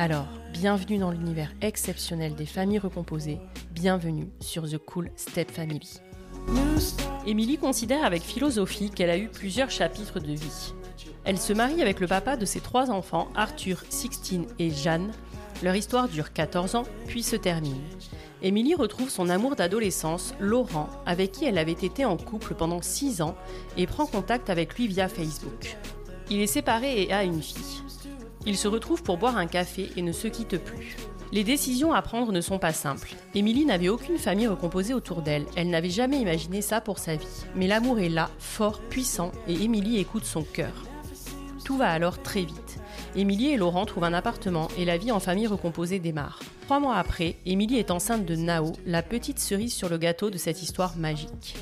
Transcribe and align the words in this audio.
Alors, 0.00 0.28
bienvenue 0.54 0.96
dans 0.96 1.10
l'univers 1.10 1.52
exceptionnel 1.60 2.34
des 2.34 2.46
familles 2.46 2.78
recomposées, 2.78 3.38
bienvenue 3.70 4.30
sur 4.40 4.66
The 4.66 4.78
Cool 4.78 5.10
Step 5.14 5.50
Family. 5.50 6.00
Émilie 7.26 7.58
considère 7.58 8.06
avec 8.06 8.22
philosophie 8.22 8.88
qu'elle 8.88 9.10
a 9.10 9.18
eu 9.18 9.28
plusieurs 9.28 9.70
chapitres 9.70 10.18
de 10.18 10.32
vie. 10.32 10.72
Elle 11.24 11.36
se 11.36 11.52
marie 11.52 11.82
avec 11.82 12.00
le 12.00 12.06
papa 12.06 12.38
de 12.38 12.46
ses 12.46 12.60
trois 12.60 12.90
enfants, 12.90 13.28
Arthur, 13.34 13.82
Sixtine 13.90 14.46
et 14.58 14.70
Jeanne. 14.70 15.12
Leur 15.62 15.76
histoire 15.76 16.08
dure 16.08 16.32
14 16.32 16.76
ans, 16.76 16.84
puis 17.06 17.22
se 17.22 17.36
termine. 17.36 17.82
Émilie 18.40 18.74
retrouve 18.74 19.10
son 19.10 19.28
amour 19.28 19.54
d'adolescence, 19.54 20.32
Laurent, 20.40 20.88
avec 21.04 21.32
qui 21.32 21.44
elle 21.44 21.58
avait 21.58 21.72
été 21.72 22.06
en 22.06 22.16
couple 22.16 22.54
pendant 22.54 22.80
6 22.80 23.20
ans, 23.20 23.36
et 23.76 23.86
prend 23.86 24.06
contact 24.06 24.48
avec 24.48 24.76
lui 24.76 24.86
via 24.86 25.08
Facebook. 25.08 25.76
Il 26.30 26.40
est 26.40 26.46
séparé 26.46 27.02
et 27.02 27.12
a 27.12 27.22
une 27.22 27.42
fille. 27.42 27.82
Ils 28.46 28.56
se 28.56 28.68
retrouvent 28.68 29.02
pour 29.02 29.18
boire 29.18 29.36
un 29.36 29.46
café 29.46 29.90
et 29.96 30.02
ne 30.02 30.12
se 30.12 30.28
quittent 30.28 30.58
plus. 30.58 30.96
Les 31.32 31.44
décisions 31.44 31.92
à 31.92 32.02
prendre 32.02 32.32
ne 32.32 32.40
sont 32.40 32.58
pas 32.58 32.72
simples. 32.72 33.14
Émilie 33.34 33.64
n'avait 33.64 33.88
aucune 33.88 34.18
famille 34.18 34.48
recomposée 34.48 34.94
autour 34.94 35.22
d'elle, 35.22 35.46
elle 35.56 35.70
n'avait 35.70 35.90
jamais 35.90 36.18
imaginé 36.18 36.60
ça 36.60 36.80
pour 36.80 36.98
sa 36.98 37.14
vie. 37.14 37.44
Mais 37.54 37.68
l'amour 37.68 38.00
est 38.00 38.08
là, 38.08 38.30
fort, 38.38 38.80
puissant, 38.80 39.30
et 39.46 39.54
Émilie 39.54 39.98
écoute 39.98 40.24
son 40.24 40.42
cœur. 40.42 40.72
Tout 41.64 41.76
va 41.76 41.90
alors 41.90 42.20
très 42.20 42.42
vite. 42.42 42.80
Émilie 43.14 43.50
et 43.50 43.56
Laurent 43.56 43.86
trouvent 43.86 44.04
un 44.04 44.12
appartement 44.12 44.68
et 44.76 44.84
la 44.84 44.96
vie 44.96 45.12
en 45.12 45.20
famille 45.20 45.46
recomposée 45.46 46.00
démarre. 46.00 46.40
Trois 46.62 46.80
mois 46.80 46.96
après, 46.96 47.36
Émilie 47.46 47.78
est 47.78 47.90
enceinte 47.92 48.24
de 48.24 48.34
Nao, 48.34 48.72
la 48.86 49.02
petite 49.02 49.38
cerise 49.38 49.74
sur 49.74 49.88
le 49.88 49.98
gâteau 49.98 50.30
de 50.30 50.38
cette 50.38 50.62
histoire 50.62 50.96
magique. 50.96 51.56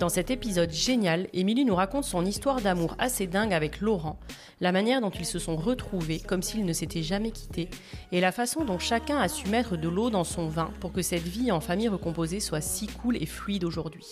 Dans 0.00 0.08
cet 0.08 0.30
épisode 0.30 0.72
génial, 0.72 1.28
Émilie 1.34 1.66
nous 1.66 1.74
raconte 1.74 2.04
son 2.04 2.24
histoire 2.24 2.62
d'amour 2.62 2.96
assez 2.98 3.26
dingue 3.26 3.52
avec 3.52 3.82
Laurent, 3.82 4.18
la 4.62 4.72
manière 4.72 5.02
dont 5.02 5.10
ils 5.10 5.26
se 5.26 5.38
sont 5.38 5.56
retrouvés 5.56 6.20
comme 6.20 6.40
s'ils 6.40 6.64
ne 6.64 6.72
s'étaient 6.72 7.02
jamais 7.02 7.32
quittés, 7.32 7.68
et 8.10 8.22
la 8.22 8.32
façon 8.32 8.64
dont 8.64 8.78
chacun 8.78 9.18
a 9.18 9.28
su 9.28 9.46
mettre 9.50 9.76
de 9.76 9.90
l'eau 9.90 10.08
dans 10.08 10.24
son 10.24 10.48
vin 10.48 10.70
pour 10.80 10.92
que 10.92 11.02
cette 11.02 11.28
vie 11.28 11.52
en 11.52 11.60
famille 11.60 11.88
recomposée 11.88 12.40
soit 12.40 12.62
si 12.62 12.86
cool 12.86 13.18
et 13.18 13.26
fluide 13.26 13.62
aujourd'hui. 13.62 14.06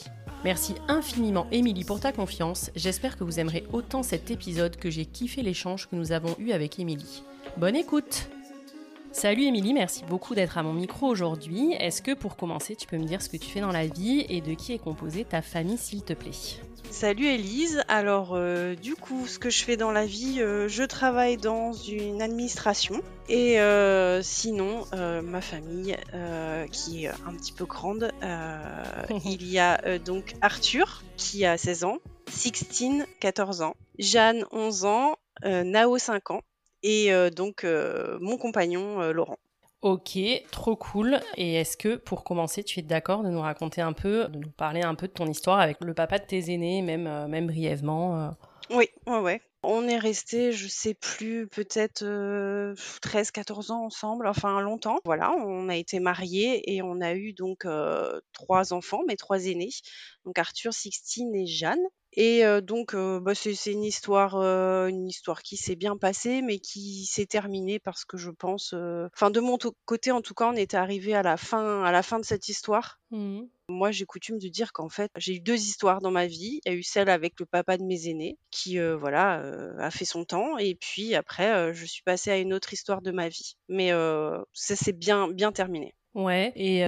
Merci 0.45 0.75
infiniment 0.89 1.47
Émilie 1.53 1.85
pour 1.85 2.01
ta 2.01 2.13
confiance, 2.13 2.71
j'espère 2.77 3.17
que 3.17 3.25
vous 3.25 3.41
aimerez 3.41 3.65
autant 3.73 4.03
cet 4.03 4.31
épisode 4.31 4.77
que 4.77 4.91
j'ai 4.91 5.07
kiffé 5.07 5.41
l'échange 5.41 5.89
que 5.89 5.97
nous 5.97 6.13
avons 6.13 6.37
eu 6.39 6.53
avec 6.53 6.79
Émilie. 6.79 7.23
Bonne 7.57 7.77
écoute 7.77 8.29
Salut 9.13 9.45
Émilie, 9.45 9.73
merci 9.73 10.05
beaucoup 10.05 10.35
d'être 10.35 10.59
à 10.59 10.63
mon 10.63 10.73
micro 10.73 11.07
aujourd'hui. 11.07 11.73
Est-ce 11.73 12.03
que 12.03 12.15
pour 12.15 12.37
commencer, 12.37 12.77
tu 12.77 12.87
peux 12.87 12.99
me 12.99 13.05
dire 13.05 13.23
ce 13.23 13.29
que 13.29 13.37
tu 13.37 13.51
fais 13.51 13.61
dans 13.61 13.73
la 13.73 13.87
vie 13.87 14.25
et 14.29 14.41
de 14.41 14.55
qui 14.55 14.73
est 14.73 14.79
composée 14.79 15.25
ta 15.25 15.43
famille, 15.43 15.79
s'il 15.79 16.03
te 16.03 16.13
plaît? 16.13 16.31
Salut 16.91 17.27
Élise. 17.27 17.83
Alors, 17.89 18.35
euh, 18.35 18.75
du 18.75 18.97
coup, 18.97 19.27
ce 19.27 19.39
que 19.39 19.51
je 19.51 19.63
fais 19.63 19.77
dans 19.77 19.91
la 19.93 20.07
vie, 20.07 20.41
euh, 20.41 20.69
je 20.69 20.83
travaille 20.83 21.37
dans 21.37 21.73
une 21.73 22.23
administration. 22.23 23.03
Et 23.29 23.61
euh, 23.61 24.23
sinon, 24.23 24.85
ma 24.93 25.41
famille, 25.41 25.97
qui 26.73 27.05
est 27.05 27.09
un 27.09 27.35
petit 27.35 27.53
peu 27.53 27.67
grande, 27.67 28.11
il 29.25 29.47
y 29.47 29.59
a 29.59 29.99
donc 29.99 30.35
Arthur, 30.41 31.03
qui 31.17 31.45
a 31.45 31.59
16 31.59 31.85
ans, 31.85 31.99
Sixtine, 32.31 33.07
14 33.21 33.63
ans, 33.63 33.75
Jeanne, 33.99 34.45
11 34.51 34.85
ans, 34.87 35.17
Nao, 35.45 35.99
5 35.99 36.31
ans, 36.31 36.41
et 36.83 37.11
donc 37.31 37.65
mon 37.65 38.37
compagnon 38.37 39.13
Laurent. 39.13 39.39
Ok, 39.81 40.19
trop 40.51 40.75
cool. 40.75 41.21
Et 41.37 41.55
est-ce 41.55 41.77
que, 41.77 41.95
pour 41.95 42.25
commencer, 42.25 42.65
tu 42.65 42.81
es 42.81 42.83
d'accord 42.83 43.23
de 43.23 43.29
nous 43.29 43.41
raconter 43.41 43.81
un 43.81 43.93
peu, 43.93 44.27
de 44.27 44.39
nous 44.39 44.51
parler 44.51 44.83
un 44.83 44.97
peu 44.97 45.07
de 45.07 45.13
ton 45.13 45.27
histoire 45.27 45.61
avec 45.61 45.77
le 45.81 45.95
papa 45.95 46.19
de 46.19 46.25
tes 46.25 46.53
aînés, 46.53 46.83
même, 46.83 47.29
même 47.29 47.47
brièvement 47.47 48.35
Oui, 48.71 48.89
ouais, 49.07 49.21
ouais. 49.21 49.41
On 49.63 49.89
est 49.89 49.99
resté, 49.99 50.53
je 50.53 50.69
sais 50.69 50.95
plus, 50.95 51.49
peut-être 51.49 52.03
13-14 52.05 53.73
ans 53.73 53.85
ensemble, 53.85 54.27
enfin 54.27 54.61
longtemps. 54.61 54.99
Voilà, 55.05 55.33
on 55.33 55.69
a 55.69 55.77
été 55.77 56.01
mariés 56.01 56.75
et 56.75 56.83
on 56.83 57.01
a 57.01 57.15
eu 57.15 57.33
donc 57.33 57.67
trois 58.33 58.73
enfants, 58.73 59.03
mes 59.07 59.17
trois 59.17 59.47
aînés, 59.47 59.71
donc 60.25 60.39
Arthur, 60.39 60.73
Sixtine 60.73 61.35
et 61.35 61.47
Jeanne. 61.47 61.87
Et 62.15 62.43
donc, 62.63 62.95
bah, 62.95 63.35
c'est 63.35 63.73
une 63.73 63.85
histoire, 63.85 64.37
une 64.37 65.09
histoire 65.09 65.43
qui 65.43 65.57
s'est 65.57 65.77
bien 65.77 65.97
passée, 65.97 66.43
mais 66.43 66.59
qui 66.59 67.05
s'est 67.07 67.27
terminée 67.27 67.79
parce 67.79 68.05
que 68.05 68.17
je 68.17 68.31
pense, 68.31 68.75
enfin 69.15 69.31
de 69.31 69.41
mon 69.41 69.59
côté 69.85 70.11
en 70.11 70.21
tout 70.21 70.35
cas, 70.35 70.49
on 70.49 70.57
était 70.57 70.77
arrivé 70.77 71.15
à 71.15 71.23
la 71.23 71.37
fin, 71.37 71.83
à 71.85 71.93
la 71.93 72.03
fin 72.03 72.19
de 72.19 72.25
cette 72.25 72.49
histoire. 72.49 72.99
Mmh 73.11 73.43
Moi, 73.71 73.91
j'ai 73.91 74.07
coutume 74.07 74.39
de 74.39 74.49
dire 74.49 74.73
qu'en 74.73 74.89
fait, 74.89 75.11
j'ai 75.17 75.37
eu 75.37 75.41
deux 75.41 75.57
histoires 75.57 76.01
dans 76.01 76.11
ma 76.11 76.27
vie. 76.27 76.61
Il 76.65 76.73
y 76.73 76.75
a 76.75 76.79
eu 76.79 76.83
celle 76.83 77.11
avec 77.11 77.39
le 77.39 77.47
papa 77.47 77.77
de 77.77 77.85
mes 77.85 78.09
aînés, 78.09 78.39
qui 78.51 78.79
voilà 78.79 79.43
a 79.79 79.91
fait 79.91 80.07
son 80.07 80.25
temps, 80.25 80.57
et 80.59 80.75
puis 80.75 81.15
après, 81.15 81.73
je 81.75 81.85
suis 81.85 82.03
passée 82.03 82.31
à 82.31 82.39
une 82.39 82.55
autre 82.55 82.73
histoire 82.73 83.03
de 83.03 83.11
ma 83.11 83.29
vie. 83.29 83.57
Mais 83.69 83.91
ça 84.55 84.77
s'est 84.77 84.93
bien 84.93 85.29
bien 85.29 85.53
terminé. 85.53 85.95
Ouais, 86.19 86.53
et 86.57 86.85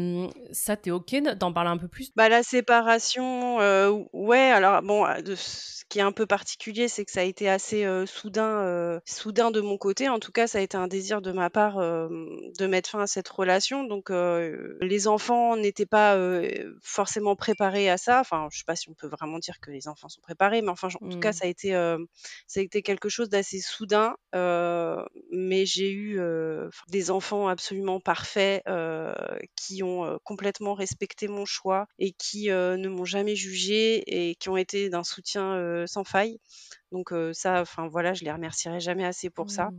ça, 0.50 0.76
t'es 0.76 0.90
OK 0.90 1.14
d'en 1.38 1.52
parler 1.52 1.70
un 1.70 1.78
peu 1.78 1.86
plus? 1.86 2.10
Bah, 2.16 2.28
la 2.28 2.42
séparation, 2.42 3.58
ouais, 4.12 4.50
alors 4.50 4.82
bon, 4.82 5.06
de 5.22 5.36
ce 5.36 5.84
qui 5.88 6.00
est 6.00 6.02
un 6.02 6.10
peu 6.10 6.26
particulier, 6.26 6.88
c'est 6.88 7.04
que 7.04 7.12
ça 7.12 7.20
a 7.20 7.24
été 7.24 7.48
assez, 7.48 7.86
soudain, 8.06 9.00
soudain 9.04 9.52
de 9.52 9.60
mon 9.60 9.78
côté. 9.78 10.08
En 10.08 10.18
tout 10.18 10.32
cas, 10.32 10.48
ça 10.48 10.58
a 10.58 10.60
été 10.62 10.76
un 10.76 10.88
désir 10.88 11.22
de 11.22 11.30
ma 11.30 11.48
part, 11.48 11.76
de 11.78 12.66
mettre 12.66 12.90
fin 12.90 13.02
à 13.02 13.06
cette 13.06 13.28
relation. 13.28 13.84
Donc, 13.84 14.10
les 14.10 15.06
enfants 15.06 15.56
n'étaient 15.56 15.86
pas, 15.86 16.18
forcément 16.82 17.36
préparés 17.36 17.88
à 17.88 17.98
ça. 17.98 18.18
Enfin, 18.20 18.48
je 18.50 18.58
sais 18.58 18.64
pas 18.66 18.74
si 18.74 18.88
on 18.88 18.94
peut 18.94 19.08
vraiment 19.08 19.38
dire 19.38 19.60
que 19.60 19.70
les 19.70 19.86
enfants 19.86 20.08
sont 20.08 20.20
préparés, 20.20 20.60
mais 20.60 20.70
enfin, 20.70 20.88
en 21.00 21.08
tout 21.08 21.20
cas, 21.20 21.30
mmh. 21.30 21.34
ça 21.34 21.44
a 21.44 21.48
été, 21.48 21.70
ça 22.48 22.58
a 22.58 22.62
été 22.64 22.82
quelque 22.82 23.08
chose 23.08 23.28
d'assez 23.28 23.60
soudain. 23.60 24.16
mais 24.32 25.66
j'ai 25.66 25.92
eu, 25.92 26.20
des 26.88 27.10
enfants 27.12 27.46
absolument 27.46 28.00
parfaits, 28.00 28.62
qui 29.56 29.82
ont 29.82 30.18
complètement 30.24 30.74
respecté 30.74 31.28
mon 31.28 31.44
choix 31.44 31.86
et 31.98 32.12
qui 32.12 32.48
ne 32.48 32.88
m'ont 32.88 33.04
jamais 33.04 33.36
jugé 33.36 34.02
et 34.06 34.34
qui 34.34 34.48
ont 34.48 34.56
été 34.56 34.90
d'un 34.90 35.04
soutien 35.04 35.84
sans 35.86 36.04
faille. 36.04 36.38
Donc 36.92 37.12
ça, 37.32 37.60
enfin 37.60 37.88
voilà, 37.88 38.14
je 38.14 38.24
les 38.24 38.32
remercierai 38.32 38.80
jamais 38.80 39.04
assez 39.04 39.30
pour 39.30 39.50
ça. 39.50 39.70
Mmh. 39.70 39.78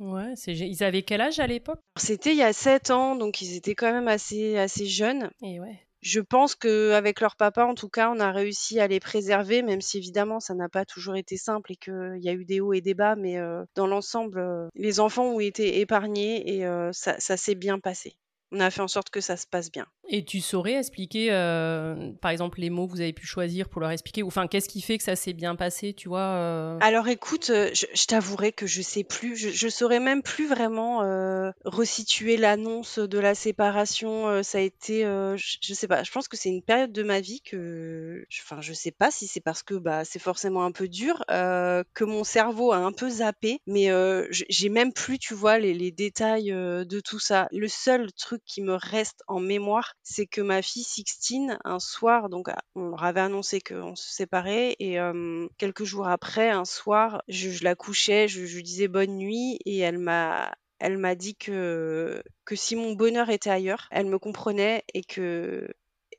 Ouais, 0.00 0.34
ils 0.46 0.84
avaient 0.84 1.02
quel 1.02 1.20
âge 1.20 1.40
à 1.40 1.48
l'époque? 1.48 1.80
C'était 1.96 2.30
il 2.30 2.38
y 2.38 2.42
a 2.42 2.52
7 2.52 2.90
ans, 2.90 3.16
donc 3.16 3.42
ils 3.42 3.56
étaient 3.56 3.74
quand 3.74 3.92
même 3.92 4.06
assez, 4.06 4.56
assez 4.56 4.86
jeunes. 4.86 5.30
Et 5.42 5.58
ouais. 5.58 5.80
Je 6.00 6.20
pense 6.20 6.54
qu'avec 6.54 7.20
leur 7.20 7.34
papa, 7.34 7.64
en 7.64 7.74
tout 7.74 7.88
cas, 7.88 8.08
on 8.14 8.20
a 8.20 8.30
réussi 8.30 8.78
à 8.78 8.86
les 8.86 9.00
préserver, 9.00 9.62
même 9.62 9.80
si 9.80 9.98
évidemment 9.98 10.38
ça 10.38 10.54
n'a 10.54 10.68
pas 10.68 10.84
toujours 10.84 11.16
été 11.16 11.36
simple 11.36 11.72
et 11.72 11.76
qu'il 11.76 12.20
y 12.20 12.28
a 12.28 12.32
eu 12.32 12.44
des 12.44 12.60
hauts 12.60 12.72
et 12.72 12.80
des 12.80 12.94
bas, 12.94 13.16
mais 13.16 13.38
dans 13.74 13.88
l'ensemble, 13.88 14.40
les 14.76 15.00
enfants 15.00 15.26
ont 15.26 15.40
été 15.40 15.80
épargnés 15.80 16.58
et 16.58 16.64
ça 16.92 17.36
s'est 17.36 17.56
bien 17.56 17.80
passé. 17.80 18.14
On 18.52 18.60
a 18.60 18.70
fait 18.70 18.80
en 18.80 18.88
sorte 18.88 19.10
que 19.10 19.20
ça 19.20 19.36
se 19.36 19.46
passe 19.46 19.70
bien. 19.70 19.86
Et 20.10 20.24
tu 20.24 20.40
saurais 20.40 20.74
expliquer, 20.74 21.28
euh, 21.32 22.12
par 22.22 22.30
exemple, 22.30 22.60
les 22.60 22.70
mots 22.70 22.86
que 22.86 22.92
vous 22.92 23.00
avez 23.02 23.12
pu 23.12 23.26
choisir 23.26 23.68
pour 23.68 23.82
leur 23.82 23.90
expliquer, 23.90 24.22
ou 24.22 24.28
enfin, 24.28 24.46
qu'est-ce 24.46 24.68
qui 24.68 24.80
fait 24.80 24.96
que 24.96 25.04
ça 25.04 25.16
s'est 25.16 25.34
bien 25.34 25.54
passé, 25.54 25.92
tu 25.92 26.08
vois 26.08 26.20
euh? 26.20 26.78
Alors 26.80 27.08
écoute, 27.08 27.50
euh, 27.50 27.70
je, 27.74 27.84
je 27.92 28.06
t'avouerai 28.06 28.52
que 28.52 28.66
je 28.66 28.80
sais 28.80 29.04
plus, 29.04 29.36
je, 29.36 29.50
je 29.50 29.68
saurais 29.68 30.00
même 30.00 30.22
plus 30.22 30.46
vraiment 30.46 31.02
euh, 31.02 31.50
resituer 31.66 32.38
l'annonce 32.38 32.98
de 32.98 33.18
la 33.18 33.34
séparation. 33.34 34.42
ça 34.42 34.58
a 34.58 34.60
été, 34.62 35.02
je, 35.02 35.56
je 35.60 35.74
sais 35.74 35.88
pas, 35.88 36.02
je 36.02 36.10
pense 36.10 36.26
que 36.26 36.38
c'est 36.38 36.48
une 36.48 36.62
période 36.62 36.92
de 36.92 37.02
ma 37.02 37.20
vie 37.20 37.42
que, 37.42 38.24
enfin, 38.42 38.62
je 38.62 38.72
sais 38.72 38.92
pas 38.92 39.10
si 39.10 39.26
c'est 39.26 39.40
parce 39.40 39.62
que 39.62 39.74
bah 39.74 40.04
c'est 40.06 40.18
forcément 40.18 40.64
un 40.64 40.72
peu 40.72 40.88
dur, 40.88 41.22
que 41.28 42.04
mon 42.04 42.24
cerveau 42.24 42.72
a 42.72 42.78
un 42.78 42.92
peu 42.92 43.10
zappé, 43.10 43.60
mais 43.66 43.90
j'ai 44.30 44.68
même 44.70 44.94
plus, 44.94 45.18
tu 45.18 45.34
vois, 45.34 45.58
les, 45.58 45.74
les 45.74 45.90
détails 45.90 46.50
de 46.50 47.00
tout 47.00 47.18
ça. 47.18 47.48
Le 47.52 47.68
seul 47.68 48.10
truc 48.12 48.37
qui 48.46 48.62
me 48.62 48.74
reste 48.74 49.22
en 49.28 49.40
mémoire, 49.40 49.94
c'est 50.02 50.26
que 50.26 50.40
ma 50.40 50.62
fille 50.62 50.84
Sixtine, 50.84 51.58
un 51.64 51.78
soir, 51.78 52.28
donc 52.28 52.48
ah, 52.48 52.62
on 52.74 52.88
leur 52.88 53.04
avait 53.04 53.20
annoncé 53.20 53.60
qu'on 53.60 53.96
se 53.96 54.12
séparait, 54.12 54.76
et 54.78 55.00
euh, 55.00 55.48
quelques 55.58 55.84
jours 55.84 56.08
après, 56.08 56.50
un 56.50 56.64
soir, 56.64 57.22
je, 57.28 57.62
la 57.64 57.74
couchais, 57.74 58.28
je, 58.28 58.44
je 58.46 58.56
lui 58.56 58.62
disais 58.62 58.88
bonne 58.88 59.16
nuit, 59.16 59.58
et 59.64 59.78
elle 59.78 59.98
m'a 59.98 60.52
elle 60.80 60.98
m'a 60.98 61.14
dit 61.14 61.34
que, 61.34 62.22
que 62.44 62.54
si 62.54 62.76
mon 62.76 62.92
bonheur 62.92 63.30
était 63.30 63.50
ailleurs, 63.50 63.88
elle 63.90 64.06
me 64.06 64.18
comprenait 64.18 64.84
et 64.94 65.02
que 65.02 65.68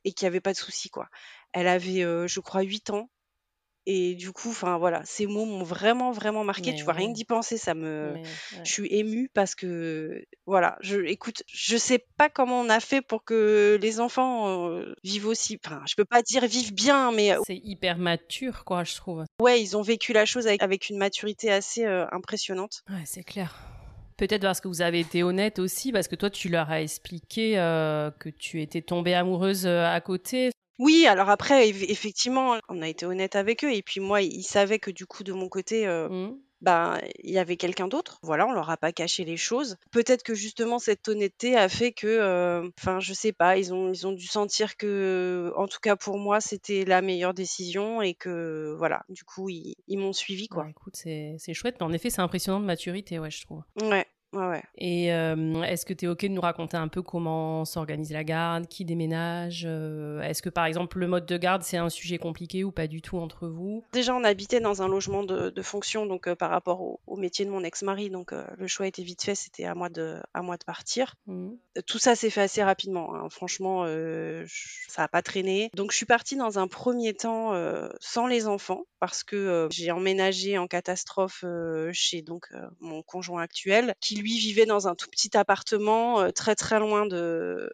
et 0.04 0.14
qu'il 0.14 0.26
n'y 0.26 0.28
avait 0.30 0.42
pas 0.42 0.54
de 0.54 0.58
souci, 0.58 0.90
quoi. 0.90 1.10
Elle 1.54 1.68
avait, 1.68 2.04
euh, 2.04 2.28
je 2.28 2.40
crois, 2.40 2.62
8 2.62 2.90
ans. 2.92 3.10
Et 3.92 4.14
du 4.14 4.32
coup, 4.32 4.50
enfin 4.50 4.78
voilà, 4.78 5.02
ces 5.04 5.26
mots 5.26 5.46
m'ont 5.46 5.64
vraiment, 5.64 6.12
vraiment 6.12 6.44
marqué. 6.44 6.76
Tu 6.76 6.84
vois, 6.84 6.94
rien 6.94 7.08
que 7.10 7.16
d'y 7.16 7.26
penser, 7.26 7.58
ça 7.58 7.74
me, 7.74 8.14
mais 8.14 8.24
je 8.52 8.58
ouais. 8.58 8.66
suis 8.66 8.88
émue 8.94 9.32
parce 9.34 9.56
que, 9.56 10.24
voilà, 10.46 10.78
je, 10.82 11.00
écoute, 11.00 11.42
je 11.48 11.76
sais 11.76 12.06
pas 12.16 12.30
comment 12.30 12.62
on 12.62 12.70
a 12.70 12.80
fait 12.82 13.02
pour 13.02 13.24
que 13.24 13.80
les 13.82 14.00
enfants 14.00 14.70
euh, 14.70 14.94
vivent 15.04 15.26
aussi. 15.26 15.60
Enfin, 15.66 15.82
je 15.90 15.96
peux 15.96 16.06
pas 16.06 16.22
dire 16.22 16.46
vivent 16.46 16.76
bien, 16.76 17.12
mais 17.12 17.36
C'est 17.48 17.60
hyper 17.64 17.98
mature, 17.98 18.64
quoi, 18.64 18.84
je 18.84 18.94
trouve. 18.94 19.26
ouais, 19.42 19.60
ils 19.60 19.76
ont 19.76 19.82
vécu 19.82 20.14
la 20.14 20.28
chose 20.28 20.46
avec, 20.46 20.62
avec 20.62 20.90
une 20.90 20.98
maturité 20.98 21.52
assez 21.52 21.84
euh, 21.84 22.06
impressionnante. 22.12 22.84
Ouais, 22.92 23.02
c'est 23.06 23.24
clair. 23.24 23.56
Peut-être 24.18 24.42
parce 24.42 24.62
que 24.62 24.68
vous 24.68 24.82
avez 24.82 25.00
été 25.00 25.24
honnête 25.24 25.58
aussi, 25.58 25.92
parce 25.92 26.08
que 26.08 26.16
toi, 26.16 26.30
tu 26.30 26.50
leur 26.50 26.70
as 26.70 26.82
expliqué 26.82 27.58
euh, 27.58 28.12
que 28.20 28.30
tu 28.30 28.62
étais 28.62 28.82
tombée 28.82 29.16
amoureuse 29.16 29.66
euh, 29.66 29.86
à 29.86 30.00
côté. 30.02 30.52
Oui, 30.80 31.06
alors 31.08 31.30
après, 31.30 31.68
eff- 31.70 31.86
effectivement, 31.90 32.58
on 32.70 32.82
a 32.82 32.88
été 32.88 33.06
honnête 33.06 33.36
avec 33.36 33.64
eux. 33.64 33.72
Et 33.74 33.84
puis 33.84 34.00
moi, 34.00 34.22
ils 34.22 34.44
savaient 34.44 34.80
que 34.80 34.92
du 34.92 35.06
coup, 35.06 35.24
de 35.24 35.34
mon 35.34 35.50
côté, 35.50 35.86
euh, 35.86 36.08
Mhm. 36.10 36.38
ben, 36.62 37.00
il 37.24 37.32
y 37.32 37.38
avait 37.38 37.56
quelqu'un 37.58 37.88
d'autre. 37.88 38.20
Voilà, 38.24 38.48
on 38.48 38.52
leur 38.54 38.70
a 38.70 38.78
pas 38.78 38.92
caché 38.92 39.24
les 39.26 39.38
choses. 39.38 39.78
Peut-être 39.92 40.24
que 40.24 40.34
justement 40.36 40.78
cette 40.80 41.08
honnêteté 41.08 41.56
a 41.58 41.70
fait 41.70 41.92
que, 41.94 42.08
euh, 42.08 42.70
enfin, 42.80 43.00
je 43.00 43.14
sais 43.14 43.32
pas, 43.34 43.58
ils 43.58 43.74
ont 43.74 43.92
ils 43.94 44.06
ont 44.08 44.12
dû 44.14 44.26
sentir 44.26 44.76
que, 44.78 45.52
en 45.56 45.68
tout 45.68 45.80
cas 45.82 45.96
pour 45.96 46.18
moi, 46.18 46.42
c'était 46.42 46.84
la 46.86 47.02
meilleure 47.02 47.34
décision 47.34 48.02
et 48.02 48.14
que 48.14 48.74
voilà, 48.78 49.04
du 49.10 49.24
coup, 49.24 49.50
ils, 49.50 49.76
ils 49.88 49.98
m'ont 49.98 50.14
suivi 50.14 50.48
quoi. 50.48 50.66
Écoute, 50.70 50.96
c'est 50.98 51.36
c'est 51.40 51.54
chouette, 51.54 51.76
mais 51.80 51.86
en 51.86 51.94
effet, 51.94 52.10
c'est 52.10 52.22
impressionnant 52.22 52.60
de 52.60 52.66
maturité, 52.66 53.20
ouais, 53.20 53.32
je 53.32 53.42
trouve. 53.46 53.64
Ouais, 53.82 54.06
ouais, 54.34 54.48
ouais. 54.48 54.64
Et 54.78 55.14
euh, 55.14 55.62
est-ce 55.64 55.86
que 55.86 55.94
tu 55.94 56.06
es 56.06 56.08
OK 56.08 56.22
de 56.22 56.28
nous 56.30 56.42
raconter 56.42 56.78
un 56.78 56.88
peu 56.88 57.02
comment 57.02 57.66
s'organise 57.66 58.12
la 58.12 58.24
garde, 58.24 58.68
qui 58.68 58.86
déménage 58.86 59.64
euh, 59.68 60.22
Est-ce 60.22 60.42
que 60.42 60.50
par 60.50 60.66
exemple 60.66 61.00
le 61.00 61.08
mode 61.08 61.26
de 61.26 61.38
garde 61.38 61.64
c'est 61.64 61.78
un 61.78 61.90
sujet 61.90 62.18
compliqué 62.18 62.64
ou 62.64 62.72
pas 62.72 62.88
du 62.88 63.02
tout 63.02 63.18
entre 63.18 63.48
vous? 63.48 63.84
Déjà, 63.94 64.16
on 64.16 64.24
habitait 64.24 64.60
dans 64.60 64.82
un 64.82 64.88
logement 64.88 65.24
de, 65.24 65.50
de 65.50 65.62
fonction, 65.62 66.06
donc 66.06 66.28
euh, 66.28 66.36
par 66.36 66.50
rapport 66.50 66.82
au, 66.82 67.00
au 67.08 67.18
métier 67.18 67.46
de 67.46 67.50
mon 67.52 67.64
ex-mari, 67.64 68.10
donc 68.10 68.32
le 68.58 68.68
choix 68.68 68.88
était 68.88 69.04
vite 69.04 69.24
fait, 69.24 69.36
c'était 69.36 69.66
à 69.66 69.76
moi 69.76 69.90
de 69.90 70.18
à 70.34 70.42
moi 70.42 70.58
de 70.58 70.64
partir. 70.64 71.16
Euh, 71.28 71.50
Tout 71.86 72.00
ça 72.00 72.16
s'est 72.16 72.30
fait 72.30 72.42
assez 72.42 72.64
rapidement. 72.64 73.16
hein. 73.16 73.28
Franchement, 73.30 73.86
ça 74.88 75.02
n'a 75.04 75.08
pas 75.08 75.22
traîné. 75.22 75.70
Donc, 75.76 75.92
je 75.92 75.98
suis 75.98 76.06
partie 76.06 76.36
dans 76.36 76.60
un 76.60 76.68
premier 76.68 77.14
temps 77.14 77.54
sans 78.00 78.28
les 78.28 78.48
enfants 78.48 78.84
parce 79.00 79.24
que 79.24 79.68
j'ai 79.72 79.92
emménagé 79.92 80.58
en 80.58 80.68
catastrophe 80.68 81.44
chez 81.92 82.22
donc 82.22 82.48
mon 82.80 83.02
conjoint 83.02 83.42
actuel, 83.42 83.94
qui 84.00 84.19
lui 84.22 84.38
vivait 84.38 84.66
dans 84.66 84.88
un 84.88 84.96
tout 84.96 85.10
petit 85.10 85.36
appartement 85.38 86.22
euh, 86.22 86.32
très 86.32 86.56
très 86.56 86.80
loin 86.80 87.06
de 87.06 87.72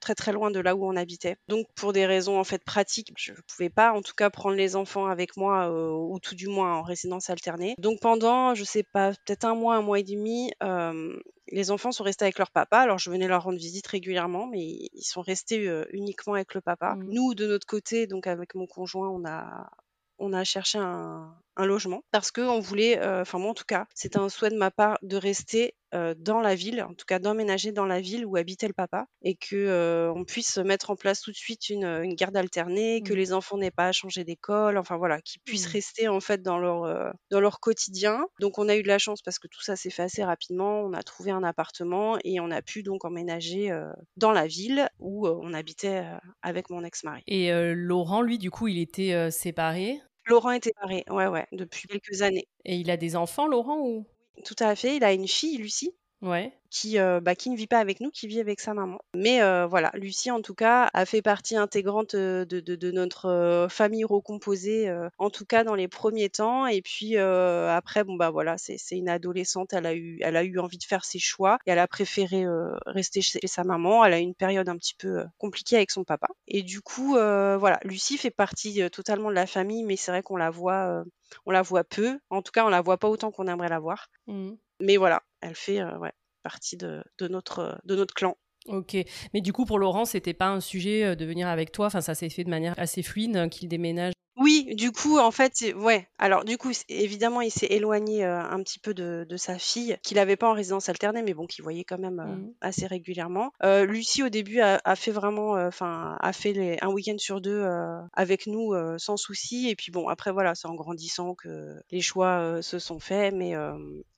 très 0.00 0.14
très 0.14 0.32
loin 0.32 0.50
de 0.50 0.60
là 0.60 0.74
où 0.74 0.86
on 0.86 0.96
habitait. 0.96 1.36
Donc, 1.48 1.66
pour 1.74 1.92
des 1.92 2.06
raisons 2.06 2.38
en 2.38 2.44
fait 2.44 2.62
pratiques, 2.64 3.12
je 3.16 3.32
ne 3.32 3.36
pouvais 3.46 3.70
pas 3.70 3.92
en 3.92 4.02
tout 4.02 4.14
cas 4.16 4.30
prendre 4.30 4.56
les 4.56 4.76
enfants 4.76 5.06
avec 5.06 5.36
moi 5.36 5.70
euh, 5.70 5.90
ou 5.90 6.18
tout 6.20 6.34
du 6.34 6.48
moins 6.48 6.76
en 6.76 6.82
résidence 6.82 7.30
alternée. 7.30 7.74
Donc, 7.78 8.00
pendant 8.00 8.54
je 8.54 8.64
sais 8.64 8.84
pas 8.84 9.10
peut-être 9.10 9.44
un 9.44 9.54
mois, 9.54 9.76
un 9.76 9.82
mois 9.82 9.98
et 9.98 10.04
demi. 10.04 10.52
euh, 10.62 11.18
les 11.50 11.70
enfants 11.70 11.92
sont 11.92 12.04
restés 12.04 12.24
avec 12.24 12.38
leur 12.38 12.50
papa. 12.50 12.78
Alors, 12.78 12.98
je 12.98 13.10
venais 13.10 13.26
leur 13.26 13.44
rendre 13.44 13.58
visite 13.58 13.86
régulièrement, 13.86 14.46
mais 14.46 14.60
ils 14.60 15.02
sont 15.02 15.22
restés 15.22 15.66
euh, 15.66 15.84
uniquement 15.92 16.34
avec 16.34 16.54
le 16.54 16.60
papa. 16.60 16.94
Mhm. 16.94 17.08
Nous, 17.10 17.34
de 17.34 17.46
notre 17.46 17.66
côté, 17.66 18.06
donc 18.06 18.26
avec 18.26 18.54
mon 18.54 18.66
conjoint, 18.66 19.08
on 19.08 19.24
a, 19.26 19.70
on 20.18 20.32
a 20.32 20.44
cherché 20.44 20.78
un, 20.78 21.34
un 21.58 21.66
logement 21.66 22.02
parce 22.12 22.30
que 22.30 22.40
on 22.40 22.60
voulait, 22.60 22.98
euh, 23.00 23.22
enfin 23.22 23.38
moi 23.38 23.50
en 23.50 23.54
tout 23.54 23.64
cas, 23.66 23.86
c'était 23.94 24.18
un 24.18 24.28
souhait 24.28 24.50
de 24.50 24.56
ma 24.56 24.70
part 24.70 24.98
de 25.02 25.16
rester 25.16 25.74
euh, 25.94 26.14
dans 26.18 26.40
la 26.40 26.54
ville, 26.54 26.82
en 26.82 26.94
tout 26.94 27.06
cas 27.06 27.18
d'emménager 27.18 27.72
dans 27.72 27.86
la 27.86 28.00
ville 28.00 28.26
où 28.26 28.36
habitait 28.36 28.68
le 28.68 28.74
papa, 28.74 29.06
et 29.22 29.36
que 29.36 29.56
euh, 29.56 30.12
on 30.14 30.24
puisse 30.24 30.58
mettre 30.58 30.90
en 30.90 30.96
place 30.96 31.20
tout 31.22 31.30
de 31.32 31.36
suite 31.36 31.70
une, 31.70 31.84
une 31.84 32.14
garde 32.14 32.36
alternée, 32.36 33.02
que 33.02 33.12
Mhm. 33.12 33.18
les 33.18 33.32
enfants 33.32 33.56
n'aient 33.58 33.70
pas 33.70 33.88
à 33.88 33.92
changer 33.92 34.24
d'école, 34.24 34.78
enfin 34.78 34.96
voilà, 34.98 35.20
qu'ils 35.22 35.40
puissent 35.42 35.66
Mhm. 35.66 35.72
rester 35.72 36.08
en 36.08 36.20
fait 36.20 36.42
dans 36.42 36.58
leur 36.58 36.84
euh, 36.84 37.10
dans 37.30 37.40
leur 37.40 37.60
quotidien. 37.60 38.24
Donc 38.40 38.58
on 38.58 38.68
a 38.68 38.76
eu 38.76 38.82
de 38.82 38.88
la 38.88 38.98
chance 38.98 39.22
parce 39.22 39.38
que 39.38 39.48
tout 39.48 39.62
ça 39.62 39.76
s'est 39.76 39.90
fait 39.90 40.02
assez 40.02 40.24
rapidement. 40.24 40.80
On 40.82 40.92
a 40.92 41.02
trouvé 41.02 41.30
un 41.30 41.42
appartement 41.42 42.18
et 42.24 42.38
on 42.40 42.50
a 42.50 42.62
pu 42.62 42.82
donc 42.82 43.04
emménager 43.04 43.70
dans 44.16 44.32
la 44.32 44.46
ville 44.46 44.88
où 44.98 45.26
on 45.26 45.52
habitait 45.54 46.04
avec 46.42 46.70
mon 46.70 46.84
ex-mari. 46.84 47.24
Et 47.26 47.50
Laurent, 47.74 48.22
lui, 48.22 48.38
du 48.38 48.50
coup, 48.50 48.68
il 48.68 48.78
était 48.78 49.30
séparé? 49.30 50.00
Laurent 50.28 50.50
était 50.52 50.72
pareil, 50.80 51.02
ouais 51.10 51.26
ouais, 51.26 51.46
depuis 51.52 51.88
quelques 51.88 52.22
années. 52.22 52.48
Et 52.64 52.76
il 52.76 52.90
a 52.90 52.96
des 52.96 53.16
enfants, 53.16 53.46
Laurent, 53.48 53.80
ou? 53.80 54.06
Tout 54.44 54.56
à 54.60 54.74
fait. 54.76 54.96
Il 54.96 55.04
a 55.04 55.12
une 55.12 55.28
fille, 55.28 55.56
Lucie, 55.58 55.94
Ouais. 56.20 56.52
qui, 56.70 56.98
euh, 56.98 57.20
bah, 57.20 57.34
qui 57.34 57.48
ne 57.48 57.56
vit 57.56 57.66
pas 57.66 57.78
avec 57.78 58.00
nous, 58.00 58.10
qui 58.10 58.26
vit 58.26 58.40
avec 58.40 58.60
sa 58.60 58.74
maman. 58.74 58.98
Mais 59.14 59.40
euh, 59.40 59.66
voilà, 59.66 59.90
Lucie, 59.94 60.30
en 60.30 60.42
tout 60.42 60.54
cas, 60.54 60.90
a 60.92 61.06
fait 61.06 61.22
partie 61.22 61.56
intégrante 61.56 62.14
euh, 62.14 62.44
de, 62.44 62.60
de, 62.60 62.76
de 62.76 62.90
notre 62.90 63.68
famille 63.70 64.04
recomposée, 64.04 64.88
euh, 64.88 65.08
en 65.18 65.30
tout 65.30 65.46
cas 65.46 65.64
dans 65.64 65.74
les 65.74 65.88
premiers 65.88 66.28
temps. 66.28 66.66
Et 66.66 66.82
puis 66.82 67.16
après, 67.16 68.04
bon 68.04 68.16
bah 68.16 68.30
voilà, 68.30 68.56
c'est 68.58 68.76
une 68.96 69.08
adolescente, 69.08 69.72
elle 69.72 69.86
a 69.86 69.94
eu, 69.94 70.18
elle 70.22 70.36
a 70.36 70.44
eu 70.44 70.58
envie 70.58 70.76
de 70.78 70.84
faire 70.84 71.04
ses 71.04 71.18
choix 71.18 71.58
et 71.66 71.70
elle 71.70 71.78
a 71.78 71.88
préféré 71.88 72.44
rester 72.86 73.22
chez 73.22 73.40
sa 73.46 73.64
maman. 73.64 74.04
Elle 74.04 74.12
a 74.12 74.18
eu 74.18 74.22
une 74.22 74.34
période 74.34 74.68
un 74.68 74.76
petit 74.76 74.94
peu 74.94 75.24
compliquée 75.38 75.76
avec 75.76 75.90
son 75.90 76.04
papa. 76.04 76.28
Et 76.48 76.62
du 76.62 76.80
coup, 76.80 77.12
voilà, 77.12 77.78
Lucie 77.84 78.18
fait 78.18 78.30
partie 78.30 78.82
totalement 78.90 79.30
de 79.30 79.34
la 79.34 79.46
famille, 79.46 79.84
mais 79.84 79.96
c'est 79.96 80.10
vrai 80.10 80.22
qu'on 80.22 80.36
la 80.36 80.50
voit, 80.50 81.04
on 81.46 81.50
la 81.50 81.62
voit 81.62 81.84
peu. 81.84 82.18
En 82.30 82.42
tout 82.42 82.52
cas, 82.52 82.64
on 82.66 82.68
la 82.68 82.82
voit 82.82 82.98
pas 82.98 83.08
autant 83.08 83.30
qu'on 83.30 83.46
aimerait 83.46 83.68
la 83.68 83.78
voir. 83.78 84.08
Mhm. 84.26 84.58
Mais 84.80 84.96
voilà, 84.96 85.22
elle 85.40 85.54
fait 85.54 85.80
euh, 85.80 85.98
ouais, 85.98 86.12
partie 86.42 86.76
de, 86.76 87.02
notre, 87.20 87.80
de 87.84 87.96
notre 87.96 88.14
clan. 88.14 88.36
Ok. 88.66 88.96
Mais 89.32 89.40
du 89.40 89.52
coup, 89.52 89.64
pour 89.64 89.78
Laurent, 89.78 90.04
c'était 90.04 90.34
pas 90.34 90.48
un 90.48 90.60
sujet 90.60 91.04
euh, 91.04 91.14
de 91.14 91.24
venir 91.24 91.48
avec 91.48 91.72
toi. 91.72 91.86
Enfin, 91.86 92.00
ça 92.00 92.14
s'est 92.14 92.28
fait 92.28 92.44
de 92.44 92.50
manière 92.50 92.74
assez 92.78 93.02
fluide 93.02 93.36
euh, 93.36 93.48
qu'il 93.48 93.68
déménage. 93.68 94.12
Oui, 94.38 94.72
du 94.76 94.92
coup, 94.92 95.18
en 95.18 95.30
fait, 95.30 95.52
c'est- 95.54 95.74
ouais. 95.74 96.06
Alors, 96.18 96.44
du 96.44 96.56
coup, 96.58 96.72
c'est- 96.72 96.84
évidemment, 96.88 97.40
il 97.40 97.50
s'est 97.50 97.66
éloigné 97.66 98.24
euh, 98.24 98.40
un 98.40 98.62
petit 98.62 98.78
peu 98.78 98.94
de, 98.94 99.26
de 99.28 99.36
sa 99.36 99.58
fille, 99.58 99.96
qu'il 100.02 100.16
n'avait 100.16 100.36
pas 100.36 100.48
en 100.48 100.52
résidence 100.52 100.88
alternée, 100.88 101.22
mais 101.22 101.34
bon, 101.34 101.46
qu'il 101.46 101.62
voyait 101.64 101.84
quand 101.84 101.98
même 101.98 102.20
euh, 102.20 102.36
Mhm. 102.36 102.54
assez 102.60 102.86
régulièrement. 102.86 103.52
Euh, 103.64 103.84
Lucie, 103.84 104.22
au 104.22 104.28
début, 104.28 104.60
a, 104.60 104.80
a 104.84 104.94
fait 104.96 105.10
vraiment, 105.10 105.52
enfin, 105.66 106.16
a 106.20 106.32
fait 106.32 106.52
les- 106.52 106.78
un 106.82 106.88
week-end 106.88 107.18
sur 107.18 107.40
deux 107.40 107.64
avec 108.12 108.46
nous 108.46 108.74
sans 108.98 109.16
souci. 109.16 109.68
Et 109.68 109.74
puis 109.76 109.90
bon, 109.90 110.08
après, 110.08 110.30
voilà, 110.32 110.54
c'est 110.54 110.68
en 110.68 110.74
grandissant 110.74 111.34
que 111.34 111.74
les 111.90 112.00
choix 112.00 112.62
se 112.62 112.78
sont 112.78 113.00
faits. 113.00 113.34
Mais 113.34 113.54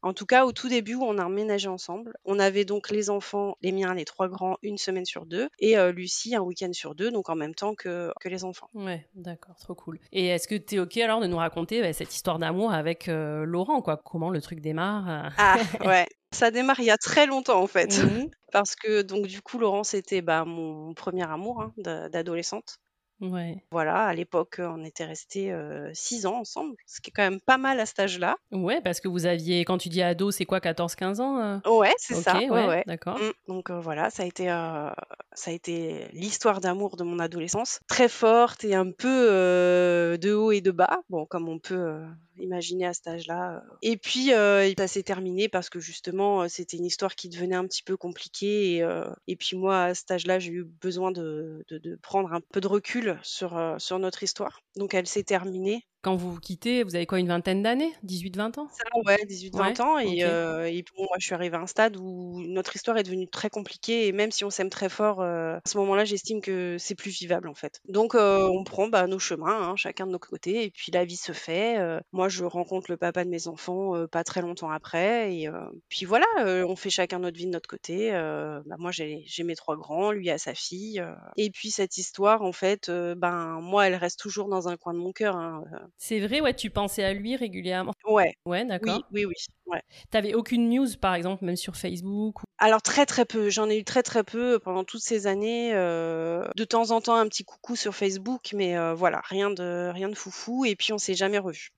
en 0.03 0.13
tout 0.13 0.27
cas, 0.27 0.45
au 0.45 0.53
tout 0.53 0.69
début, 0.69 0.97
on 0.97 1.19
a 1.19 1.25
emménagé 1.25 1.69
ensemble. 1.69 2.13
On 2.25 2.39
avait 2.39 2.65
donc 2.65 2.91
les 2.91 3.09
enfants, 3.11 3.57
les 3.63 3.73
miens, 3.73 3.95
les 3.95 4.05
trois 4.05 4.29
grands, 4.29 4.57
une 4.63 4.79
semaine 4.79 5.05
sur 5.07 5.25
deux, 5.27 5.49
et 5.59 5.77
Lucie 5.93 6.35
un 6.35 6.43
week-end 6.43 6.73
sur 6.73 6.95
deux, 6.95 7.11
donc 7.11 7.29
en 7.31 7.37
même 7.37 7.55
temps 7.55 7.75
que, 7.75 8.13
que 8.21 8.29
les 8.29 8.45
enfants. 8.45 8.69
Ouais, 8.75 9.07
d'accord, 9.15 9.57
trop 9.57 9.75
cool. 9.75 9.99
Et 10.13 10.27
est-ce 10.27 10.49
que 10.49 10.57
tu 10.57 10.75
es 10.75 10.79
OK 10.81 10.97
alors 10.99 11.21
de 11.21 11.27
nous 11.27 11.37
raconter 11.37 11.81
bah, 11.81 11.93
cette 11.93 12.15
histoire 12.15 12.39
d'amour 12.39 12.73
avec 12.73 13.09
euh, 13.09 13.45
Laurent, 13.45 13.81
quoi? 13.81 13.97
Comment 13.97 14.31
le 14.31 14.41
truc 14.41 14.61
démarre 14.61 15.09
euh? 15.09 15.29
Ah 15.39 15.57
ouais, 15.87 16.07
ça 16.33 16.51
démarre 16.51 16.81
il 16.81 16.87
y 16.87 16.91
a 16.91 16.99
très 16.99 17.27
longtemps 17.27 17.63
en 17.63 17.67
fait. 17.67 17.97
Mhm. 17.99 18.29
Parce 18.53 18.75
que 18.75 19.03
donc 19.03 19.27
du 19.27 19.41
coup 19.41 19.59
Laurent 19.59 19.85
c'était 19.85 20.23
bah, 20.23 20.45
mon 20.45 20.93
premier 20.95 21.23
amour 21.23 21.63
hein, 21.63 21.73
d'a- 21.77 22.09
d'adolescente. 22.09 22.79
Ouais. 23.21 23.63
Voilà, 23.71 24.07
à 24.07 24.15
l'époque 24.15 24.57
on 24.59 24.85
était 24.85 25.05
restés 25.05 25.53
euh, 25.53 25.91
six 25.93 26.27
ans 26.27 26.39
ensemble, 26.39 26.75
ce 26.87 27.01
qui 27.01 27.11
est 27.11 27.13
quand 27.13 27.23
même 27.23 27.41
pas 27.41 27.59
mal 27.59 27.79
à 27.81 27.87
cet 27.87 28.01
âge-là. 28.01 28.37
Ouais, 28.53 28.81
parce 28.81 29.01
que 29.01 29.09
vous 29.09 29.27
aviez, 29.27 29.65
quand 29.65 29.79
tu 29.79 29.89
dis 29.89 30.03
ado, 30.03 30.31
c'est 30.31 30.47
quoi, 30.47 30.59
14-15 30.59 31.21
ans 31.21 31.39
euh? 31.39 31.59
Ouais, 31.71 31.95
c'est 31.99 32.15
ça. 32.15 32.39
Ouais, 32.39 32.51
ouais, 32.51 32.67
ouais. 32.67 32.85
d'accord. 32.87 33.19
Mm. 33.19 33.33
Donc 33.49 33.71
euh, 33.71 33.81
voilà, 33.81 34.11
ça 34.11 34.23
a 34.23 34.27
été 34.27 34.51
euh, 34.51 34.91
ça 35.35 35.51
a 35.51 35.55
été 35.55 36.09
l'histoire 36.13 36.61
d'amour 36.61 36.97
de 36.97 37.05
mon 37.05 37.19
adolescence, 37.19 37.81
très 37.87 38.09
forte 38.09 38.65
et 38.65 38.75
un 38.75 38.91
peu 38.91 39.29
euh, 39.31 40.17
de 40.17 40.33
haut 40.33 40.53
et 40.53 40.61
de 40.61 40.71
bas. 40.71 41.01
Bon, 41.09 41.27
comme 41.27 41.49
on 41.49 41.59
peut 41.59 41.75
euh, 41.75 42.07
imaginer 42.41 42.87
à 42.87 42.93
cet 42.93 43.07
âge-là. 43.07 43.63
Et 43.83 43.97
puis, 43.97 44.33
heu, 44.33 44.73
ça 44.79 44.89
s'est 44.89 45.03
terminé 45.03 45.49
parce 45.49 45.71
que 45.71 45.81
justement, 45.81 46.49
c'était 46.49 46.77
une 46.77 46.87
histoire 46.87 47.15
qui 47.15 47.29
devenait 47.29 47.57
un 47.57 47.67
petit 47.67 47.83
peu 47.83 47.97
compliquée 47.97 48.87
et 49.27 49.37
puis 49.37 49.57
moi, 49.57 49.85
à 49.85 49.95
cet 49.95 50.11
âge-là, 50.11 50.39
j'ai 50.39 50.53
eu 50.53 50.65
besoin 50.65 51.13
de 51.13 51.65
prendre 52.03 52.33
un 52.33 52.41
peu 52.53 52.61
de 52.61 52.69
recul 52.69 53.19
sur 53.23 53.99
notre 53.99 54.23
histoire. 54.23 54.61
Donc 54.77 54.95
elle 54.95 55.07
s'est 55.07 55.23
terminée. 55.23 55.87
Quand 56.03 56.17
vous 56.17 56.33
vous 56.33 56.41
quittez, 56.41 56.83
vous 56.83 56.95
avez 56.97 57.07
quoi, 57.07 57.19
une 57.19 57.29
vingtaine 57.29 57.63
d'années? 57.63 57.93
18-20 58.03 58.57
ans? 58.57 58.71
Ça, 58.73 58.85
ouais, 59.05 59.19
18-20 59.27 59.79
Ouais, 59.79 59.81
ans 59.81 59.99
et 59.99 60.23
OK. 60.23 60.25
heu 60.25 60.67
et 60.69 60.83
puis 60.85 60.95
bon, 60.97 61.03
moi, 61.03 61.17
je 61.19 61.25
suis 61.27 61.35
arrivée 61.35 61.57
à 61.57 61.61
un 61.61 61.67
stade 61.67 61.97
où 61.97 62.41
notre 62.47 62.77
histoire 62.77 62.97
est 62.99 63.03
devenue 63.03 63.29
très 63.29 63.51
compliquée 63.51 64.07
et 64.07 64.13
même 64.13 64.31
si 64.31 64.45
on 64.45 64.51
s'aime 64.51 64.71
très 64.71 64.89
fort, 64.89 65.21
heu, 65.23 65.55
à 65.57 65.61
ce 65.67 65.77
moment-là, 65.79 66.05
j'estime 66.05 66.41
que 66.41 66.77
c'est 66.79 66.95
plus 66.95 67.11
vivable, 67.11 67.49
en 67.49 67.55
fait. 67.55 67.81
Donc 67.89 68.15
heu, 68.15 68.45
on 68.49 68.63
prend, 68.63 68.87
bah, 68.89 69.09
nos 69.09 69.19
chemins, 69.19 69.71
hein, 69.71 69.75
chacun 69.77 70.07
de 70.07 70.13
notre 70.13 70.29
côté 70.29 70.63
et 70.65 70.71
puis 70.71 70.93
la 70.93 71.05
vie 71.05 71.17
se 71.17 71.33
fait, 71.33 71.79
moi, 72.13 72.29
je 72.29 72.45
rencontre 72.45 72.91
le 72.93 72.97
papa 72.97 73.25
de 73.25 73.29
mes 73.31 73.49
enfants, 73.49 74.07
pas 74.07 74.23
très 74.23 74.41
longtemps 74.41 74.71
après 74.71 75.35
et 75.35 75.49
puis 75.89 76.05
voilà, 76.07 76.27
on 76.39 76.77
fait 76.77 76.91
chacun 76.91 77.19
notre 77.19 77.37
vie 77.39 77.47
de 77.47 77.51
notre 77.51 77.69
côté, 77.69 78.13
bah, 78.13 78.77
moi, 78.79 78.93
j'ai 78.93 79.25
mes 79.43 79.57
3 79.57 79.77
grands, 79.77 80.13
lui 80.13 80.31
a 80.31 80.39
sa 80.39 80.55
fille, 80.55 81.03
et 81.37 81.51
puis 81.51 81.71
cette 81.73 81.97
histoire, 81.99 82.43
en 82.43 82.53
fait, 82.53 82.89
ben, 82.89 83.59
moi, 83.61 83.89
elle 83.89 83.97
reste 83.97 84.21
toujours 84.21 84.49
dans 84.49 84.69
un 84.69 84.77
coin 84.77 84.95
de 84.95 84.99
mon 85.01 85.13
cœur, 85.13 85.35
hein, 85.37 85.65
C'est 85.99 86.21
vrai, 86.21 86.41
ouais, 86.41 86.55
tu 86.55 86.71
pensais 86.71 87.05
à 87.05 87.13
lui 87.15 87.37
régulièrement? 87.37 87.93
Ouais, 88.05 88.35
Ouais, 88.47 88.65
oui, 88.81 89.05
d'accord. 89.05 89.11
oui, 89.13 89.25
oui, 89.27 89.35
ouais. 89.67 89.83
Tu 90.11 90.17
avais 90.17 90.35
aucune 90.35 90.69
news, 90.71 90.89
par 91.01 91.15
exemple, 91.15 91.45
même 91.45 91.57
sur 91.57 91.77
Facebook 91.77 92.43
ou 92.43 92.47
Alors 92.59 92.81
très, 92.83 93.07
très 93.07 93.25
peu, 93.25 93.51
j'en 93.51 93.69
ai 93.69 93.79
eu 93.79 93.85
très, 93.85 94.03
très 94.05 94.23
peu 94.25 94.59
pendant 94.61 94.85
toutes 94.85 95.03
ces 95.03 95.27
années, 95.27 95.75
heu, 95.75 96.45
de 96.57 96.65
temps 96.65 96.91
en 96.93 97.01
temps 97.01 97.17
un 97.17 97.27
petit 97.29 97.45
coucou 97.45 97.75
sur 97.77 97.93
Facebook, 97.95 98.53
mais 98.55 98.77
heu, 98.77 98.93
voilà, 98.93 99.21
rien 99.25 99.51
de 99.51 99.91
rien 99.93 100.09
de 100.09 100.15
foufou 100.15 100.65
et 100.65 100.77
puis 100.77 100.93
on 100.93 100.99
s'est 100.99 101.15
jamais 101.15 101.39
revus. 101.39 101.71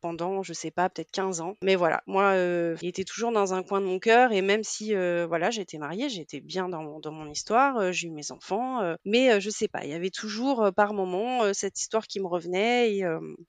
Pendant, 0.00 0.42
je 0.42 0.54
sais 0.54 0.70
pas, 0.70 0.88
peut-être 0.88 1.10
15 1.10 1.42
ans. 1.42 1.56
Mais 1.62 1.76
voilà, 1.76 2.02
moi, 2.06 2.34
heu, 2.34 2.74
il 2.80 2.88
était 2.88 3.04
toujours 3.04 3.32
dans 3.32 3.52
un 3.52 3.62
coin 3.62 3.82
de 3.82 3.86
mon 3.86 3.98
cœur 3.98 4.32
et 4.32 4.40
même 4.40 4.64
si, 4.64 4.94
heu, 4.94 5.24
voilà, 5.26 5.50
j'étais 5.50 5.76
mariée, 5.76 6.08
j'étais 6.08 6.40
bien 6.40 6.70
dans 6.70 6.82
mon 6.82 7.00
dans 7.00 7.12
mon 7.12 7.28
histoire, 7.30 7.78
heu, 7.80 7.92
j'ai 7.92 8.08
eu 8.08 8.10
mes 8.10 8.32
enfants, 8.32 8.80
mais 9.04 9.38
je 9.42 9.50
sais 9.50 9.68
pas, 9.68 9.84
il 9.84 9.90
y 9.90 9.92
avait 9.92 10.08
toujours, 10.08 10.70
par 10.74 10.94
moments, 10.94 11.44
heu, 11.44 11.52
cette 11.52 11.78
histoire 11.78 12.06
qui 12.06 12.18
me 12.20 12.26
revenait 12.26 12.94
et 12.96 13.04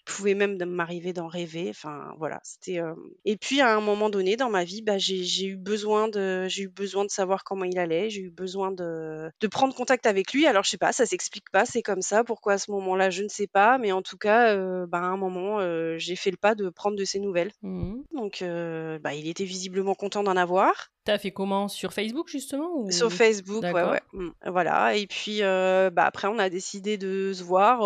pouvait 0.06 0.34
même 0.36 0.58
m'arriver 0.66 1.14
d'en 1.14 1.28
rêver, 1.28 1.68
enfin 1.70 2.14
voilà, 2.18 2.40
c'était, 2.44 2.80
et 3.26 3.38
puis 3.38 3.62
à 3.62 3.76
un 3.76 3.82
moment 3.82 4.10
donné 4.10 4.36
dans 4.36 4.50
ma 4.50 4.64
vie, 4.66 4.82
bah, 4.82 4.98
j'ai 4.98 5.46
eu 5.46 5.56
besoin 5.58 6.08
de 6.10 6.48
eu 6.60 6.68
besoin 6.70 7.06
de 7.06 7.10
savoir 7.12 7.44
comment 7.46 7.64
il 7.66 7.80
allait, 7.80 8.10
j'ai 8.10 8.22
eu 8.22 8.30
besoin 8.32 8.72
de 8.72 9.32
de 9.40 9.48
prendre 9.48 9.74
contact 9.76 10.06
avec 10.06 10.34
lui. 10.34 10.46
Alors 10.48 10.64
je 10.64 10.70
sais 10.72 10.78
pas, 10.78 10.92
ça 10.92 11.06
s'explique 11.06 11.50
pas, 11.52 11.66
c'est 11.66 11.82
comme 11.82 12.02
ça. 12.02 12.24
Pourquoi 12.24 12.54
à 12.54 12.58
ce 12.58 12.72
moment-là, 12.72 13.10
je 13.10 13.24
ne 13.24 13.28
sais 13.30 13.48
pas, 13.48 13.78
mais 13.78 13.92
en 13.92 14.02
tout 14.02 14.18
cas, 14.18 14.56
bah, 14.88 15.00
à 15.00 15.02
un 15.02 15.18
moment, 15.18 15.60
heu, 15.82 15.98
j'ai 15.98 16.16
fait 16.16 16.32
le 16.32 16.38
pas 16.38 16.56
de 16.56 16.70
prendre 16.70 16.96
de 16.98 17.04
ses 17.06 17.20
nouvelles. 17.20 17.52
Mmh 17.62 18.02
Donc 18.14 18.42
heu, 18.42 19.00
bah, 19.04 19.14
il 19.14 19.28
était 19.28 19.46
visiblement 19.46 19.96
content 19.96 20.24
d'en 20.24 20.36
avoir. 20.38 20.92
Tu 21.06 21.18
fait 21.18 21.32
comment? 21.32 21.68
Sur 21.68 21.94
Facebook 21.94 22.28
justement 22.30 22.90
Sur? 22.92 23.12
Facebook, 23.12 23.64
ouais, 23.64 23.74
ouais, 23.74 24.02
mmh, 24.14 24.30
voilà 24.48 24.96
et 24.96 25.08
puis, 25.08 25.42
heu, 25.42 25.90
bah, 25.92 26.06
après 26.06 26.28
on 26.28 26.38
a 26.40 26.50
décidé 26.50 26.98
de 26.98 27.32
se 27.34 27.44
voir, 27.44 27.80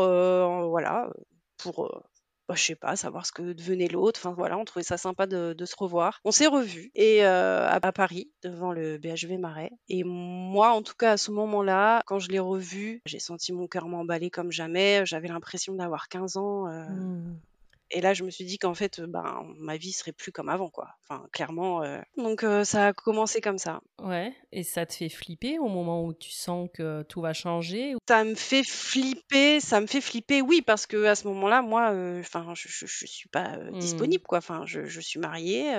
voilà, 0.69 1.09
pour, 1.57 1.89
bah, 2.47 2.55
je 2.55 2.61
sais 2.63 2.75
pas, 2.75 2.95
savoir 2.95 3.25
ce 3.25 3.31
que 3.31 3.53
devenait 3.53 3.87
l'autre. 3.87 4.19
Enfin 4.21 4.33
voilà, 4.35 4.57
on 4.57 4.65
trouvait 4.65 4.83
ça 4.83 4.97
sympa 4.97 5.25
de 5.27 5.53
de 5.53 5.65
se 5.65 5.75
revoir. 5.77 6.19
On 6.25 6.31
s'est 6.31 6.47
revus 6.47 6.91
et 6.93 7.23
à 7.23 7.67
à 7.69 7.91
Paris, 7.91 8.29
devant 8.43 8.71
le 8.73 8.97
BHV 8.97 9.37
Marais 9.39 9.71
et 9.87 10.03
moi, 10.03 10.71
en 10.71 10.81
tout 10.81 10.95
cas, 10.97 11.13
à 11.13 11.17
ce 11.17 11.31
moment-là, 11.31 12.01
quand 12.05 12.19
je 12.19 12.29
l'ai 12.29 12.39
revu, 12.39 13.01
j'ai 13.05 13.19
senti 13.19 13.53
mon 13.53 13.67
cœur 13.67 13.87
m'emballer 13.87 14.29
comme 14.29 14.51
jamais. 14.51 15.05
J'avais 15.05 15.27
l'impression 15.29 15.73
d'avoir 15.75 16.07
15 16.09 16.35
ans, 16.37 16.65
Mmh. 16.65 17.37
Et 17.91 18.01
là, 18.01 18.13
je 18.13 18.23
me 18.23 18.29
suis 18.31 18.45
dit 18.45 18.57
qu'en 18.59 18.73
fait, 18.73 18.99
heu, 18.99 19.07
ben, 19.07 19.43
ma 19.57 19.77
vie 19.77 19.91
serait 19.93 20.11
plus 20.13 20.31
comme 20.31 20.49
avant, 20.49 20.69
quoi. 20.69 20.89
Enfin, 21.09 21.27
clairement, 21.31 21.83
heu, 21.83 22.01
donc 22.17 22.43
heu, 22.43 22.63
ça 22.63 22.87
a 22.87 22.93
commencé 22.93 23.41
comme 23.41 23.57
ça. 23.59 23.81
Ouais 24.01 24.33
et 24.51 24.63
ça 24.63 24.85
te 24.85 24.93
fait 24.93 25.09
flipper 25.09 25.57
au 25.59 25.67
moment 25.69 26.03
où 26.05 26.13
tu 26.13 26.29
sens 26.29 26.69
que 26.73 27.03
tout 27.03 27.21
va 27.21 27.33
changer? 27.33 27.95
Ça 28.07 28.23
me 28.23 28.35
fait 28.35 28.63
flipper 28.63 29.59
ça 29.59 29.81
me 29.81 29.87
fait 29.87 29.99
flipper, 30.01 30.41
oui, 30.43 30.61
parce 30.61 30.85
qu'à 30.85 31.15
ce 31.15 31.27
moment-là, 31.27 31.61
moi, 31.63 31.91
heu, 31.93 32.19
enfin, 32.19 32.53
je 32.55 32.67
je 32.69 32.85
je 32.85 33.05
suis 33.07 33.27
pas, 33.29 33.57
Mmh. 33.69 33.79
disponible, 33.79 34.23
quoi. 34.27 34.37
Enfin, 34.39 34.63
je 34.67 34.85
je 34.85 34.99
suis 34.99 35.19
mariée, 35.19 35.73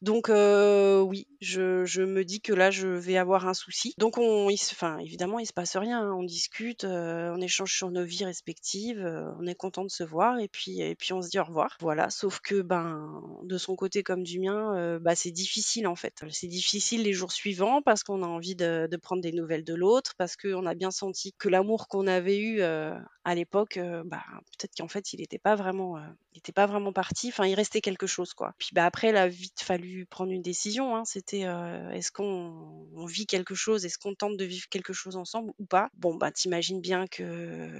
donc 0.00 0.28
oui, 0.30 1.28
je 1.40 2.02
me 2.02 2.24
dis 2.24 2.40
que 2.40 2.52
là, 2.54 2.70
je 2.70 2.88
vais 2.88 3.16
avoir 3.18 3.46
un 3.46 3.52
souci. 3.54 3.92
Donc 3.98 4.16
on 4.18 4.46
enfin, 4.50 4.98
évidemment, 4.98 5.38
il 5.38 5.46
se 5.46 5.52
passe 5.52 5.76
rien, 5.76 6.00
hein. 6.00 6.14
On 6.18 6.22
discute, 6.24 6.84
on 6.84 7.40
échange 7.40 7.74
sur 7.76 7.90
nos 7.90 8.04
vies 8.04 8.24
respectives, 8.24 9.04
on 9.38 9.46
est 9.46 9.54
content 9.54 9.84
de 9.84 9.90
se 9.90 10.02
voir 10.04 10.38
et 10.38 10.48
puis 10.48 10.80
et 10.80 10.94
puis 10.94 11.12
on 11.12 11.20
se 11.22 11.28
dit 11.28 11.38
au 11.38 11.44
revoir. 11.44 11.55
Voilà, 11.80 12.10
sauf 12.10 12.40
que, 12.40 12.60
ben, 12.62 13.22
de 13.44 13.56
son 13.58 13.76
côté 13.76 14.02
comme 14.02 14.22
du 14.22 14.40
mien, 14.40 14.74
heu, 14.76 14.98
bah, 14.98 15.14
c'est 15.14 15.30
difficile, 15.30 15.86
en 15.86 15.96
fait. 15.96 16.14
C'est 16.30 16.46
difficile 16.48 17.02
les 17.02 17.12
jours 17.12 17.32
suivants 17.32 17.82
parce 17.82 18.02
qu'on 18.02 18.22
a 18.22 18.26
envie 18.26 18.54
de 18.56 18.88
prendre 19.02 19.22
des 19.22 19.32
nouvelles 19.32 19.64
de 19.64 19.74
l'autre, 19.74 20.14
parce 20.18 20.36
qu'on 20.36 20.66
a 20.66 20.74
bien 20.74 20.90
senti 20.90 21.32
que 21.38 21.48
l'amour 21.48 21.88
qu'on 21.88 22.06
avait 22.06 22.38
eu, 22.38 22.60
heu, 22.60 22.92
à 23.24 23.34
l'époque, 23.34 23.76
heu, 23.78 24.02
bah, 24.04 24.22
peut-être 24.58 24.72
qu'en 24.76 24.88
fait, 24.88 25.12
il 25.12 25.22
était 25.22 25.38
pas 25.38 25.54
vraiment, 25.56 25.96
il 26.32 26.38
était 26.38 26.52
pas 26.52 26.66
vraiment 26.66 26.92
parti. 26.92 27.28
Enfin, 27.28 27.46
il 27.46 27.54
restait 27.54 27.80
quelque 27.80 28.06
chose, 28.06 28.34
quoi. 28.34 28.52
Puis, 28.58 28.68
bah, 28.72 28.84
après, 28.84 29.10
il 29.10 29.16
a 29.16 29.28
vite 29.28 29.60
fallu 29.62 30.06
prendre 30.06 30.32
une 30.32 30.42
décision, 30.42 30.96
hein. 30.96 31.04
C'était, 31.04 31.46
est-ce 31.92 32.10
qu'on 32.12 32.88
on 32.94 33.06
vit 33.06 33.26
quelque 33.26 33.54
chose? 33.54 33.84
Est-ce 33.84 33.98
qu'on 33.98 34.14
tente 34.14 34.36
de 34.36 34.44
vivre 34.44 34.66
quelque 34.70 34.92
chose 34.92 35.16
ensemble 35.16 35.52
ou 35.58 35.66
pas? 35.66 35.88
Bon, 35.94 36.14
bah, 36.16 36.30
tu 36.32 36.48
imagines 36.48 36.80
bien 36.80 37.06
que 37.06 37.70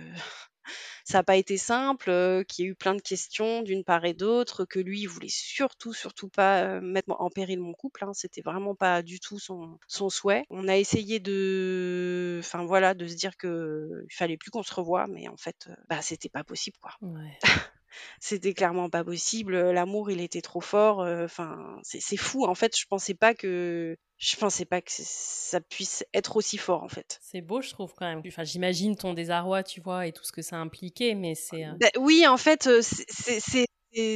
ça 1.04 1.18
a 1.20 1.22
pas 1.22 1.36
été 1.36 1.56
simple, 1.58 2.10
heu, 2.10 2.44
qu'il 2.48 2.64
y 2.64 2.68
a 2.68 2.70
eu 2.72 2.74
plein 2.74 2.94
de 2.94 3.02
questions 3.02 3.62
d'une 3.62 3.84
part 3.84 4.04
et 4.04 4.14
d'autre, 4.14 4.64
que 4.64 4.78
lui, 4.80 5.00
il 5.02 5.06
voulait 5.06 5.28
surtout, 5.30 5.92
surtout 5.92 6.28
pas, 6.28 6.76
heu, 6.78 6.80
mettre 6.80 7.10
en 7.18 7.30
péril 7.30 7.60
mon 7.60 7.72
couple, 7.74 8.04
hein. 8.04 8.12
C'était 8.14 8.42
vraiment 8.42 8.74
pas 8.74 9.02
du 9.02 9.20
tout 9.20 9.38
son 9.38 9.78
son 9.88 10.08
souhait. 10.10 10.44
On 10.50 10.68
a 10.68 10.76
essayé 10.76 11.20
de 11.20 12.40
enfin 12.42 12.64
voilà, 12.64 12.94
de 12.94 13.06
se 13.06 13.14
dire 13.16 13.36
qu'il 13.36 14.06
fallait 14.10 14.36
plus 14.36 14.50
qu'on 14.50 14.62
se 14.62 14.74
revoie, 14.74 15.06
mais 15.08 15.28
en 15.28 15.36
fait, 15.36 15.66
heu, 15.68 15.74
bah, 15.88 16.02
c'était 16.02 16.28
pas 16.28 16.44
possible, 16.44 16.76
quoi. 16.80 16.92
Ouais. 17.00 17.38
C'était 18.20 18.54
clairement 18.54 18.88
pas 18.90 19.04
possible, 19.04 19.56
l'amour, 19.70 20.10
il 20.10 20.20
était 20.20 20.42
trop 20.42 20.60
fort, 20.60 21.00
enfin, 21.00 21.78
c'est 21.82 22.00
c'est 22.00 22.16
fou, 22.16 22.44
en 22.44 22.54
fait, 22.54 22.76
je 22.78 22.86
pensais 22.86 23.14
pas 23.14 23.34
que 23.34 23.96
je 24.18 24.36
pensais 24.36 24.64
pas 24.64 24.80
que 24.80 24.90
ça 24.90 25.60
puisse 25.60 26.04
être 26.14 26.36
aussi 26.36 26.58
fort, 26.58 26.82
en 26.82 26.88
fait. 26.88 27.18
C'est 27.20 27.42
beau, 27.42 27.60
je 27.60 27.70
trouve 27.70 27.92
quand 27.94 28.06
même. 28.06 28.22
Enfin, 28.26 28.44
j'imagine 28.44 28.96
ton 28.96 29.14
désarroi, 29.14 29.62
tu 29.62 29.80
vois? 29.80 30.06
Et 30.06 30.12
tout 30.12 30.24
ce 30.24 30.32
que 30.32 30.42
ça 30.42 30.56
impliquait, 30.56 31.14
mais 31.14 31.34
c'est, 31.34 31.64
heu 31.64 31.72
Beh, 31.78 31.90
oui, 31.98 32.26
en 32.26 32.36
fait, 32.36 32.68
c'est 32.80 33.66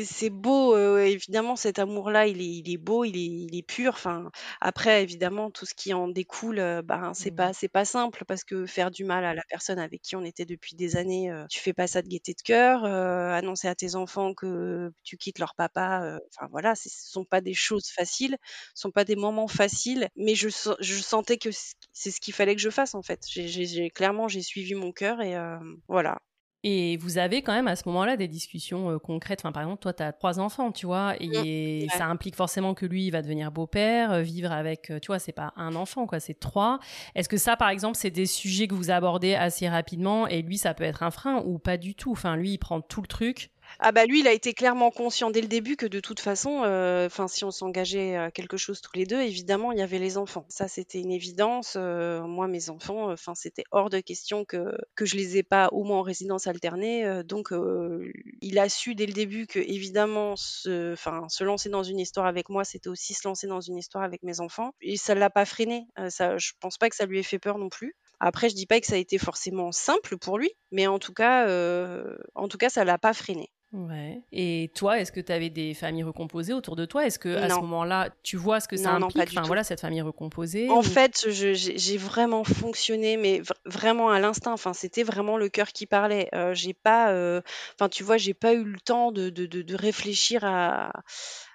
c'est 0.04 0.30
beau, 0.30 0.74
heu, 0.76 1.00
évidemment, 1.06 1.56
cet 1.56 1.78
amour-là, 1.78 2.26
il 2.26 2.40
est 2.40 2.44
il 2.58 2.70
est 2.70 2.76
beau, 2.76 3.04
il 3.04 3.16
est 3.16 3.20
il 3.24 3.56
est 3.56 3.62
pur. 3.62 3.92
Enfin, 3.94 4.30
après, 4.60 5.02
évidemment, 5.02 5.50
tout 5.50 5.64
ce 5.64 5.74
qui 5.74 5.94
en 5.94 6.08
découle, 6.08 6.58
heu, 6.58 6.82
ben, 6.82 7.14
c'est 7.14 7.30
mmh. 7.30 7.30
pas 7.30 7.52
c'est 7.54 7.68
pas 7.68 7.84
simple 7.86 8.24
parce 8.26 8.44
que 8.44 8.66
faire 8.66 8.90
du 8.90 9.04
mal 9.04 9.24
à 9.24 9.32
la 9.34 9.42
personne 9.48 9.78
avec 9.78 10.02
qui 10.02 10.16
on 10.16 10.24
était 10.24 10.44
depuis 10.44 10.76
des 10.76 10.96
années, 10.96 11.30
heu, 11.30 11.46
tu 11.48 11.60
fais 11.60 11.72
pas 11.72 11.86
ça 11.86 12.02
de 12.02 12.08
gaieté 12.08 12.34
de 12.34 12.42
cœur. 12.42 12.84
Heu, 12.84 12.88
annoncer 13.32 13.68
à 13.68 13.74
tes 13.74 13.94
enfants 13.94 14.34
que 14.34 14.90
tu 15.02 15.16
quittes 15.16 15.38
leur 15.38 15.54
papa, 15.54 16.02
heu, 16.04 16.20
enfin 16.36 16.46
voilà, 16.50 16.74
c'est 16.74 16.90
ce 16.90 17.10
sont 17.10 17.24
pas 17.24 17.40
des 17.40 17.54
choses 17.54 17.88
faciles, 17.90 18.36
ce 18.74 18.82
sont 18.82 18.90
pas 18.90 19.04
des 19.04 19.16
moments 19.16 19.48
faciles, 19.48 20.08
mais 20.16 20.34
je 20.34 20.48
sen 20.50 20.74
je 20.80 20.94
sentais 21.00 21.38
que 21.38 21.50
c 21.50 21.72
c'est 21.92 22.10
ce 22.10 22.20
qu'il 22.20 22.34
fallait 22.34 22.54
que 22.54 22.60
je 22.60 22.70
fasse, 22.70 22.94
en 22.94 23.02
fait. 23.02 23.20
J'ai 23.30 23.48
j'ai 23.48 23.64
j'ai 23.64 23.88
clairement, 23.90 24.28
j'ai 24.28 24.42
suivi 24.42 24.74
mon 24.74 24.92
cœur 24.92 25.22
et 25.22 25.30
hem, 25.30 25.76
voilà. 25.88 26.18
Et 26.62 26.98
vous 26.98 27.16
avez 27.16 27.40
quand 27.42 27.54
même 27.54 27.68
à 27.68 27.76
ce 27.76 27.84
moment-là 27.88 28.18
des 28.18 28.28
discussions, 28.28 28.90
heu, 28.90 28.98
concrètes? 28.98 29.40
Enfin, 29.42 29.50
par 29.52 29.62
exemple, 29.62 29.80
toi, 29.80 29.94
tu 29.94 30.02
as 30.02 30.12
3 30.12 30.38
enfants, 30.40 30.72
tu 30.72 30.84
vois? 30.84 31.14
Mmh, 31.26 31.42
Et 31.42 31.86
ouais. 31.92 32.00
ça 32.00 32.06
implique 32.06 32.36
forcément 32.36 32.74
que 32.74 32.84
lui, 32.84 33.06
il 33.06 33.10
va 33.10 33.22
devenir 33.22 33.50
beau-père, 33.50 34.12
heu, 34.12 34.20
vivre 34.20 34.52
avec, 34.52 34.90
heu, 34.90 35.00
tu 35.00 35.06
vois? 35.06 35.18
C'est 35.18 35.32
pas 35.32 35.54
un 35.56 35.74
enfant, 35.74 36.06
quoi, 36.06 36.20
c'est 36.20 36.38
3. 36.38 36.78
Est-ce 37.14 37.30
que 37.30 37.38
ça, 37.38 37.56
par 37.56 37.70
exemple, 37.70 37.96
c'est 37.96 38.10
des 38.10 38.26
sujets 38.26 38.68
que 38.68 38.74
vous 38.74 38.90
abordez 38.90 39.34
assez 39.34 39.68
rapidement 39.70 40.26
et 40.26 40.42
lui, 40.42 40.58
ça 40.58 40.74
peut 40.74 40.84
être 40.84 41.02
un 41.02 41.10
frein 41.10 41.42
ou 41.46 41.58
pas 41.58 41.78
du 41.78 41.94
tout? 41.94 42.12
Enfin, 42.12 42.36
lui, 42.36 42.50
il 42.52 42.58
prend 42.58 42.82
tout 42.82 43.00
le 43.00 43.06
truc 43.08 43.50
Ah 43.78 43.92
bah, 43.92 44.04
lui, 44.06 44.20
il 44.20 44.28
a 44.28 44.32
été 44.32 44.52
clairement 44.54 44.90
conscient 44.90 45.30
dès 45.30 45.40
le 45.40 45.46
début 45.48 45.76
que 45.76 45.86
de 45.86 46.00
toute 46.00 46.20
façon, 46.20 46.64
heu, 46.64 47.06
enfin, 47.06 47.28
si 47.28 47.44
on 47.44 47.50
s'engageait 47.50 48.16
à 48.16 48.30
quelque 48.30 48.56
chose 48.56 48.80
tous 48.80 48.92
les 48.96 49.06
2, 49.06 49.20
évidemment, 49.20 49.72
il 49.72 49.78
y 49.78 49.82
avait 49.82 49.98
les 49.98 50.18
enfants. 50.18 50.44
Ça, 50.48 50.68
c'était 50.68 51.00
une 51.00 51.12
évidence, 51.12 51.76
heu, 51.76 52.20
moi, 52.22 52.48
mes 52.48 52.68
enfants, 52.70 53.10
enfin, 53.10 53.34
c'était 53.34 53.64
hors 53.70 53.90
de 53.90 54.00
question 54.00 54.44
que 54.44 54.76
que 54.96 55.06
je 55.06 55.16
les 55.16 55.36
ai 55.38 55.42
pas 55.42 55.68
au 55.72 55.84
moins 55.84 55.98
en 55.98 56.02
résidence 56.02 56.46
alternée, 56.46 57.22
donc 57.24 57.50
il 58.42 58.58
a 58.58 58.68
su 58.68 58.94
dès 58.94 59.06
le 59.06 59.12
début 59.12 59.46
qu'évidemment 59.46 60.36
se 60.36 60.92
enfin, 60.92 61.26
se 61.28 61.44
lancer 61.44 61.68
dans 61.68 61.82
une 61.82 61.98
histoire 62.00 62.26
avec 62.26 62.48
moi, 62.48 62.64
c'était 62.64 62.88
aussi 62.88 63.14
se 63.14 63.26
lancer 63.26 63.46
dans 63.46 63.60
une 63.60 63.76
histoire 63.78 64.04
avec 64.04 64.22
mes 64.22 64.40
enfants 64.40 64.72
et 64.80 64.96
ça 64.96 65.14
l'a 65.14 65.30
pas 65.30 65.44
freiné, 65.44 65.86
ça 66.08 66.36
je 66.38 66.52
pense 66.60 66.78
pas 66.78 66.88
que 66.90 66.96
ça 66.96 67.06
lui 67.06 67.18
ait 67.18 67.22
fait 67.22 67.38
peur 67.38 67.58
non 67.58 67.68
plus. 67.68 67.94
Après, 68.20 68.50
je 68.50 68.54
dis 68.54 68.66
pas 68.66 68.80
que 68.80 68.86
ça 68.86 68.94
a 68.94 68.98
été 68.98 69.16
forcément 69.18 69.72
simple 69.72 70.18
pour 70.18 70.38
lui, 70.38 70.50
mais 70.72 70.86
en 70.86 70.98
tout 70.98 71.14
cas, 71.14 71.46
en 72.34 72.48
tout 72.48 72.58
cas, 72.58 72.68
ça 72.68 72.84
l'a 72.84 72.98
pas 72.98 73.14
freiné. 73.14 73.50
Ouais. 73.72 74.20
Et 74.32 74.72
toi, 74.74 74.98
est-ce 74.98 75.12
que 75.12 75.20
tu 75.20 75.30
avais 75.30 75.48
des 75.48 75.74
familles 75.74 76.02
recomposées 76.02 76.52
autour 76.52 76.74
de 76.74 76.84
toi? 76.86 77.06
Est-ce 77.06 77.20
que 77.20 77.36
à 77.36 77.48
ce 77.48 77.54
moment-là, 77.60 78.10
tu 78.24 78.36
vois 78.36 78.58
ce 78.58 78.66
que 78.66 78.76
ça 78.76 78.90
Non, 78.90 78.98
non, 78.98 79.06
implique? 79.06 79.18
pas 79.18 79.26
du 79.26 79.32
Enfin 79.32 79.42
tout. 79.42 79.46
voilà, 79.46 79.62
cette 79.62 79.80
famille 79.80 80.02
recomposée. 80.02 80.68
En 80.68 80.78
ou- 80.80 80.82
fait, 80.82 81.26
j'ai 81.30 81.96
vraiment 81.96 82.42
fonctionné, 82.42 83.16
mais 83.16 83.40
vr 83.40 83.52
vraiment 83.66 84.10
à 84.10 84.18
l'instinct. 84.18 84.52
Enfin, 84.52 84.72
c'était 84.72 85.04
vraiment 85.04 85.36
le 85.36 85.48
cœur 85.48 85.68
qui 85.68 85.86
parlait. 85.86 86.28
Heu, 86.34 86.52
j'ai 86.54 86.74
pas, 86.74 87.12
enfin, 87.76 87.88
tu 87.88 88.02
vois, 88.02 88.16
j'ai 88.16 88.34
pas 88.34 88.54
eu 88.54 88.64
le 88.64 88.80
temps 88.80 89.12
de 89.12 89.30
de 89.30 89.46
de 89.46 89.62
de 89.62 89.74
réfléchir 89.76 90.44
à 90.44 90.92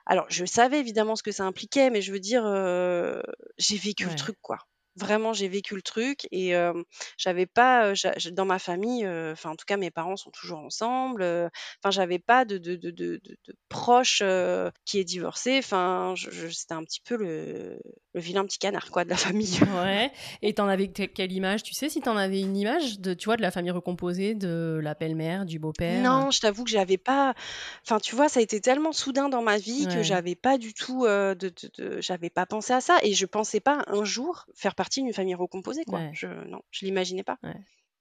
alors 0.05 0.25
je 0.29 0.45
savais 0.45 0.79
évidemment 0.79 1.15
ce 1.15 1.24
que 1.24 1.31
ça 1.31 1.43
impliquait, 1.43 1.89
mais 1.89 2.01
je 2.01 2.12
veux 2.13 2.19
dire, 2.19 2.45
heu, 2.45 3.22
j'ai 3.57 3.77
vécu 3.77 4.07
le 4.07 4.15
truc, 4.15 4.38
quoi. 4.41 4.57
Vraiment, 4.97 5.33
j'ai 5.33 5.47
vécu 5.49 5.75
le 5.75 5.81
truc 5.81 6.25
et 6.31 6.49
hem, 6.49 6.83
j'avais 7.17 7.45
pas, 7.45 7.89
heu, 7.91 7.95
j'a 7.95 8.17
j 8.17 8.31
dans 8.31 8.45
ma 8.45 8.59
famille, 8.59 9.03
heu, 9.05 9.31
enfin, 9.33 9.49
en 9.51 9.55
tout 9.55 9.65
cas, 9.65 9.75
mes 9.77 9.91
parents 9.91 10.15
sont 10.15 10.31
toujours 10.31 10.59
ensemble, 10.59 11.21
heu, 11.23 11.49
enfin, 11.83 11.91
j'avais 11.91 12.19
pas 12.19 12.45
de 12.45 12.57
de 12.57 12.75
de 12.75 12.91
de 12.91 13.19
de 13.23 13.37
de 13.47 13.53
proche, 13.69 14.21
heu, 14.23 14.71
qui 14.85 14.99
est 14.99 15.03
divorcé. 15.03 15.57
Enfin, 15.59 16.13
je 16.15 16.31
je 16.31 16.47
c'était 16.47 16.73
un 16.75 16.83
petit 16.83 17.01
peu 17.01 17.17
le 17.17 17.77
le 18.13 18.21
vilain 18.21 18.45
petit 18.45 18.57
canard, 18.59 18.89
quoi, 18.91 19.03
de 19.03 19.09
la 19.09 19.17
famille. 19.17 19.59
Ouais. 19.61 20.11
Et 20.41 20.53
t'en 20.53 20.67
avais 20.67 20.87
que- 20.91 21.03
quelle 21.03 21.31
image 21.31 21.63
Tu 21.63 21.73
sais 21.73 21.89
si 21.89 22.01
t'en 22.01 22.17
avais 22.17 22.41
une 22.41 22.55
image 22.57 22.99
de, 22.99 23.13
tu 23.13 23.25
vois, 23.25 23.37
de 23.37 23.41
la 23.41 23.51
famille 23.51 23.71
recomposée, 23.71 24.33
de 24.35 24.79
la 24.81 24.93
belle-mère, 24.95 25.45
du 25.45 25.59
beau-père? 25.59 26.07
Non, 26.07 26.31
je 26.31 26.39
t'avoue 26.39 26.63
que 26.63 26.69
j'avais 26.71 26.97
pas 26.97 27.35
enfin, 27.83 27.99
tu 27.99 28.15
vois, 28.15 28.27
ça 28.27 28.39
a 28.39 28.43
été 28.43 28.59
tellement 28.59 28.91
soudain 28.91 29.29
dans 29.29 29.43
ma 29.43 29.57
vie 29.57 29.87
que 29.87 30.01
Ouais. 30.01 30.01
j'avais 30.01 30.33
pas 30.35 30.57
du 30.57 30.73
tout, 30.73 31.05
heu, 31.05 31.35
de 31.35 31.49
de 31.49 31.69
de 31.77 32.01
j'avais 32.01 32.31
pas 32.31 32.47
pensé 32.47 32.73
à 32.73 32.81
ça 32.81 32.97
et 33.03 33.13
je 33.13 33.25
pensais 33.27 33.59
pas 33.59 33.83
un 33.87 34.03
jour 34.03 34.45
faire 34.55 34.73
partie 34.73 34.84
d'une 34.89 35.13
famille 35.13 35.35
recomposée, 35.35 35.83
quoi. 35.85 35.99
Ouais. 35.99 36.11
Je 36.13 36.27
non, 36.49 36.61
je 36.71 36.85
l'imaginais 36.85 37.23
pas. 37.23 37.37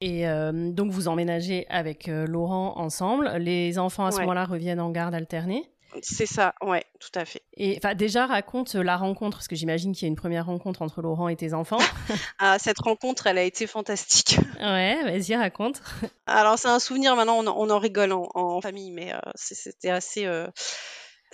Et 0.00 0.26
euh, 0.28 0.70
donc 0.70 0.90
vous 0.90 1.08
emménagez 1.08 1.66
avec 1.68 2.08
euh, 2.08 2.26
Laurent 2.26 2.74
ensemble. 2.78 3.30
Les 3.38 3.78
enfants 3.78 4.06
à 4.06 4.10
ce 4.10 4.16
Ouais. 4.16 4.22
moment-là 4.22 4.44
reviennent 4.44 4.80
en 4.80 4.90
garde 4.90 5.14
alternée. 5.14 5.62
C'est 6.02 6.26
ça, 6.26 6.54
ouais, 6.60 6.84
tout 6.98 7.16
à 7.16 7.24
fait. 7.24 7.42
Et 7.56 7.78
déjà 7.94 8.26
raconte 8.26 8.74
la 8.74 8.96
rencontre, 8.96 9.36
parce 9.38 9.46
que 9.46 9.54
j'imagine 9.54 9.92
qu'il 9.94 10.02
y 10.02 10.06
a 10.06 10.08
une 10.08 10.16
première 10.16 10.46
rencontre 10.46 10.82
entre 10.82 11.00
Laurent 11.02 11.28
et 11.28 11.36
tes 11.36 11.54
enfants. 11.54 11.78
Ah, 12.40 12.58
cette 12.58 12.80
rencontre, 12.80 13.28
elle 13.28 13.38
a 13.38 13.44
été 13.44 13.68
fantastique. 13.68 14.40
ouais, 14.60 15.04
vas-y 15.04 15.36
raconte. 15.36 15.80
Alors 16.26 16.58
c'est 16.58 16.66
un 16.68 16.80
souvenir, 16.80 17.14
maintenant 17.14 17.36
on 17.38 17.46
en 17.46 17.54
on 17.56 17.70
en 17.70 17.78
rigole 17.78 18.10
en 18.12 18.28
en 18.34 18.60
famille, 18.60 18.90
mais 18.90 19.12
c'était 19.36 19.90
assez, 19.90 20.26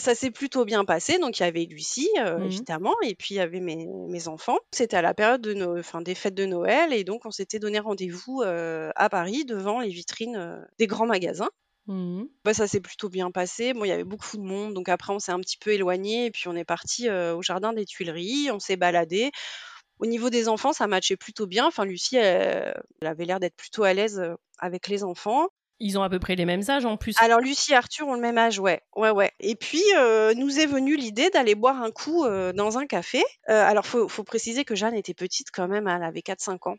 ça 0.00 0.14
s'est 0.14 0.30
plutôt 0.30 0.64
bien 0.64 0.84
passé. 0.84 1.18
Donc 1.18 1.38
il 1.38 1.42
y 1.42 1.46
avait 1.46 1.64
Lucie, 1.66 2.08
heu, 2.18 2.38
Mhm. 2.38 2.64
évidemment 2.64 2.94
et 3.02 3.14
puis 3.14 3.34
il 3.34 3.38
y 3.38 3.40
avait 3.40 3.60
mes 3.60 3.86
mes 4.08 4.28
enfants. 4.28 4.58
C'était 4.72 4.96
à 4.96 5.02
la 5.02 5.14
période 5.14 5.40
de 5.42 5.54
no 5.54 5.78
enfin 5.78 6.00
des 6.02 6.14
fêtes 6.14 6.34
de 6.34 6.46
Noël 6.46 6.92
et 6.92 7.04
donc 7.04 7.26
on 7.26 7.30
s'était 7.30 7.58
donné 7.58 7.78
rendez-vous, 7.78 8.42
heu, 8.44 8.90
à 8.96 9.08
Paris 9.10 9.44
devant 9.44 9.80
les 9.80 9.90
vitrines, 9.90 10.36
heu, 10.36 10.64
des 10.78 10.86
grands 10.86 11.06
magasins. 11.06 11.50
Mhm. 11.86 12.30
Bah, 12.44 12.54
ça 12.54 12.66
s'est 12.66 12.80
plutôt 12.80 13.10
bien 13.10 13.30
passé. 13.30 13.74
Bon, 13.74 13.84
il 13.84 13.88
y 13.88 13.92
avait 13.92 14.04
beaucoup 14.04 14.38
de 14.38 14.42
monde, 14.42 14.72
donc 14.74 14.88
après 14.88 15.12
on 15.12 15.18
s'est 15.18 15.32
un 15.32 15.40
petit 15.40 15.58
peu 15.58 15.72
éloignés 15.72 16.26
et 16.26 16.30
puis 16.30 16.48
on 16.48 16.56
est 16.56 16.64
partis, 16.64 17.08
heu, 17.08 17.34
au 17.34 17.42
jardin 17.42 17.72
des 17.74 17.84
Tuileries, 17.84 18.50
on 18.50 18.58
s'est 18.60 18.76
baladés. 18.76 19.30
Au 20.00 20.06
niveau 20.06 20.30
des 20.30 20.48
enfants, 20.48 20.72
ça 20.72 20.86
matchait 20.88 21.16
plutôt 21.18 21.46
bien. 21.46 21.66
Enfin 21.66 21.84
Lucie, 21.84 22.16
elle 22.16 22.74
elle 23.02 23.08
avait 23.08 23.26
l'air 23.26 23.40
d'être 23.40 23.56
plutôt 23.56 23.84
à 23.84 23.94
l'aise, 23.94 24.22
avec 24.58 24.88
les 24.88 25.04
enfants. 25.04 25.48
Ils 25.80 25.98
ont 25.98 26.02
à 26.02 26.10
peu 26.10 26.18
près 26.18 26.36
les 26.36 26.44
mêmes 26.44 26.62
âges 26.68 26.84
en 26.84 26.96
plus. 26.96 27.16
Alors 27.20 27.40
Lucie 27.40 27.72
et 27.72 27.74
Arthur 27.74 28.06
ont 28.06 28.14
le 28.14 28.20
même 28.20 28.38
âge, 28.38 28.58
ouais. 28.58 28.82
Ouais, 28.94 29.10
ouais. 29.10 29.32
Et 29.40 29.56
puis, 29.56 29.82
heu, 29.96 30.34
nous 30.34 30.58
est 30.60 30.66
venue 30.66 30.94
l'idée 30.96 31.30
d'aller 31.30 31.54
boire 31.54 31.82
un 31.82 31.90
coup, 31.90 32.24
heu, 32.26 32.52
dans 32.52 32.78
un 32.78 32.86
café. 32.86 33.22
Heu, 33.48 33.52
alors 33.54 33.86
faut 33.86 34.06
faut 34.08 34.24
préciser 34.24 34.64
que 34.64 34.74
Jeanne 34.74 34.94
était 34.94 35.14
petite 35.14 35.48
quand 35.52 35.68
même, 35.68 35.88
elle 35.88 36.02
avait 36.02 36.22
4-5 36.22 36.66
ans. 36.66 36.76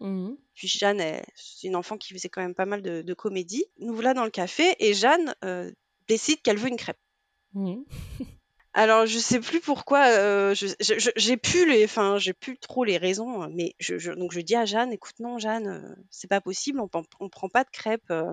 Mhm. 0.00 0.36
Puis 0.54 0.68
Jeanne, 0.68 1.02
c'est 1.34 1.66
une 1.66 1.76
enfant 1.76 1.98
qui 1.98 2.14
faisait 2.14 2.28
quand 2.30 2.40
même 2.42 2.54
pas 2.54 2.66
mal 2.66 2.82
de 2.82 3.02
de 3.02 3.14
comédie. 3.14 3.64
Nous 3.78 3.94
voilà 3.94 4.14
dans 4.14 4.24
le 4.24 4.30
café 4.30 4.74
et 4.78 4.94
Jeanne, 4.94 5.34
décide 6.08 6.40
qu'elle 6.42 6.58
veut 6.58 6.68
une 6.68 6.76
crêpe. 6.76 6.98
Mhm. 7.54 7.84
Alors 8.74 9.04
je 9.06 9.18
sais 9.18 9.40
plus 9.40 9.58
pourquoi, 9.60 10.06
heu, 10.16 10.54
je 10.54 10.68
je 10.80 10.96
je 11.00 11.10
j'ai 11.16 11.36
plus 11.36 11.68
les 11.68 11.84
enfin, 11.84 12.18
j'ai 12.18 12.32
plus 12.32 12.56
trop 12.56 12.84
les 12.84 12.98
raisons, 12.98 13.48
mais 13.52 13.74
je 13.80 13.98
je 13.98 14.12
donc 14.12 14.30
je 14.32 14.40
dis 14.40 14.54
à 14.54 14.64
Jeanne: 14.64 14.92
«Écoute, 14.92 15.18
non 15.18 15.38
Jeanne, 15.38 15.66
heu, 15.68 15.96
c'est 16.10 16.28
pas 16.28 16.40
possible, 16.40 16.78
on 16.80 16.86
pen 16.86 17.02
on 17.18 17.28
prend 17.28 17.48
pas 17.48 17.64
de 17.64 17.70
crêpes, 17.70 18.08
heu». 18.12 18.26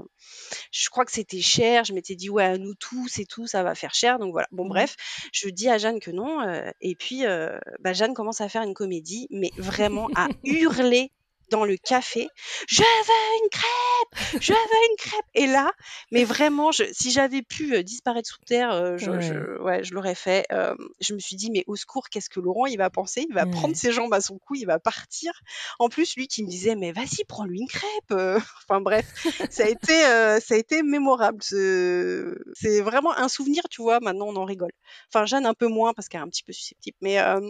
Je 0.71 0.89
crois 0.89 1.05
que 1.05 1.11
c'était 1.11 1.41
cher, 1.41 1.85
je 1.85 1.93
m'étais 1.93 2.15
dit: 2.15 2.29
«Ouais, 2.29 2.43
à 2.45 2.57
nous 2.59 2.75
tous 2.75 3.17
et 3.19 3.25
tout, 3.25 3.47
ça 3.47 3.63
va 3.63 3.73
faire 3.75 3.95
cher», 3.95 4.19
donc 4.19 4.31
voilà. 4.31 4.47
Bon 4.51 4.65
Mhm. 4.65 4.67
bref, 4.67 4.95
je 5.33 5.49
dis 5.49 5.69
à 5.69 5.79
Jeanne 5.79 5.99
que 5.99 6.11
non, 6.11 6.41
heu 6.47 6.71
et 6.81 6.95
puis, 6.95 7.25
heu, 7.25 7.59
bah, 7.79 7.93
Jeanne 7.93 8.13
commence 8.13 8.39
à 8.41 8.49
faire 8.49 8.61
une 8.63 8.75
comédie, 8.75 9.27
mais 9.31 9.53
vraiment 9.57 10.09
à 10.15 10.29
hurler 10.45 11.11
dans 11.49 11.65
le 11.65 11.77
café: 11.77 12.27
«Je 12.67 12.81
veux 12.83 13.43
une 13.43 13.49
crêpe! 13.49 14.25
Je 14.39 14.53
veux 14.53 14.89
une 14.91 14.95
crêpe!» 14.97 15.25
et 15.33 15.47
là, 15.47 15.71
mais 16.11 16.23
vraiment, 16.23 16.71
je 16.71 16.83
si 16.91 17.11
j'avais 17.11 17.41
pu, 17.43 17.75
heu, 17.75 17.83
disparaître 17.83 18.29
sous 18.29 18.39
terre, 18.45 18.71
heu, 18.73 18.97
je 18.97 19.11
Ouais. 19.11 19.19
je 19.19 19.61
ouais, 19.61 19.83
je 19.83 19.93
l'aurais 19.93 20.15
fait. 20.15 20.45
Hem, 20.49 20.75
je 20.99 21.13
me 21.13 21.19
suis 21.19 21.35
dit: 21.35 21.51
«Mais 21.51 21.63
au 21.67 21.75
secours, 21.75 22.09
qu'est-ce 22.09 22.29
que 22.29 22.39
Laurent, 22.39 22.65
il 22.65 22.77
va 22.77 22.89
penser? 22.89 23.25
Il 23.29 23.33
va 23.35 23.45
Ouais. 23.45 23.47
prendre 23.47 23.75
ses 23.75 23.91
jambes 23.91 24.13
à 24.13 24.21
son 24.21 24.37
cou, 24.39 24.55
il 24.55 24.65
va 24.65 24.79
partir». 24.79 25.31
En 25.79 25.89
plus, 25.89 26.15
lui 26.15 26.27
qui 26.27 26.43
me 26.43 26.49
disait: 26.49 26.75
«Mais 26.75 26.91
vas-y, 26.91 27.23
prends-lui 27.27 27.59
une 27.61 27.67
crêpe, 27.67 28.11
heu». 28.11 28.37
Enfin 28.69 28.81
bref, 28.81 29.05
ça 29.49 29.63
a 29.63 29.67
été, 29.67 29.93
heu, 29.93 30.39
ça 30.41 30.55
a 30.55 30.57
été 30.57 30.83
mémorable. 30.83 31.39
Ce 31.43 32.35
c'est 32.53 32.81
vraiment 32.81 33.15
un 33.17 33.27
souvenir, 33.29 33.63
tu 33.69 33.81
vois? 33.81 33.99
Maintenant, 34.01 34.27
on 34.27 34.35
en 34.35 34.45
rigole. 34.45 34.71
Enfin, 35.13 35.25
Jeanne 35.25 35.45
un 35.45 35.53
peu 35.53 35.67
moins 35.67 35.93
parce 35.93 36.07
qu'elle 36.09 36.21
est 36.21 36.23
un 36.23 36.29
petit 36.29 36.43
peu 36.43 36.53
susceptible, 36.53 36.97
mais 37.01 37.13
hem, 37.13 37.49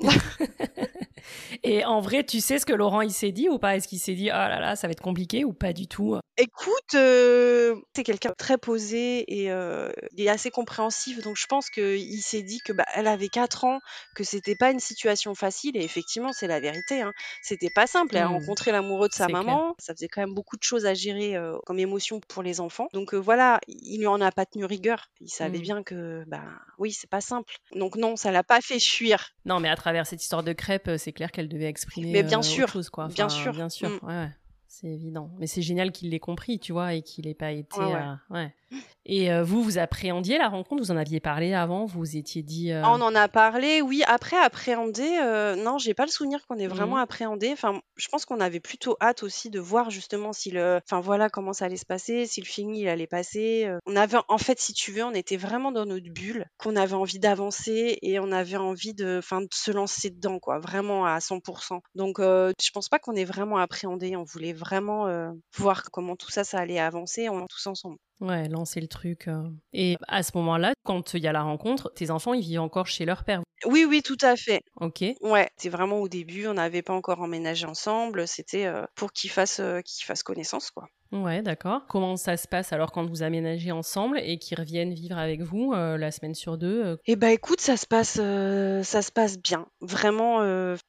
Et 1.63 1.85
en 1.85 2.01
vrai, 2.01 2.23
tu 2.25 2.39
sais 2.41 2.59
ce 2.59 2.65
que 2.65 2.73
Laurent 2.73 3.01
il 3.01 3.11
s'est 3.11 3.31
dit 3.31 3.49
ou 3.49 3.59
pas? 3.59 3.75
Est-ce 3.75 3.87
qu'il 3.87 3.99
s'est 3.99 4.15
dit 4.15 4.29
ah 4.29 4.49
là 4.49 4.59
là, 4.59 4.75
ça 4.75 4.87
va 4.87 4.91
être 4.91 5.01
compliqué 5.01 5.45
ou 5.45 5.53
pas 5.53 5.73
du 5.73 5.87
tout? 5.87 6.17
Écoute, 6.39 6.93
heu, 6.93 7.81
c'est 7.95 8.03
quelqu'un 8.03 8.31
très 8.37 8.59
posé 8.59 9.21
et 9.27 9.45
il 9.45 10.21
est 10.21 10.29
assez 10.29 10.51
compréhensif, 10.51 11.19
donc 11.23 11.35
je 11.35 11.47
pense 11.47 11.71
qu'il 11.71 12.21
s'est 12.21 12.43
dit 12.43 12.59
que, 12.59 12.73
bah, 12.73 12.85
elle 12.93 13.07
avait 13.07 13.29
4 13.29 13.65
ans, 13.65 13.79
que 14.13 14.23
c'était 14.23 14.55
pas 14.55 14.69
une 14.69 14.79
situation 14.79 15.33
facile 15.33 15.75
et 15.77 15.83
effectivement, 15.83 16.33
c'est 16.33 16.45
la 16.45 16.59
vérité, 16.59 17.01
hein. 17.01 17.13
C'était 17.41 17.71
pas 17.71 17.87
simple. 17.87 18.15
Elle 18.15 18.21
a 18.23 18.27
Mhm. 18.27 18.27
rencontré 18.27 18.71
l'amoureux 18.71 19.07
de 19.09 19.13
sa 19.15 19.29
clair. 19.29 19.29
maman, 19.29 19.73
ça 19.79 19.93
faisait 19.95 20.07
quand 20.09 20.21
même 20.21 20.35
beaucoup 20.35 20.57
de 20.57 20.63
choses 20.63 20.85
à 20.85 20.93
gérer, 20.93 21.35
heu, 21.37 21.57
comme 21.65 21.79
émotion 21.79 22.19
pour 22.27 22.43
les 22.43 22.59
enfants. 22.59 22.87
Donc 22.93 23.15
heu, 23.15 23.17
voilà, 23.17 23.59
il 23.67 23.97
lui 23.99 24.07
en 24.07 24.21
a 24.21 24.31
pas 24.31 24.45
tenu 24.45 24.65
rigueur. 24.65 25.07
Il 25.19 25.29
savait 25.31 25.59
Mhm. 25.59 25.59
bien 25.59 25.81
que, 25.81 26.23
bah, 26.27 26.43
oui, 26.77 26.91
c'est 26.91 27.09
pas 27.09 27.21
simple. 27.21 27.55
Donc 27.71 27.95
non, 27.95 28.15
ça 28.15 28.29
l'a 28.31 28.43
pas 28.43 28.61
fait 28.61 28.79
fuir. 28.79 29.29
Non, 29.45 29.59
mais 29.61 29.69
à 29.69 29.75
travers 29.77 30.05
cette 30.05 30.21
histoire 30.21 30.43
de 30.43 30.51
crêpes, 30.51 30.89
euh, 30.89 30.97
c'est 30.97 31.13
clair 31.17 31.31
qu'elle 31.31 31.49
devait 31.49 31.65
exprimer 31.65 32.11
Mais 32.11 32.23
bien 32.23 32.39
euh, 32.39 32.43
sûr, 32.43 32.65
autre 32.65 32.73
chose, 32.73 32.89
quoi. 32.89 33.07
bien 33.07 33.27
sûr. 33.27 33.51
Bien 33.51 33.69
sûr, 33.69 33.99
ouais. 34.03 34.29
C'est 34.67 34.87
évident. 34.87 35.31
Mais 35.39 35.47
c'est 35.47 35.63
génial 35.63 35.91
qu'il 35.91 36.11
l'ait 36.11 36.19
compris, 36.19 36.59
tu 36.59 36.71
vois, 36.71 36.93
et 36.93 37.01
qu'il 37.01 37.25
n'ait 37.25 37.33
pas 37.33 37.51
été. 37.51 37.79
Ouais, 37.79 37.95
ouais. 38.29 38.53
Euh. 38.73 38.77
Et 39.05 39.31
euh, 39.31 39.43
vous, 39.43 39.63
vous 39.63 39.77
appréhendiez 39.77 40.37
la 40.37 40.49
rencontre? 40.49 40.83
Vous 40.83 40.91
en 40.91 40.97
aviez 40.97 41.19
parlé 41.19 41.53
avant? 41.53 41.85
Vous 41.85 41.99
vous 41.99 42.17
étiez 42.17 42.43
dit. 42.43 42.71
euh, 42.73 42.83
on 42.85 43.01
en 43.01 43.15
a 43.15 43.27
parlé, 43.29 43.81
oui. 43.81 44.03
Après, 44.05 44.37
appréhender, 44.37 45.17
heu, 45.23 45.55
non, 45.55 45.77
j'ai 45.77 45.93
pas 45.93 46.05
le 46.05 46.11
souvenir 46.11 46.45
qu'on 46.45 46.57
ait 46.57 46.67
vraiment 46.67 46.97
Mhm. 46.97 47.01
appréhendé. 47.03 47.49
Enfin, 47.53 47.81
je 47.95 48.07
pense 48.09 48.25
qu'on 48.25 48.39
avait 48.41 48.59
plutôt 48.59 48.97
hâte 49.01 49.23
aussi 49.23 49.49
de 49.49 49.59
voir 49.59 49.89
justement 49.89 50.33
si 50.33 50.51
le 50.51 50.79
enfin 50.83 50.99
voilà, 50.99 51.29
comment 51.29 51.53
ça 51.53 51.65
allait 51.65 51.77
se 51.77 51.85
passer, 51.85 52.25
si 52.25 52.41
le 52.41 52.45
film 52.45 52.73
il 52.73 52.87
allait 52.89 53.07
passer. 53.07 53.69
On 53.85 53.95
avait 53.95 54.17
en 54.27 54.37
fait, 54.37 54.59
si 54.59 54.73
tu 54.73 54.91
veux, 54.91 55.03
on 55.03 55.13
était 55.13 55.37
vraiment 55.37 55.71
dans 55.71 55.85
notre 55.85 56.09
bulle, 56.11 56.45
qu'on 56.57 56.75
avait 56.75 56.93
envie 56.93 57.19
d'avancer 57.19 57.97
et 58.01 58.19
on 58.19 58.31
avait 58.31 58.57
envie 58.57 58.93
de 58.93 59.17
enfin 59.19 59.41
de 59.41 59.47
se 59.53 59.71
lancer 59.71 60.09
dedans 60.09 60.39
quoi, 60.39 60.59
vraiment 60.59 61.05
à 61.05 61.19
100% 61.21 61.81
Donc 61.95 62.19
heu, 62.19 62.51
je 62.61 62.69
pense 62.71 62.89
pas 62.89 62.99
qu'on 62.99 63.15
ait 63.15 63.25
vraiment 63.25 63.57
appréhendé. 63.57 64.15
On 64.17 64.23
voulait 64.23 64.53
vraiment, 64.53 65.07
voir 65.55 65.83
comment 65.91 66.15
tout 66.15 66.29
ça, 66.31 66.43
ça 66.43 66.59
allait 66.59 66.79
avancer, 66.79 67.29
on 67.29 67.45
tous 67.47 67.67
ensemble. 67.67 67.97
Ouais, 68.19 68.47
lancer 68.49 68.81
le 68.81 68.87
truc. 68.87 69.27
euh. 69.27 69.49
Et 69.73 69.95
à 70.07 70.23
ce 70.23 70.31
moment-là, 70.37 70.73
quand 70.83 71.13
il 71.13 71.21
y 71.23 71.27
a 71.27 71.31
la 71.31 71.43
rencontre, 71.43 71.91
tes 71.93 72.09
enfants, 72.09 72.33
ils 72.33 72.41
vivent 72.43 72.61
encore 72.61 72.87
chez 72.87 73.05
leur 73.05 73.23
père? 73.23 73.43
Oui, 73.65 73.85
oui, 73.85 74.01
tout 74.01 74.17
à 74.21 74.35
fait. 74.35 74.61
Ok. 74.75 75.03
Ouais, 75.21 75.49
c'est 75.57 75.69
vraiment 75.69 75.99
au 76.01 76.09
début, 76.09 76.47
on 76.47 76.55
n'avait 76.55 76.81
pas 76.83 76.93
encore 76.93 77.21
emménagé 77.21 77.65
ensemble, 77.67 78.27
c'était, 78.27 78.67
heu, 78.67 78.87
pour 78.95 79.11
qu'ils 79.13 79.31
fassent, 79.31 79.59
heu, 79.61 79.81
qu'ils 79.83 80.05
fassent 80.05 80.23
connaissance, 80.23 80.71
quoi. 80.71 80.87
Ouais, 81.11 81.41
d'accord. 81.41 81.85
Comment 81.87 82.17
ça 82.17 82.35
se 82.37 82.47
passe 82.47 82.73
alors 82.73 82.91
quand 82.91 83.05
vous 83.05 83.23
aménagez 83.23 83.71
ensemble 83.71 84.19
et 84.19 84.37
qu'ils 84.39 84.59
reviennent 84.59 84.93
vivre 84.93 85.17
avec 85.17 85.41
vous 85.41 85.73
euh, 85.73 85.97
la 85.97 86.11
semaine 86.11 86.35
sur 86.35 86.57
deux 86.57 86.83
euh, 86.83 86.97
Et 87.05 87.15
bah, 87.15 87.31
écoute, 87.31 87.61
ça 87.61 87.77
se 87.77 87.85
passe, 87.85 88.19
heu, 88.21 88.81
ça 88.83 89.01
se 89.01 89.11
passe 89.11 89.37
bien. 89.39 89.67
Vraiment, 89.81 90.39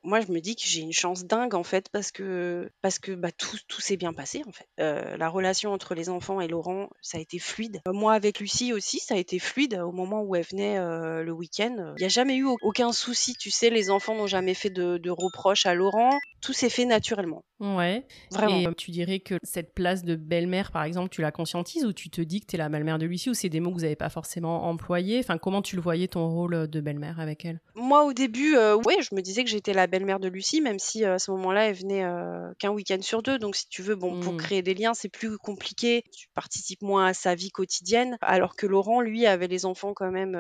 moi, 0.03 0.21
je 0.21 0.33
me 0.33 0.41
dis 0.41 0.57
que 0.57 0.63
j'ai 0.65 0.81
une 0.81 0.93
chance 0.93 1.25
dingue, 1.25 1.55
en 1.55 1.63
fait, 1.63 1.89
parce 1.93 2.11
que 2.11 2.71
parce 2.83 2.99
que, 2.99 3.13
bah, 3.13 3.31
tout 3.33 3.57
tout 3.69 3.81
s'est 3.81 3.97
bien 3.97 4.13
passé, 4.13 4.43
en 4.47 4.53
fait. 4.53 4.69
La 4.79 5.29
relation 5.29 5.73
entre 5.73 5.95
les 5.95 6.09
enfants 6.09 6.41
et 6.41 6.49
Laurent, 6.49 6.89
ça 7.01 7.19
a 7.19 7.21
été 7.21 7.39
fluide. 7.39 7.81
Euh, 7.87 7.93
Moi, 7.93 8.13
avec 8.15 8.41
Lucie 8.41 8.73
aussi, 8.73 8.99
ça 9.01 9.15
a 9.15 9.19
été 9.19 9.39
fluide. 9.39 9.75
Au 9.75 9.93
moment 9.93 10.23
où 10.23 10.35
elle 10.35 10.45
venait, 10.45 10.79
le 10.79 11.33
week-end, 11.33 11.95
il 11.97 12.03
y 12.03 12.07
a 12.07 12.09
jamais 12.09 12.37
eu 12.37 12.45
au 12.45 12.57
aucun 12.63 12.93
souci, 12.93 13.35
tu 13.35 13.51
sais? 13.51 13.71
Les 13.71 13.91
enfants 13.91 14.15
n'ont 14.15 14.27
jamais 14.27 14.55
fait 14.55 14.71
de 14.71 14.99
de 14.99 15.11
reproches 15.11 15.67
à 15.67 15.75
Laurent. 15.75 16.19
Tout 16.41 16.53
s'est 16.53 16.71
fait 16.71 16.85
naturellement, 16.85 17.43
Ouais. 17.61 18.07
vraiment. 18.31 18.61
Et 18.61 18.67
euh, 18.69 18.73
tu 18.73 18.91
dirais 18.93 19.19
que 19.19 19.35
cette 19.43 19.75
place 19.75 20.05
de 20.05 20.08
belle-mère, 20.15 20.71
par 20.73 20.85
exemple, 20.85 21.09
tu 21.11 21.21
la 21.23 21.33
conscientises 21.33 21.85
ou 21.85 21.93
tu 21.93 22.11
te 22.11 22.21
dis 22.21 22.41
que 22.41 22.47
tu 22.47 22.55
es 22.57 22.59
la 22.59 22.69
belle-mère 22.69 22.99
de 22.99 23.07
Lucie 23.07 23.31
ou 23.31 23.35
c'est 23.35 23.49
des 23.49 23.61
mots 23.61 23.71
que 23.71 23.75
vous 23.77 23.81
n'avez 23.83 23.97
pas 23.97 24.09
forcément 24.11 24.65
employés? 24.69 25.19
Enfin, 25.21 25.39
comment 25.39 25.63
tu 25.63 25.77
le 25.77 25.83
voyais 25.83 26.09
ton 26.09 26.29
rôle 26.29 26.69
de 26.69 26.81
belle-mère 26.81 27.21
avec 27.21 27.45
elle? 27.45 27.61
Moi, 27.75 28.05
au 28.05 28.13
début, 28.13 28.57
euh, 28.57 28.77
oui, 28.87 28.95
je 29.01 29.15
me 29.15 29.21
disais 29.21 29.45
que 29.45 29.51
j'étais 29.51 29.73
la 29.73 29.87
belle-mère 29.87 30.19
de 30.21 30.29
Lucie, 30.29 30.61
même 30.61 30.79
si 30.79 31.05
euh, 31.05 31.15
à 31.15 31.19
ce 31.19 31.31
moment-là, 31.33 31.69
elle 31.69 31.77
venait 31.77 32.05
euh, 32.05 32.53
qu'un 32.59 32.71
week-end 32.71 32.99
sur 33.01 33.23
deux. 33.23 33.39
Donc, 33.39 33.55
si 33.57 33.69
tu 33.69 33.83
veux, 33.83 33.95
bon, 33.95 34.19
pour 34.21 34.35
Hmm. 34.35 34.37
créer 34.37 34.63
des 34.63 34.75
liens, 34.75 34.95
c'est 34.95 35.09
plus 35.09 35.39
compliqué. 35.39 36.03
Tu 36.13 36.29
participes 36.35 36.83
moins 36.83 37.07
à 37.07 37.15
sa 37.15 37.35
vie 37.35 37.51
quotidienne, 37.51 38.17
alors 38.21 38.57
que 38.57 38.67
Laurent, 38.67 39.01
lui, 39.01 39.27
avait 39.27 39.47
les 39.49 39.65
enfants 39.65 39.95
quand 39.95 40.11
même. 40.11 40.35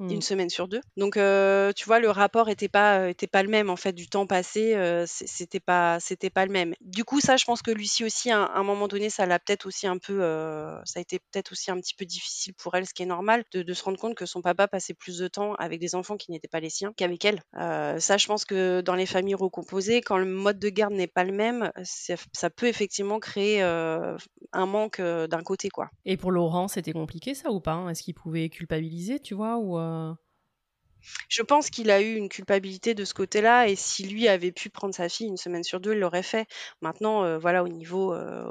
Hmm. 0.00 0.10
une 0.10 0.22
semaine 0.22 0.48
sur 0.48 0.66
deux. 0.66 0.80
Donc, 0.96 1.18
euh, 1.18 1.72
tu 1.74 1.84
vois, 1.84 2.00
le 2.00 2.08
rapport 2.08 2.48
était 2.48 2.68
pas, 2.68 3.00
euh, 3.00 3.08
était 3.08 3.26
pas 3.26 3.42
le 3.42 3.50
même 3.50 3.68
en 3.68 3.76
fait. 3.76 3.92
Du 3.92 4.08
temps 4.08 4.26
passé, 4.26 4.74
euh, 4.74 5.04
c'était 5.06 5.60
pas, 5.60 6.00
c'était 6.00 6.30
pas 6.30 6.46
le 6.46 6.52
même. 6.52 6.74
Du 6.80 7.04
coup, 7.04 7.20
ça, 7.20 7.36
je 7.36 7.44
pense 7.44 7.60
que 7.60 7.70
Lucie 7.70 8.04
aussi, 8.04 8.30
à 8.30 8.50
un, 8.54 8.62
moment 8.62 8.88
donné, 8.88 9.10
ça 9.10 9.26
l'a 9.26 9.38
peut-être 9.38 9.66
aussi 9.66 9.86
un 9.86 9.98
peu, 9.98 10.22
euh, 10.22 10.74
ça 10.84 11.00
a 11.00 11.02
été 11.02 11.18
peut-être 11.18 11.52
aussi 11.52 11.70
un 11.70 11.78
petit 11.78 11.94
peu 11.94 12.06
difficile 12.06 12.54
pour 12.54 12.74
elle, 12.74 12.86
ce 12.86 12.94
qui 12.94 13.02
est 13.02 13.06
normal, 13.06 13.44
de, 13.52 13.62
de 13.62 13.72
se 13.74 13.84
rendre 13.84 13.98
compte 13.98 14.14
que 14.14 14.24
son 14.24 14.40
papa 14.40 14.68
passait 14.68 14.94
plus 14.94 15.18
de 15.18 15.28
temps 15.28 15.54
avec 15.56 15.80
des 15.80 15.94
enfants 15.94 16.16
qui 16.16 16.30
n'étaient 16.30 16.48
pas 16.48 16.60
les 16.60 16.70
siens 16.70 16.94
qu'avec 16.96 17.22
elle. 17.26 17.42
Ça, 17.52 18.16
je 18.16 18.26
pense 18.26 18.46
que 18.46 18.80
dans 18.80 18.94
les 18.94 19.06
familles 19.06 19.34
recomposées, 19.34 20.00
quand 20.00 20.16
le 20.16 20.24
mode 20.24 20.58
de 20.58 20.70
garde 20.70 20.94
n'est 20.94 21.06
pas 21.06 21.24
le 21.24 21.32
même, 21.32 21.70
ça 21.84 22.48
peut 22.48 22.66
effectivement 22.66 23.20
créer 23.20 23.60
un 23.62 24.66
manque 24.66 25.00
d'un 25.00 25.42
côté, 25.42 25.68
quoi. 25.68 25.90
Et 26.06 26.16
pour 26.16 26.30
Laurent, 26.30 26.68
c'était 26.68 26.92
compliqué 26.92 27.34
ça 27.34 27.50
ou 27.50 27.60
pas 27.60 27.72
hein? 27.72 27.88
Est-ce 27.90 28.02
qu'il 28.02 28.14
pouvait 28.14 28.48
culpabiliser, 28.48 29.20
tu 29.20 29.34
vois 29.34 29.58
ou 29.58 29.78
euh, 29.90 30.14
Je 31.28 31.42
pense 31.42 31.70
qu'il 31.70 31.90
a 31.90 32.00
eu 32.00 32.14
une 32.16 32.28
culpabilité 32.28 32.94
de 32.94 33.04
ce 33.04 33.14
côté-là 33.14 33.68
et 33.68 33.76
si 33.76 34.06
lui 34.06 34.28
avait 34.28 34.52
pu 34.52 34.70
prendre 34.70 34.94
sa 34.94 35.08
fille 35.08 35.26
une 35.26 35.36
semaine 35.36 35.64
sur 35.64 35.80
deux, 35.80 35.92
il 35.94 36.00
l'aurait 36.00 36.22
fait. 36.22 36.46
Maintenant, 36.82 37.24
euh, 37.24 37.38
voilà, 37.38 37.62
au 37.64 37.68
niveau, 37.68 38.12
euh, 38.14 38.44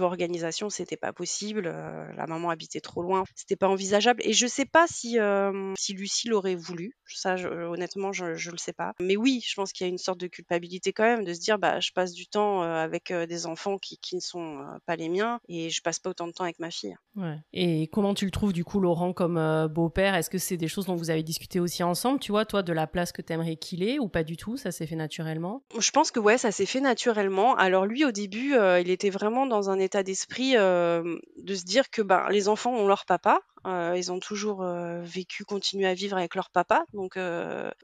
organisation, 0.00 0.70
c'était 0.70 0.96
pas 0.96 1.12
possible. 1.12 1.66
euh, 1.66 2.12
la 2.16 2.26
maman 2.26 2.50
habitait 2.50 2.80
trop 2.80 3.02
loin, 3.02 3.24
c'était 3.34 3.56
pas 3.56 3.68
envisageable. 3.68 4.20
Et 4.24 4.32
je 4.32 4.46
sais 4.46 4.64
pas 4.64 4.86
si, 4.88 5.18
euh, 5.18 5.74
Lucie 5.90 6.28
l'aurait 6.28 6.54
voulu. 6.54 6.96
Ça, 7.06 7.36
je- 7.36 7.48
honnêtement, 7.48 8.12
je, 8.12 8.24
le 8.50 8.58
sais 8.58 8.72
pas. 8.72 8.92
Mais 9.00 9.16
oui, 9.16 9.42
je 9.46 9.54
pense 9.54 9.72
qu'il 9.72 9.86
y 9.86 9.88
a 9.88 9.90
une 9.90 9.98
sorte 9.98 10.18
de 10.20 10.26
culpabilité 10.26 10.92
quand 10.92 11.04
même 11.04 11.24
de 11.24 11.32
se 11.34 11.40
dire, 11.40 11.58
bah, 11.58 11.80
je 11.80 11.90
passe 11.92 12.12
du 12.12 12.26
temps 12.26 12.62
avec 12.62 13.12
des 13.12 13.46
enfants 13.46 13.78
qui, 13.78 13.98
qui 13.98 14.14
ne 14.16 14.20
sont 14.20 14.58
pas 14.86 14.96
les 14.96 15.08
miens 15.08 15.40
et 15.48 15.70
je 15.70 15.80
passe 15.82 15.98
pas 15.98 16.10
autant 16.10 16.26
de 16.26 16.32
temps 16.32 16.44
avec 16.44 16.58
ma 16.58 16.70
fille. 16.70 16.94
Ouais. 17.16 17.36
Et 17.52 17.88
comment 17.88 18.14
tu 18.14 18.24
le 18.24 18.30
trouves 18.30 18.52
du 18.52 18.64
coup, 18.64 18.80
Laurent, 18.80 19.12
comme 19.12 19.68
beau-père? 19.68 20.14
Est-ce 20.14 20.30
que 20.30 20.38
c'est 20.38 20.56
des 20.56 20.68
choses 20.68 20.86
dont 20.86 20.96
vous 20.96 21.10
avez 21.10 21.22
discuté 21.22 21.60
aussi 21.60 21.77
ensemble 21.84 22.20
Tu 22.20 22.32
vois, 22.32 22.44
toi, 22.44 22.62
de 22.62 22.72
la 22.72 22.86
place 22.86 23.12
que 23.12 23.22
t'aimerais 23.22 23.56
qu'il 23.56 23.82
ait 23.82 23.98
ou 23.98 24.08
pas 24.08 24.24
du 24.24 24.36
tout 24.36 24.56
Ça 24.56 24.70
s'est 24.70 24.86
fait 24.86 24.96
naturellement? 24.96 25.62
Je 25.78 25.90
pense 25.90 26.10
que 26.10 26.20
ouais, 26.20 26.38
ça 26.38 26.50
s'est 26.52 26.66
fait 26.66 26.80
naturellement. 26.80 27.54
Alors 27.56 27.86
lui, 27.86 28.04
au 28.04 28.12
début, 28.12 28.54
euh, 28.54 28.80
il 28.80 28.90
était 28.90 29.10
vraiment 29.10 29.46
dans 29.46 29.70
un 29.70 29.78
état 29.78 30.02
d'esprit 30.02 30.56
euh, 30.56 31.18
de 31.36 31.54
se 31.54 31.64
dire 31.64 31.90
que 31.90 32.02
ben, 32.02 32.26
les 32.30 32.48
enfants 32.48 32.74
ont 32.74 32.86
leur 32.86 33.04
papa. 33.04 33.40
Euh, 33.66 33.94
ils 33.96 34.12
ont 34.12 34.20
toujours 34.20 34.64
vécu, 35.02 35.44
continué 35.44 35.86
à 35.86 35.94
vivre 35.94 36.16
avec 36.16 36.34
leur 36.34 36.50
papa. 36.50 36.84
Donc, 36.94 37.18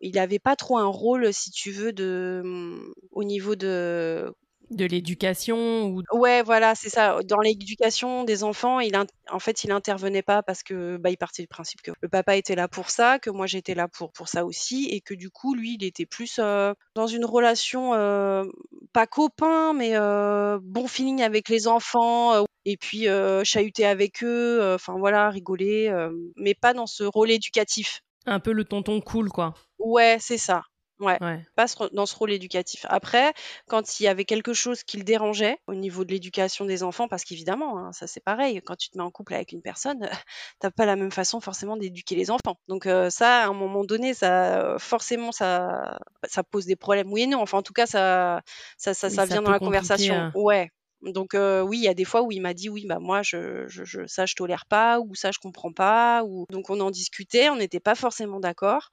il 0.01 0.15
n'avait 0.15 0.39
pas 0.39 0.57
trop 0.57 0.79
un 0.79 0.87
rôle, 0.87 1.33
si 1.33 1.51
tu 1.51 1.71
veux, 1.71 1.93
de, 1.93 2.41
hum, 2.45 2.95
au 3.13 3.25
niveau 3.25 3.57
de 3.57 4.33
De 4.70 4.87
l'éducation 4.87 5.87
ou 5.88 6.03
Ouais, 6.12 6.42
voilà, 6.42 6.74
c'est 6.74 6.88
ça. 6.88 7.18
Dans 7.24 7.40
l'éducation 7.40 8.24
des 8.24 8.44
enfants, 8.44 8.81
il 8.81 8.94
in- 8.96 9.07
en 9.31 9.38
fait, 9.38 9.62
il 9.64 9.70
intervenait 9.72 10.22
pas 10.22 10.42
parce 10.42 10.62
que 10.62 10.96
bah, 10.96 11.11
il 11.11 11.16
partait 11.16 11.42
du 11.42 11.48
principe 11.48 11.83
que 11.83 11.90
le 12.00 12.09
papa 12.09 12.37
était 12.37 12.55
là 12.55 12.66
pour 12.68 12.90
ça, 12.90 13.18
que 13.18 13.31
moi 13.31 13.46
j'étais 13.46 13.74
là 13.74 13.88
pour 13.88 14.11
pour 14.12 14.29
ça 14.29 14.44
aussi, 14.44 14.88
et 14.90 15.00
que 15.00 15.14
du 15.14 15.31
coup, 15.31 15.55
lui, 15.55 15.74
il 15.79 15.85
était 15.85 16.07
plus 16.07 16.38
euh, 16.38 16.72
dans 16.94 17.07
une 17.07 17.24
relation 17.24 17.94
euh, 17.94 18.44
pas 18.92 19.07
copain, 19.07 19.72
mais 19.74 19.96
euh, 19.96 20.59
bon 20.62 20.87
feeling 20.88 21.22
avec 21.22 21.48
les 21.48 21.68
enfants, 21.68 22.44
et 22.64 22.77
puis 22.77 23.07
chahuter 23.44 23.85
avec 23.85 24.22
eux, 24.24 24.74
enfin 24.74 24.94
voilà, 24.98 25.29
rigoler, 25.31 25.92
mais 26.37 26.55
pas 26.55 26.72
dans 26.74 26.87
ce 26.87 27.05
rôle 27.05 27.31
éducatif. 27.31 28.00
un 28.27 28.40
peu 28.40 28.53
le 28.53 28.64
tonton 28.64 29.00
cool, 29.00 29.29
quoi. 29.31 29.55
Ouais, 29.79 30.16
c'est 30.20 30.38
ça. 30.38 30.62
Ouais 31.05 31.21
Ouais. 31.21 31.45
pas 31.57 31.67
ce- 31.69 31.93
dans 31.95 32.07
ce 32.07 32.17
rôle 32.17 32.33
éducatif. 32.33 32.85
Après, 32.88 33.33
quand 33.69 34.01
il 34.01 34.05
y 34.05 34.09
avait 34.09 34.25
quelque 34.25 34.53
chose 34.55 34.83
qui 34.83 34.97
le 34.97 35.05
dérangeait 35.05 35.59
au 35.69 35.75
niveau 35.75 36.05
de 36.05 36.12
l'éducation 36.12 36.64
des 36.64 36.83
enfants, 36.83 37.07
parce 37.09 37.25
qu'évidemment, 37.25 37.79
hein, 37.79 37.93
ça 37.93 38.07
c'est 38.07 38.23
pareil, 38.25 38.61
quand 38.64 38.77
tu 38.77 38.90
te 38.90 38.99
mets 38.99 39.05
en 39.05 39.11
couple 39.11 39.35
avec 39.35 39.53
une 39.53 39.62
personne, 39.62 40.01
t'as 40.61 40.71
pas 40.71 40.87
la 40.87 40.97
même 40.97 41.12
façon 41.12 41.40
forcément 41.40 41.77
d'éduquer 41.77 42.17
les 42.17 42.31
enfants. 42.31 42.57
Donc 42.69 42.87
euh, 42.87 43.11
ça, 43.11 43.43
à 43.45 43.47
un 43.47 43.53
moment 43.53 43.85
donné, 43.85 44.14
ça 44.14 44.77
forcément 44.79 45.31
ça, 45.33 45.99
ça 46.25 46.43
pose 46.43 46.67
des 46.67 46.77
problèmes. 46.77 47.12
Oui 47.12 47.23
et 47.23 47.27
non. 47.27 47.40
Enfin, 47.40 47.59
en 47.59 47.62
tout 47.62 47.73
cas, 47.73 47.87
ça, 47.87 48.43
ça, 48.77 48.95
ça, 48.95 49.09
Oui, 49.09 49.14
ça 49.14 49.27
vient 49.27 49.43
dans 49.43 49.51
la 49.51 49.59
conversation. 49.61 50.14
hein. 50.17 50.33
Ouais. 50.35 50.71
Donc 51.03 51.35
euh, 51.35 51.61
oui, 51.61 51.79
il 51.79 51.85
y 51.85 51.88
a 51.88 51.95
des 51.95 52.05
fois 52.07 52.23
où 52.23 52.33
il 52.33 52.40
m'a 52.40 52.55
dit 52.55 52.71
oui, 52.71 52.87
bah 52.87 52.99
moi 52.99 53.21
je, 53.23 53.69
je, 53.69 53.85
je- 53.85 54.07
ça 54.07 54.25
je 54.25 54.35
tolère 54.35 54.64
pas 54.67 55.01
ou 55.01 55.14
ça 55.14 55.31
je 55.33 55.38
comprends 55.38 55.73
pas 55.73 56.25
ou 56.25 56.47
donc 56.51 56.71
on 56.71 56.81
en 56.81 56.90
discutait, 56.90 57.51
on 57.51 57.57
n'était 57.57 57.81
pas 57.81 57.95
forcément 57.95 58.40
d'accord. 58.40 58.88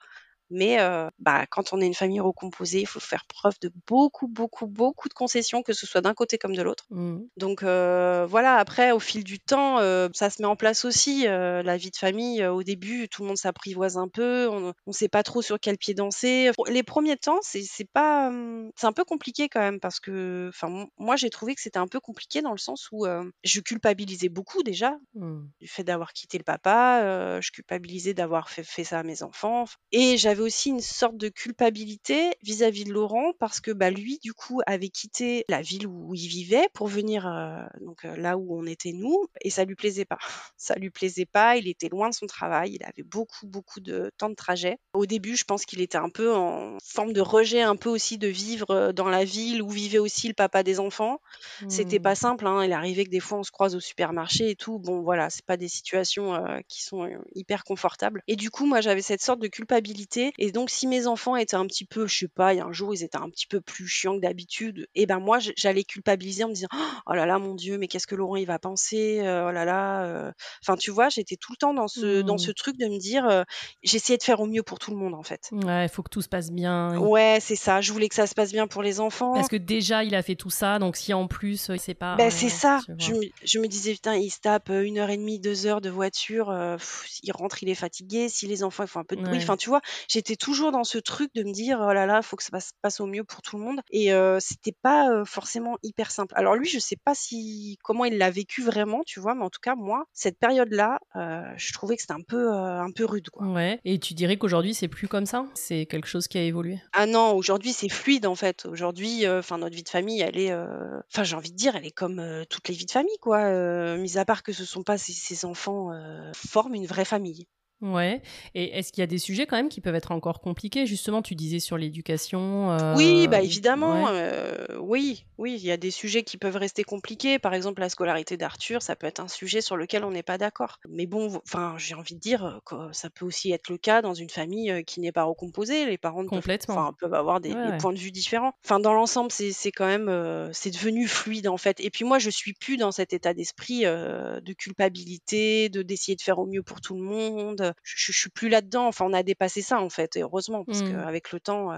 Mais 0.52 0.80
euh, 0.80 1.10
bah, 1.20 1.46
quand 1.48 1.74
on 1.74 1.82
est 1.82 1.88
une 1.88 1.94
famille 1.94 2.20
recomposée, 2.20 2.82
il 2.82 2.88
faut 2.88 3.00
faire 3.00 3.26
preuve 3.26 3.56
de 3.62 3.72
beaucoup, 3.88 4.28
beaucoup, 4.28 4.68
beaucoup 4.68 5.10
de 5.10 5.14
concessions, 5.14 5.64
que 5.64 5.74
ce 5.74 5.86
soit 5.86 6.02
d'un 6.02 6.14
côté 6.14 6.38
comme 6.38 6.56
de 6.56 6.62
l'autre. 6.62 6.86
Mm. 6.90 7.22
Donc 7.38 7.64
euh, 7.64 8.26
voilà, 8.30 8.56
après, 8.58 8.92
au 8.92 9.00
fil 9.00 9.24
du 9.24 9.40
temps, 9.40 9.80
euh, 9.80 10.10
ça 10.14 10.30
se 10.30 10.42
met 10.42 10.48
en 10.48 10.56
place 10.56 10.86
aussi. 10.86 11.24
la 11.24 11.78
vie 11.78 11.92
de 11.92 11.96
famille, 11.96 12.46
au 12.46 12.64
début, 12.64 13.08
tout 13.08 13.22
le 13.22 13.30
monde 13.30 13.38
s'apprivoise 13.38 13.98
un 13.98 14.08
peu, 14.08 14.48
on 14.50 14.74
ne 14.88 14.92
sait 14.92 15.08
pas 15.08 15.24
trop 15.24 15.42
sur 15.42 15.60
quel 15.60 15.78
pied 15.78 15.94
danser. 15.94 16.52
Les 16.68 16.84
premiers 16.84 17.18
temps, 17.18 17.40
c'est 17.42 17.90
pas, 17.92 18.28
hum, 18.28 18.72
c'est 18.76 18.88
un 18.88 18.94
peu 18.94 19.06
compliqué 19.06 19.50
quand 19.50 19.60
même 19.60 19.80
parce 19.80 20.00
que, 20.00 20.50
enfin, 20.50 20.88
moi 20.98 21.16
j'ai 21.16 21.30
trouvé 21.30 21.56
que 21.56 21.62
c'était 21.62 21.80
un 21.80 21.88
peu 21.88 22.00
compliqué 22.00 22.42
dans 22.42 22.52
le 22.52 22.58
sens 22.58 22.90
où 22.92 23.06
je 23.44 23.60
culpabilisais 23.62 24.30
beaucoup 24.30 24.64
déjà 24.64 24.98
Mm. 25.14 25.42
du 25.60 25.68
fait 25.68 25.84
d'avoir 25.84 26.14
quitté 26.14 26.38
le 26.38 26.44
papa, 26.44 27.40
je 27.42 27.52
culpabilisais 27.52 28.14
d'avoir 28.14 28.50
fait, 28.50 28.64
fait 28.64 28.84
ça 28.84 29.00
à 29.00 29.04
mes 29.04 29.24
enfants. 29.24 29.66
Et 29.92 30.18
j'avais 30.18 30.41
aussi 30.42 30.70
une 30.70 30.82
sorte 30.82 31.18
de 31.18 31.30
culpabilité 31.30 32.32
vis-à-vis 32.44 32.84
de 32.84 32.92
Laurent 32.94 33.34
parce 33.40 33.60
que 33.60 33.72
bah, 33.72 33.90
lui, 33.90 34.20
du 34.24 34.34
coup, 34.34 34.62
avait 34.66 34.90
quitté 34.90 35.46
la 35.50 35.62
ville 35.62 35.88
où 35.88 36.14
il 36.14 36.28
vivait 36.28 36.68
pour 36.74 36.88
venir 36.88 37.28
euh, 37.28 37.64
donc 37.82 38.06
euh, 38.06 38.16
là 38.16 38.38
où 38.38 38.58
on 38.58 38.66
était 38.66 38.92
nous, 38.94 39.26
et 39.42 39.50
ça 39.50 39.66
lui 39.66 39.76
plaisait 39.76 40.06
pas. 40.06 40.18
Ça 40.58 40.76
lui 40.76 40.90
plaisait 40.92 41.26
pas. 41.26 41.58
Il 41.58 41.68
était 41.68 41.90
loin 41.90 42.10
de 42.10 42.14
son 42.14 42.28
travail. 42.28 42.74
Il 42.76 42.84
avait 42.84 43.04
beaucoup, 43.04 43.48
beaucoup 43.48 43.80
de 43.80 44.12
temps 44.18 44.30
de 44.30 44.36
trajet. 44.36 44.78
Au 44.94 45.06
début, 45.06 45.36
je 45.36 45.44
pense 45.44 45.66
qu'il 45.66 45.82
était 45.82 45.98
un 45.98 46.10
peu 46.10 46.34
en 46.34 46.78
forme 46.84 47.14
de 47.14 47.22
rejet, 47.22 47.62
un 47.62 47.76
peu 47.76 47.90
aussi 47.90 48.18
de 48.18 48.28
vivre 48.28 48.70
euh, 48.70 48.92
dans 48.94 49.10
la 49.10 49.24
ville 49.24 49.62
où 49.64 49.70
vivait 49.70 49.98
aussi 49.98 50.28
le 50.28 50.34
papa 50.34 50.64
des 50.64 50.80
enfants. 50.80 51.20
C'était 51.68 52.00
Mm. 52.00 52.04
pas 52.04 52.16
simple, 52.16 52.48
hein. 52.48 52.64
Il 52.64 52.74
arrivait 52.74 53.06
que 53.06 53.10
des 53.10 53.20
fois 53.20 53.40
on 53.40 53.44
se 53.44 53.52
croise 53.52 53.76
au 53.76 53.80
supermarché 53.80 54.50
et 54.52 54.56
tout. 54.56 54.78
Bon, 54.80 55.02
voilà, 55.02 55.30
c'est 55.30 55.46
pas 55.46 55.58
des 55.58 55.68
situations 55.68 56.36
euh, 56.36 56.60
qui 56.68 56.84
sont 56.84 57.08
hyper 57.36 57.64
confortables. 57.64 58.22
Et 58.28 58.36
du 58.36 58.50
coup, 58.52 58.66
moi, 58.66 58.82
j'avais 58.82 59.02
cette 59.02 59.22
sorte 59.22 59.40
de 59.40 59.48
culpabilité. 59.48 60.31
Et 60.38 60.52
donc, 60.52 60.70
si 60.70 60.88
mes 60.88 61.08
enfants 61.08 61.36
étaient 61.36 61.56
un 61.56 61.66
petit 61.68 61.86
peu, 61.86 62.08
je 62.08 62.18
sais 62.20 62.28
pas, 62.28 62.54
il 62.54 62.58
y 62.58 62.60
a 62.60 62.66
un 62.66 62.72
jour, 62.72 62.94
ils 62.94 63.04
étaient 63.04 63.18
un 63.18 63.30
petit 63.30 63.48
peu 63.48 63.62
plus 63.62 63.88
chiants 63.88 64.16
que 64.16 64.22
d'habitude, 64.22 64.88
et 64.96 65.06
ben 65.06 65.20
moi, 65.20 65.40
j'allais 65.58 65.84
culpabiliser 65.84 66.44
en 66.44 66.50
me 66.50 66.54
disant, 66.54 66.68
oh 67.08 67.14
là 67.14 67.26
là, 67.26 67.40
mon 67.40 67.56
Dieu, 67.56 67.78
mais 67.78 67.88
qu'est-ce 67.88 68.08
que 68.08 68.16
Laurent 68.16 68.36
il 68.36 68.46
va 68.46 68.60
penser 68.60 69.20
Euh, 69.22 69.48
Oh 69.48 69.52
là 69.52 69.66
là. 69.66 70.04
euh. 70.06 70.32
Enfin, 70.64 70.78
tu 70.78 70.92
vois, 70.92 71.10
j'étais 71.10 71.36
tout 71.36 71.52
le 71.52 71.58
temps 71.58 71.74
dans 71.74 71.88
ce 71.88 72.22
dans 72.22 72.36
Mm. 72.36 72.40
ce 72.40 72.52
truc 72.52 72.78
de 72.78 72.86
me 72.88 73.00
dire, 73.00 73.26
euh, 73.28 73.44
j'essayais 73.84 74.18
de 74.18 74.24
faire 74.24 74.40
au 74.40 74.46
mieux 74.46 74.64
pour 74.64 74.80
tout 74.80 74.92
le 74.92 74.98
monde 74.98 75.14
en 75.16 75.24
fait. 75.24 75.50
Ouais, 75.52 75.86
il 75.86 75.90
faut 75.90 76.04
que 76.04 76.10
tout 76.10 76.22
se 76.22 76.30
passe 76.30 76.52
bien. 76.52 76.98
Ouais, 76.98 77.40
c'est 77.42 77.56
ça. 77.56 77.82
Je 77.82 77.92
voulais 77.92 78.08
que 78.10 78.16
ça 78.16 78.28
se 78.28 78.34
passe 78.36 78.52
bien 78.52 78.68
pour 78.68 78.84
les 78.84 79.00
enfants. 79.00 79.34
Parce 79.34 79.48
que 79.50 79.56
déjà, 79.56 80.04
il 80.04 80.16
a 80.16 80.22
fait 80.22 80.36
tout 80.36 80.50
ça, 80.50 80.80
donc 80.80 80.96
si 80.96 81.14
en 81.14 81.28
plus, 81.28 81.70
euh, 81.70 81.76
c'est 81.78 81.94
pas. 81.94 82.16
Ben 82.16 82.26
ouais, 82.26 82.30
c'est 82.32 82.50
ça. 82.50 82.80
je 83.00 83.12
me, 83.14 83.20
je 83.44 83.60
me 83.60 83.68
disais, 83.68 83.94
putain, 83.94 84.16
il 84.16 84.30
se 84.30 84.40
tape 84.40 84.70
euh, 84.70 84.84
une 84.84 84.98
heure 85.00 85.10
et 85.10 85.18
demie, 85.18 85.40
deux 85.40 85.66
heures 85.66 85.82
de 85.82 85.90
voiture, 85.90 86.50
euh, 86.50 86.78
pff, 86.78 87.08
il 87.24 87.32
rentre, 87.32 87.64
il 87.64 87.70
est 87.70 87.76
fatigué. 87.76 88.30
Si 88.30 88.48
les 88.48 88.64
enfants 88.64 88.84
ils 88.84 88.88
font 88.90 89.00
un 89.00 89.04
peu 89.04 89.16
de 89.16 89.22
bruit, 89.22 89.38
Ouais. 89.38 89.44
enfin, 89.44 89.58
tu 89.58 89.70
vois, 89.70 89.82
j'étais 90.12 90.36
toujours 90.36 90.72
dans 90.72 90.84
ce 90.84 90.98
truc 90.98 91.34
de 91.36 91.44
me 91.44 91.54
dire, 91.54 91.80
oh 91.82 91.94
là 91.94 92.06
là, 92.06 92.22
faut 92.22 92.36
que 92.36 92.44
ça 92.44 92.50
passe, 92.52 92.72
passe 92.82 93.00
au 93.00 93.06
mieux 93.06 93.24
pour 93.24 93.42
tout 93.42 93.58
le 93.58 93.64
monde. 93.64 93.80
Et 93.92 94.14
euh, 94.14 94.40
c'était 94.42 94.76
pas 94.82 95.10
euh, 95.10 95.26
forcément 95.26 95.78
hyper 95.84 96.12
simple. 96.12 96.34
Alors 96.36 96.56
lui, 96.56 96.68
je 96.68 96.80
sais 96.80 96.98
pas 96.98 97.16
si 97.16 97.78
comment 97.84 98.04
il 98.06 98.18
l'a 98.18 98.30
vécu 98.30 98.62
vraiment, 98.62 99.04
tu 99.06 99.20
vois, 99.20 99.36
mais 99.36 99.44
en 99.44 99.50
tout 99.50 99.62
cas, 99.62 99.76
moi, 99.76 100.04
cette 100.12 100.38
période-là, 100.38 101.00
euh, 101.16 101.44
je 101.56 101.72
trouvais 101.72 101.96
que 101.96 102.02
c'était 102.02 102.14
un 102.14 102.24
peu, 102.28 102.52
un 102.52 102.92
peu 102.92 103.06
rude, 103.06 103.30
quoi. 103.30 103.48
Ouais. 103.48 103.80
Et 103.86 104.00
tu 104.00 104.14
dirais 104.14 104.38
qu'aujourd'hui, 104.38 104.74
c'est 104.74 104.90
plus 104.90 105.08
comme 105.08 105.26
ça? 105.26 105.46
C'est 105.54 105.86
quelque 105.86 106.08
chose 106.08 106.28
qui 106.28 106.38
a 106.38 106.44
évolué? 106.44 106.82
Ah 106.94 107.06
non, 107.06 107.34
aujourd'hui 107.34 107.72
c'est 107.72 107.90
fluide 107.90 108.26
en 108.26 108.36
fait. 108.36 108.66
Aujourd'hui, 108.66 109.28
enfin 109.28 109.58
notre 109.58 109.76
vie 109.76 109.84
de 109.84 109.90
famille, 109.90 110.22
elle 110.22 110.38
est, 110.38 110.54
enfin 110.54 111.24
j'ai 111.24 111.36
envie 111.36 111.52
de 111.52 111.58
dire, 111.58 111.76
elle 111.76 111.86
est 111.86 111.92
comme 111.92 112.22
toutes 112.50 112.68
les 112.68 112.76
vies 112.76 112.86
de 112.86 112.92
famille 112.92 113.18
quoi. 113.22 113.96
Mis 113.98 114.18
à 114.18 114.26
part 114.26 114.44
que 114.44 114.52
ce 114.52 114.66
sont 114.66 114.84
pas 114.84 114.98
ces, 114.98 115.14
ces 115.14 115.46
enfants 115.46 115.92
forment 116.34 116.76
une 116.76 116.88
vraie 116.88 117.06
famille. 117.06 117.48
Ouais. 117.82 118.22
Et 118.56 118.78
est-ce 118.78 118.92
qu'il 118.92 119.02
y 119.02 119.04
a 119.04 119.08
des 119.08 119.18
sujets 119.18 119.46
quand 119.48 119.56
même 119.56 119.70
qui 119.70 119.82
peuvent 119.82 119.96
être 119.96 120.12
encore 120.12 120.40
compliqués? 120.42 120.86
Justement, 120.86 121.22
tu 121.22 121.36
disais 121.36 121.60
sur 121.60 121.78
l'éducation. 121.78 122.72
euh, 122.72 122.96
Oui, 122.96 123.28
bah 123.28 123.42
évidemment. 123.42 124.04
ouais. 124.04 124.10
euh, 124.14 124.78
oui, 124.80 125.26
oui, 125.38 125.56
il 125.60 125.66
y 125.66 125.72
a 125.72 125.78
des 125.78 125.92
sujets 125.92 126.24
qui 126.24 126.38
peuvent 126.38 126.56
rester 126.58 126.84
compliqués. 126.84 127.40
Par 127.40 127.54
exemple, 127.54 127.82
la 127.82 127.90
scolarité 127.90 128.38
d'Arthur, 128.38 128.82
ça 128.82 128.96
peut 128.96 129.08
être 129.08 129.20
un 129.20 129.28
sujet 129.28 129.62
sur 129.62 129.78
lequel 129.78 130.04
on 130.04 130.12
n'est 130.12 130.22
pas 130.24 130.38
d'accord. 130.38 130.80
Mais 130.90 131.08
bon, 131.08 131.42
enfin, 131.46 131.74
j'ai 131.78 131.96
envie 131.96 132.14
de 132.16 132.20
dire 132.20 132.62
que 132.66 132.76
ça 132.92 133.10
peut 133.10 133.26
aussi 133.26 133.52
être 133.52 133.70
le 133.70 133.78
cas 133.78 134.02
dans 134.02 134.14
une 134.14 134.30
famille 134.30 134.84
qui 134.86 135.00
n'est 135.00 135.12
pas 135.12 135.24
recomposée. 135.24 135.86
Les 135.86 135.98
parents 135.98 136.22
peuvent, 136.22 136.30
Complètement. 136.30 136.94
peuvent 136.94 137.14
avoir 137.16 137.40
des, 137.42 137.50
des 137.50 137.78
points 137.80 137.94
de 137.94 137.98
vue 138.00 138.12
différents. 138.12 138.54
Enfin, 138.64 138.80
dans 138.80 138.94
l'ensemble, 138.94 139.32
c'est 139.32 139.52
c'est 139.52 139.72
quand 139.72 139.88
même, 139.88 140.50
c'est 140.54 140.72
devenu 140.72 141.08
fluide 141.08 141.48
en 141.48 141.58
fait. 141.58 141.80
Et 141.80 141.90
puis 141.90 142.06
moi, 142.06 142.20
je 142.20 142.30
suis 142.30 142.54
plus 142.54 142.78
dans 142.78 142.92
cet 142.92 143.14
état 143.14 143.34
d'esprit 143.34 143.82
de 143.86 144.54
culpabilité, 144.54 145.70
de 145.70 145.82
d'essayer 145.82 146.16
de 146.16 146.22
faire 146.22 146.40
au 146.40 146.46
mieux 146.46 146.64
pour 146.64 146.82
tout 146.82 146.96
le 146.96 147.02
monde. 147.02 147.71
Je, 147.84 148.12
je 148.12 148.18
suis 148.18 148.30
plus 148.30 148.50
là-dedans. 148.50 148.88
Enfin, 148.88 149.06
on 149.06 149.14
a 149.14 149.24
dépassé 149.24 149.62
ça 149.62 149.80
en 149.80 149.90
fait, 149.90 150.16
et 150.16 150.22
heureusement, 150.22 150.64
parce 150.66 150.82
mmh. 150.82 150.92
qu'avec 150.92 151.32
le 151.32 151.40
temps, 151.40 151.72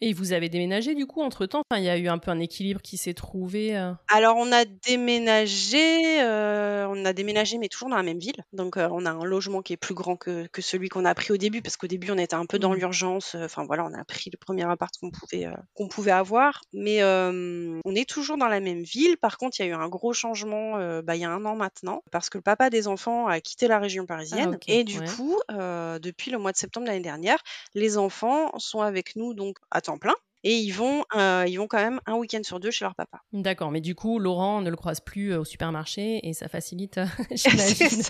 et 0.00 0.12
vous 0.12 0.32
avez 0.32 0.48
déménagé 0.48 0.94
du 0.94 1.06
coup 1.06 1.22
entre-temps? 1.22 1.62
Enfin, 1.70 1.80
Il 1.80 1.84
y 1.84 1.90
a 1.90 1.96
eu 1.98 2.08
un 2.08 2.18
peu 2.18 2.30
un 2.30 2.38
équilibre 2.38 2.80
qui 2.80 2.96
s'est 2.96 3.14
trouvé 3.14 3.76
euh? 3.76 3.92
Alors 4.08 4.36
on 4.36 4.50
a 4.52 4.64
déménagé, 4.64 6.22
euh, 6.22 6.86
on 6.88 7.04
a 7.04 7.12
déménagé 7.12 7.58
mais 7.58 7.68
toujours 7.68 7.90
dans 7.90 7.96
la 7.96 8.02
même 8.02 8.18
ville. 8.18 8.44
Donc 8.52 8.76
euh, 8.76 8.88
on 8.90 9.04
a 9.06 9.10
un 9.10 9.24
logement 9.24 9.62
qui 9.62 9.72
est 9.72 9.76
plus 9.76 9.94
grand 9.94 10.16
que, 10.16 10.46
que 10.46 10.62
celui 10.62 10.88
qu'on 10.88 11.04
a 11.04 11.14
pris 11.14 11.32
au 11.32 11.36
début 11.36 11.62
parce 11.62 11.76
qu'au 11.76 11.86
début 11.86 12.10
on 12.10 12.18
était 12.18 12.34
un 12.34 12.46
peu 12.46 12.58
dans 12.58 12.72
mmh. 12.72 12.76
l'urgence. 12.76 13.34
Enfin 13.34 13.64
voilà, 13.64 13.84
on 13.84 13.94
a 13.94 14.04
pris 14.04 14.30
le 14.32 14.38
premier 14.38 14.64
appart 14.64 14.92
qu'on 14.98 15.10
pouvait, 15.10 15.46
qu'on 15.74 15.88
pouvait 15.88 16.10
avoir. 16.10 16.62
Mais 16.72 17.02
on 17.02 17.94
est 17.94 18.08
toujours 18.08 18.36
dans 18.36 18.48
la 18.48 18.60
même 18.60 18.82
ville. 18.82 19.16
Par 19.18 19.38
contre 19.38 19.60
il 19.60 19.66
y 19.66 19.66
a 19.66 19.68
eu 19.68 19.74
un 19.74 19.88
gros 19.88 20.12
changement 20.12 20.78
bah, 21.02 21.16
il 21.16 21.20
y 21.20 21.24
a 21.24 21.30
un 21.30 21.44
an 21.44 21.56
maintenant 21.56 22.02
parce 22.10 22.30
que 22.30 22.38
le 22.38 22.42
papa 22.42 22.70
des 22.70 22.88
enfants 22.88 23.26
a 23.26 23.40
quitté 23.40 23.68
la 23.68 23.78
région 23.78 24.06
parisienne. 24.06 24.56
Ah, 24.60 24.64
et 24.68 24.84
du 24.84 25.00
coup, 25.00 25.38
depuis 25.48 26.30
le 26.30 26.38
mois 26.38 26.52
de 26.52 26.56
septembre 26.56 26.86
de 26.86 26.90
l'année 26.90 27.02
dernière, 27.02 27.38
les 27.74 27.98
enfants 27.98 28.50
sont 28.58 28.80
avec 28.80 29.16
nous 29.16 29.34
donc 29.34 29.56
à 29.70 29.80
plein. 29.98 30.14
Et 30.42 30.56
ils 30.56 30.70
vont, 30.70 31.04
euh, 31.14 31.44
ils 31.46 31.56
vont 31.56 31.66
quand 31.66 31.78
même 31.78 32.00
un 32.06 32.14
week-end 32.14 32.40
sur 32.42 32.60
deux 32.60 32.70
chez 32.70 32.84
leur 32.84 32.94
papa. 32.94 33.20
D'accord, 33.32 33.70
mais 33.70 33.82
du 33.82 33.94
coup, 33.94 34.18
Laurent 34.18 34.62
ne 34.62 34.70
le 34.70 34.76
croise 34.76 35.00
plus 35.00 35.32
euh, 35.32 35.40
au 35.40 35.44
supermarché 35.44 36.26
et 36.26 36.32
ça 36.32 36.48
facilite, 36.48 36.96
euh, 36.96 37.06
j'imagine. 37.30 38.02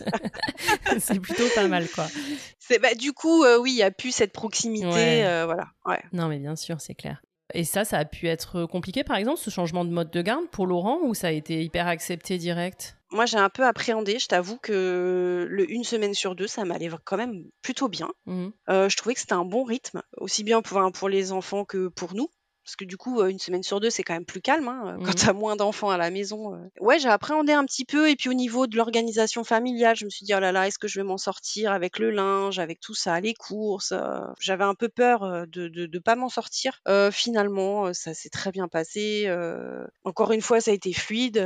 c'est 1.00 1.18
plutôt 1.18 1.48
pas 1.56 1.66
mal, 1.66 1.88
quoi. 1.88 2.06
C'est, 2.58 2.78
bah, 2.78 2.94
du 2.94 3.12
coup, 3.12 3.44
oui, 3.60 3.72
il 3.72 3.76
n'y 3.76 3.82
a 3.82 3.90
plus 3.90 4.12
cette 4.12 4.32
proximité, 4.32 5.22
voilà. 5.44 5.66
Ouais. 5.86 6.00
Non, 6.12 6.28
mais 6.28 6.38
bien 6.38 6.54
sûr, 6.54 6.80
c'est 6.80 6.94
clair. 6.94 7.20
Et 7.52 7.64
ça, 7.64 7.84
ça 7.84 7.98
a 7.98 8.04
pu 8.04 8.28
être 8.28 8.64
compliqué, 8.66 9.02
par 9.02 9.16
exemple, 9.16 9.40
ce 9.40 9.50
changement 9.50 9.84
de 9.84 9.90
mode 9.90 10.12
de 10.12 10.22
garde 10.22 10.48
pour 10.52 10.68
Laurent, 10.68 11.00
ou 11.02 11.14
ça 11.14 11.28
a 11.28 11.32
été 11.32 11.64
hyper 11.64 11.88
accepté 11.88 12.38
direct? 12.38 12.96
Moi, 13.12 13.26
j'ai 13.26 13.38
un 13.38 13.48
peu 13.48 13.64
appréhendé. 13.64 14.18
Je 14.18 14.26
t'avoue 14.26 14.58
que 14.58 15.46
le 15.48 15.70
une 15.70 15.84
semaine 15.84 16.14
sur 16.14 16.34
deux, 16.34 16.46
ça 16.46 16.64
m'allait 16.64 16.90
quand 17.04 17.16
même 17.16 17.44
plutôt 17.62 17.88
bien. 17.88 18.10
Mmh 18.26 18.48
euh, 18.68 18.88
je 18.88 18.96
trouvais 18.96 19.14
que 19.14 19.20
c'était 19.20 19.32
un 19.32 19.44
bon 19.44 19.64
rythme, 19.64 20.02
aussi 20.16 20.44
bien 20.44 20.62
pour, 20.62 20.80
pour 20.92 21.08
les 21.08 21.32
enfants 21.32 21.64
que 21.64 21.88
pour 21.88 22.14
nous. 22.14 22.28
Parce 22.62 22.76
que 22.76 22.84
du 22.84 22.96
coup, 22.96 23.20
euh, 23.20 23.28
une 23.28 23.38
semaine 23.38 23.62
sur 23.62 23.80
deux, 23.80 23.90
c'est 23.90 24.02
quand 24.02 24.12
même 24.12 24.26
plus 24.26 24.40
calme 24.40 24.68
hein, 24.68 24.98
quand 25.00 25.10
mmh 25.10 25.14
t'as 25.14 25.32
moins 25.32 25.56
d'enfants 25.56 25.90
à 25.90 25.96
la 25.96 26.10
maison. 26.10 26.54
Euh. 26.54 26.58
Ouais, 26.78 27.00
j'ai 27.00 27.08
appréhendé 27.08 27.52
un 27.52 27.64
petit 27.64 27.84
peu. 27.84 28.08
Et 28.08 28.16
puis 28.16 28.28
au 28.28 28.34
niveau 28.34 28.66
de 28.66 28.76
l'organisation 28.76 29.42
familiale, 29.42 29.96
je 29.96 30.04
me 30.04 30.10
suis 30.10 30.24
dit, 30.24 30.34
oh 30.34 30.40
là 30.40 30.52
là, 30.52 30.68
est-ce 30.68 30.78
que 30.78 30.86
je 30.86 31.00
vais 31.00 31.04
m'en 31.04 31.18
sortir 31.18 31.72
avec 31.72 31.98
le 31.98 32.10
linge, 32.10 32.58
avec 32.58 32.78
tout 32.78 32.94
ça, 32.94 33.18
les 33.20 33.34
courses 33.34 33.94
J'avais 34.38 34.64
un 34.64 34.74
peu 34.74 34.88
peur 34.88 35.46
de 35.48 35.68
ne 35.68 35.98
pas 35.98 36.14
m'en 36.14 36.28
sortir. 36.28 36.80
finalement, 37.10 37.92
ça 37.92 38.14
s'est 38.14 38.30
très 38.30 38.52
bien 38.52 38.68
passé. 38.68 39.28
encore 40.04 40.30
une 40.30 40.42
fois, 40.42 40.60
ça 40.60 40.70
a 40.70 40.74
été 40.74 40.92
fluide. 40.92 41.38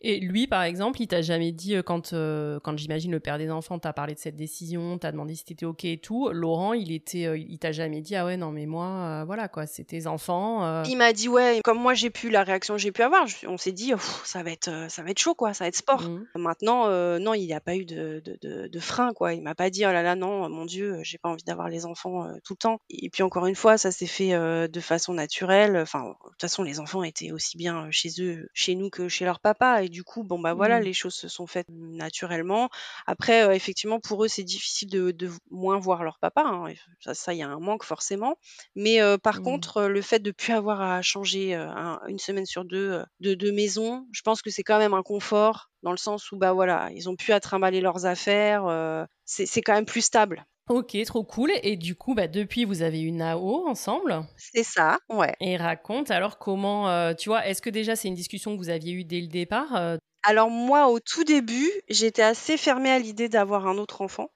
Et 0.00 0.20
lui, 0.20 0.46
par 0.46 0.62
exemple, 0.62 1.00
il 1.00 1.06
t'a 1.06 1.22
jamais 1.22 1.50
dit, 1.50 1.76
euh, 1.76 1.82
quand, 1.82 2.12
euh, 2.12 2.60
quand 2.60 2.76
j'imagine 2.76 3.10
le 3.10 3.20
père 3.20 3.38
des 3.38 3.50
enfants 3.50 3.78
t'a 3.78 3.94
parlé 3.94 4.12
de 4.12 4.18
cette 4.18 4.36
décision, 4.36 4.98
t'a 4.98 5.10
demandé 5.12 5.34
si 5.34 5.44
t'étais 5.44 5.64
OK 5.64 5.86
et 5.86 5.96
tout, 5.96 6.28
Laurent, 6.30 6.74
il 6.74 6.92
était, 6.92 7.24
euh, 7.24 7.38
il 7.38 7.58
t'a 7.58 7.72
jamais 7.72 8.02
dit, 8.02 8.14
ah 8.14 8.26
ouais, 8.26 8.36
non, 8.36 8.50
mais 8.50 8.66
moi, 8.66 9.24
voilà, 9.24 9.48
quoi, 9.48 9.66
c'est 9.66 9.84
tes 9.84 10.06
enfants. 10.06 10.82
Il 10.84 10.96
m'a 10.96 11.14
dit, 11.14 11.28
ouais, 11.28 11.60
comme 11.64 11.78
moi 11.78 11.94
j'ai 11.94 12.10
pu, 12.10 12.28
la 12.28 12.44
réaction 12.44 12.74
que 12.74 12.80
j'ai 12.80 12.92
pu 12.92 13.00
avoir, 13.00 13.26
on 13.46 13.56
s'est 13.56 13.72
dit, 13.72 13.92
ça, 14.24 14.42
va 14.42 14.50
être, 14.50 14.90
ça 14.90 15.02
va 15.02 15.10
être 15.10 15.18
chaud, 15.18 15.34
quoi, 15.34 15.54
ça 15.54 15.64
va 15.64 15.68
être 15.68 15.76
sport. 15.76 16.02
Mmh. 16.02 16.26
Maintenant, 16.36 16.88
non, 17.18 17.32
il 17.32 17.46
n'y 17.46 17.54
a 17.54 17.60
pas 17.60 17.76
eu 17.76 17.86
de, 17.86 18.22
de, 18.24 18.68
de, 18.68 18.80
frein, 18.80 19.14
quoi. 19.14 19.32
Il 19.32 19.42
m'a 19.42 19.54
pas 19.54 19.70
dit, 19.70 19.86
oh 19.86 19.92
là 19.92 20.02
là, 20.02 20.16
non, 20.16 20.50
mon 20.50 20.66
Dieu, 20.66 20.98
j'ai 21.02 21.16
pas 21.16 21.30
envie 21.30 21.44
d'avoir 21.44 21.70
les 21.70 21.86
enfants 21.86 22.28
tout 22.44 22.52
le 22.52 22.58
temps. 22.58 22.80
Et 22.90 23.08
puis 23.08 23.22
encore 23.22 23.46
une 23.46 23.54
fois, 23.54 23.78
ça 23.78 23.90
s'est 23.90 24.06
fait 24.06 24.32
de 24.68 24.80
façon 24.80 25.14
naturelle. 25.14 25.78
Enfin, 25.78 26.08
de 26.08 26.28
toute 26.30 26.40
façon, 26.42 26.62
les 26.62 26.78
enfants 26.78 27.02
étaient 27.02 27.32
aussi 27.32 27.56
bien 27.56 27.88
chez 27.90 28.10
eux, 28.20 28.48
chez 28.52 28.74
nous 28.74 28.90
que 28.90 29.08
chez 29.08 29.24
leur 29.24 29.40
papa. 29.40 29.82
Et 29.82 29.93
du 29.94 30.02
coup, 30.02 30.24
bon 30.24 30.40
bah 30.40 30.54
voilà, 30.54 30.80
mmh. 30.80 30.82
les 30.82 30.92
choses 30.92 31.14
se 31.14 31.28
sont 31.28 31.46
faites 31.46 31.68
naturellement. 31.70 32.68
Après, 33.06 33.44
euh, 33.44 33.52
effectivement, 33.52 34.00
pour 34.00 34.24
eux, 34.24 34.28
c'est 34.28 34.42
difficile 34.42 34.90
de, 34.90 35.30
moins 35.50 35.78
voir 35.78 36.02
leur 36.02 36.18
papa. 36.18 36.42
Hein, 36.44 36.74
ça, 37.12 37.32
il 37.32 37.38
y 37.38 37.42
a 37.42 37.48
un 37.48 37.60
manque 37.60 37.84
forcément. 37.84 38.36
Mais 38.74 39.00
euh, 39.00 39.18
par 39.18 39.40
mmh. 39.40 39.44
contre, 39.44 39.82
le 39.84 40.02
fait 40.02 40.18
de 40.18 40.32
plus 40.32 40.52
avoir 40.52 40.82
à 40.82 41.00
changer 41.00 41.54
euh, 41.54 41.70
une 42.08 42.18
semaine 42.18 42.44
sur 42.44 42.64
deux 42.64 43.04
de, 43.20 43.34
de 43.34 43.50
maison, 43.52 44.06
je 44.10 44.22
pense 44.22 44.42
que 44.42 44.50
c'est 44.50 44.64
quand 44.64 44.78
même 44.78 44.94
un 44.94 45.02
confort 45.02 45.70
dans 45.84 45.92
le 45.92 45.96
sens 45.96 46.32
où 46.32 46.36
bah 46.36 46.52
voilà, 46.52 46.90
ils 46.92 47.08
ont 47.08 47.14
pu 47.14 47.32
à 47.32 47.38
trimballer 47.38 47.80
leurs 47.80 48.04
affaires. 48.04 49.06
c'est 49.24 49.62
quand 49.62 49.74
même 49.74 49.86
plus 49.86 50.02
stable. 50.02 50.44
Ok, 50.68 50.96
trop 51.04 51.24
cool. 51.24 51.52
Et 51.62 51.76
du 51.76 51.94
coup, 51.94 52.14
bah, 52.14 52.26
depuis, 52.26 52.64
vous 52.64 52.82
avez 52.82 53.00
une 53.00 53.20
AO 53.20 53.66
ensemble. 53.68 54.24
C'est 54.36 54.62
ça, 54.62 54.98
ouais. 55.10 55.34
Et 55.40 55.56
raconte 55.56 56.10
alors 56.10 56.38
comment, 56.38 56.88
euh, 56.88 57.12
tu 57.12 57.28
vois, 57.28 57.46
est-ce 57.46 57.60
que 57.60 57.70
déjà 57.70 57.96
c'est 57.96 58.08
une 58.08 58.14
discussion 58.14 58.52
que 58.52 58.58
vous 58.58 58.70
aviez 58.70 58.92
eue 58.92 59.04
dès 59.04 59.20
le 59.20 59.26
départ 59.26 59.76
euh? 59.76 59.96
Alors 60.22 60.48
moi, 60.48 60.88
au 60.88 61.00
tout 61.00 61.24
début, 61.24 61.70
j'étais 61.88 62.22
assez 62.22 62.56
fermée 62.56 62.90
à 62.90 62.98
l'idée 62.98 63.28
d'avoir 63.28 63.66
un 63.66 63.76
autre 63.76 64.00
enfant. 64.00 64.30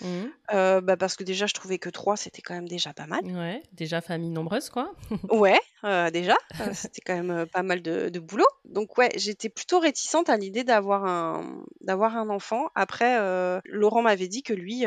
Mmh. 0.00 0.06
Euh, 0.54 0.80
bah, 0.80 0.96
parce 0.96 1.16
que 1.16 1.24
déjà, 1.24 1.46
je 1.46 1.52
trouvais 1.52 1.78
que 1.78 1.90
trois, 1.90 2.16
c'était 2.16 2.40
quand 2.40 2.54
même 2.54 2.68
déjà 2.68 2.94
pas 2.94 3.06
mal. 3.06 3.24
Ouais, 3.24 3.62
déjà 3.72 4.00
famille 4.00 4.30
nombreuse, 4.30 4.70
quoi. 4.70 4.94
Ouais, 5.30 5.60
déjà, 6.10 6.36
c'était 6.72 7.02
quand 7.04 7.22
même 7.22 7.46
pas 7.46 7.62
mal 7.62 7.82
de, 7.82 8.08
de 8.08 8.18
boulot. 8.18 8.46
Donc 8.66 8.98
ouais, 8.98 9.10
j'étais 9.16 9.48
plutôt 9.48 9.78
réticente 9.78 10.28
à 10.28 10.36
l'idée 10.36 10.64
d'avoir 10.64 11.04
un 11.04 11.64
d'avoir 11.80 12.16
un 12.16 12.28
enfant. 12.28 12.68
Après, 12.74 13.16
Laurent 13.64 14.02
m'avait 14.02 14.28
dit 14.28 14.42
que 14.42 14.52
lui, 14.52 14.84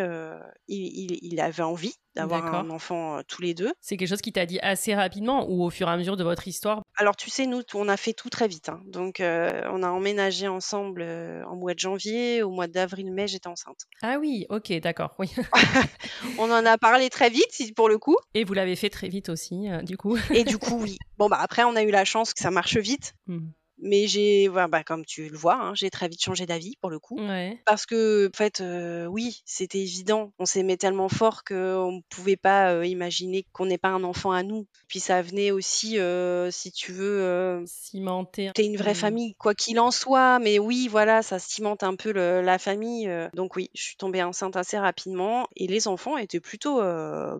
il, 0.67 1.17
il, 1.21 1.39
avait 1.39 1.63
envie 1.63 1.95
d'avoir 2.15 2.53
un 2.55 2.69
enfant 2.69 3.21
tous 3.27 3.41
les 3.41 3.53
deux. 3.53 3.71
C'est 3.81 3.97
quelque 3.97 4.09
chose 4.09 4.21
qui 4.21 4.33
t'a 4.33 4.45
dit 4.45 4.59
assez 4.61 4.95
rapidement 4.95 5.49
ou 5.49 5.63
au 5.63 5.69
fur 5.69 5.87
et 5.87 5.91
à 5.91 5.97
mesure 5.97 6.17
de 6.17 6.23
votre 6.23 6.47
histoire? 6.47 6.81
Alors 6.95 7.15
tu 7.15 7.29
sais, 7.29 7.45
nous, 7.45 7.61
on 7.73 7.87
a 7.87 7.97
fait 7.97 8.13
tout 8.13 8.29
très 8.29 8.47
vite. 8.47 8.69
Hein. 8.69 8.81
Donc 8.85 9.17
on 9.19 9.83
a 9.83 9.89
emménagé 9.89 10.47
ensemble 10.47 11.03
en 11.03 11.55
mois 11.55 11.73
de 11.73 11.79
janvier. 11.79 12.43
Au 12.43 12.49
mois 12.49 12.67
d'avril-mai, 12.67 13.27
j'étais 13.27 13.47
enceinte. 13.47 13.85
Ah 14.01 14.17
oui, 14.19 14.45
ok, 14.49 14.73
d'accord, 14.79 15.15
oui. 15.19 15.29
on 16.37 16.51
en 16.51 16.65
a 16.65 16.77
parlé 16.77 17.09
très 17.09 17.29
vite, 17.29 17.73
pour 17.75 17.89
le 17.89 17.97
coup. 17.97 18.17
Et 18.33 18.43
vous 18.43 18.53
l'avez 18.53 18.75
fait 18.75 18.89
très 18.89 19.09
vite 19.09 19.29
aussi, 19.29 19.67
du 19.83 19.97
coup. 19.97 20.17
Et 20.33 20.43
du 20.43 20.57
coup, 20.57 20.79
oui. 20.81 20.97
Bon, 21.17 21.27
bah 21.27 21.39
après, 21.39 21.63
on 21.63 21.75
a 21.75 21.83
eu 21.83 21.91
la 21.91 22.05
chance 22.05 22.33
que 22.33 22.39
ça 22.39 22.51
marche 22.51 22.77
vite. 22.77 23.13
Mmh. 23.27 23.49
Mais 23.81 24.07
j'ai, 24.07 24.49
bah, 24.49 24.83
comme 24.83 25.05
tu 25.05 25.29
le 25.29 25.37
vois, 25.37 25.55
hein, 25.55 25.73
j'ai 25.73 25.89
très 25.89 26.09
vite 26.09 26.21
changé 26.21 26.45
d'avis 26.45 26.75
pour 26.81 26.89
le 26.89 26.99
coup. 26.99 27.17
Parce 27.65 27.85
que, 27.85 28.27
en 28.27 28.37
fait, 28.37 28.59
euh, 28.59 29.05
oui, 29.05 29.41
c'était 29.45 29.79
évident. 29.79 30.33
On 30.37 30.45
s'aimait 30.45 30.77
tellement 30.77 31.07
fort 31.07 31.43
qu'on 31.45 31.98
ne 31.99 32.03
pouvait 32.09 32.35
pas 32.35 32.73
euh, 32.73 32.85
imaginer 32.85 33.45
qu'on 33.53 33.65
n'ait 33.65 33.77
pas 33.77 33.89
un 33.89 34.03
enfant 34.03 34.31
à 34.31 34.43
nous. 34.43 34.67
Puis 34.87 34.99
ça 34.99 35.21
venait 35.21 35.51
aussi, 35.51 35.99
euh, 35.99 36.51
si 36.51 36.71
tu 36.71 36.91
veux, 36.91 37.63
cimenter. 37.65 38.51
T'es 38.53 38.65
une 38.65 38.77
vraie 38.77 38.93
famille, 38.93 39.35
quoi 39.35 39.53
qu'il 39.53 39.79
en 39.79 39.91
soit. 39.91 40.39
Mais 40.39 40.59
oui, 40.59 40.87
voilà, 40.89 41.21
ça 41.21 41.39
cimente 41.39 41.83
un 41.83 41.95
peu 41.95 42.11
la 42.11 42.57
famille. 42.57 43.09
donc 43.33 43.55
oui, 43.55 43.69
je 43.73 43.81
suis 43.81 43.95
tombée 43.95 44.23
enceinte 44.23 44.55
assez 44.55 44.77
rapidement 44.77 45.47
et 45.55 45.67
les 45.67 45.87
enfants 45.87 46.17
étaient 46.17 46.39
plutôt, 46.39 46.81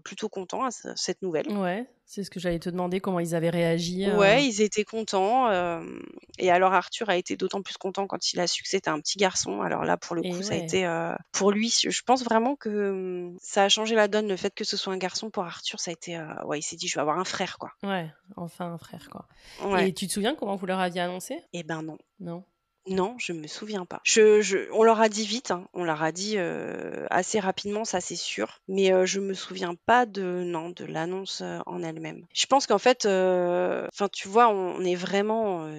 plutôt 0.03 0.29
contents 0.29 0.63
à 0.63 0.69
cette 0.71 1.21
nouvelle. 1.21 1.49
Ouais, 1.49 1.85
c'est 2.09 2.23
ce 2.23 2.31
que 2.31 2.39
j'allais 2.39 2.57
te 2.57 2.71
demander, 2.71 2.99
comment 3.01 3.19
ils 3.19 3.35
avaient 3.35 3.51
réagi. 3.51 4.09
Euh. 4.09 4.17
Ouais, 4.17 4.43
ils 4.43 4.63
étaient 4.63 4.83
contents. 4.83 5.47
Euh, 5.49 5.79
et 6.39 6.49
alors 6.49 6.73
Arthur 6.73 7.07
a 7.07 7.15
été 7.15 7.37
d'autant 7.37 7.61
plus 7.61 7.77
content 7.77 8.07
quand 8.07 8.33
il 8.33 8.39
a 8.39 8.47
su 8.47 8.63
que 8.63 8.67
c'était 8.67 8.89
un 8.89 8.99
petit 8.99 9.19
garçon. 9.19 9.61
Alors 9.61 9.85
là, 9.85 9.95
pour 9.95 10.15
le 10.15 10.23
coup, 10.23 10.41
ça 10.41 10.55
a 10.55 10.57
été 10.57 10.87
euh, 10.87 11.13
pour 11.31 11.51
lui. 11.51 11.69
Je 11.69 12.01
pense 12.01 12.23
vraiment 12.23 12.55
que 12.55 12.89
hum, 12.89 13.37
ça 13.39 13.65
a 13.65 13.69
changé 13.69 13.93
la 13.93 14.07
donne. 14.07 14.27
Le 14.27 14.37
fait 14.37 14.55
que 14.55 14.63
ce 14.63 14.75
soit 14.75 14.91
un 14.91 14.97
garçon 14.97 15.29
pour 15.29 15.43
Arthur, 15.43 15.79
ça 15.79 15.91
a 15.91 15.93
été. 15.93 16.19
ouais, 16.45 16.57
il 16.57 16.63
s'est 16.63 16.77
dit, 16.77 16.87
je 16.87 16.95
vais 16.95 17.01
avoir 17.01 17.19
un 17.19 17.25
frère, 17.25 17.59
quoi. 17.59 17.73
Ouais, 17.83 18.11
enfin 18.37 18.73
un 18.73 18.79
frère, 18.79 19.07
quoi. 19.11 19.27
Et 19.79 19.93
tu 19.93 20.07
te 20.07 20.11
souviens 20.11 20.33
comment 20.33 20.55
vous 20.55 20.65
leur 20.65 20.79
aviez 20.79 21.01
annoncé? 21.01 21.43
Eh 21.53 21.61
ben 21.61 21.83
non. 21.83 21.99
Non? 22.19 22.43
Non, 22.89 23.15
je 23.19 23.33
me 23.33 23.45
souviens 23.47 23.85
pas. 23.85 24.01
Je, 24.03 24.67
on 24.73 24.83
leur 24.83 24.99
a 24.99 25.09
dit 25.09 25.25
vite, 25.25 25.51
hein. 25.51 25.67
on 25.73 25.83
leur 25.83 26.01
a 26.01 26.11
dit 26.11 26.35
euh, 26.37 27.05
assez 27.11 27.39
rapidement, 27.39 27.85
ça 27.85 28.01
c'est 28.01 28.15
sûr. 28.15 28.59
Mais 28.67 28.91
euh, 28.91 29.05
je 29.05 29.19
me 29.19 29.33
souviens 29.33 29.75
pas 29.85 30.07
de 30.07 30.43
non 30.43 30.69
de 30.69 30.85
l'annonce 30.85 31.41
euh, 31.41 31.59
en 31.67 31.83
elle-même. 31.83 32.25
Je 32.33 32.47
pense 32.47 32.65
qu'en 32.65 32.79
fait, 32.79 33.05
enfin 33.05 34.07
tu 34.11 34.27
vois, 34.27 34.49
on, 34.49 34.83
est 34.83 34.95
vraiment, 34.95 35.69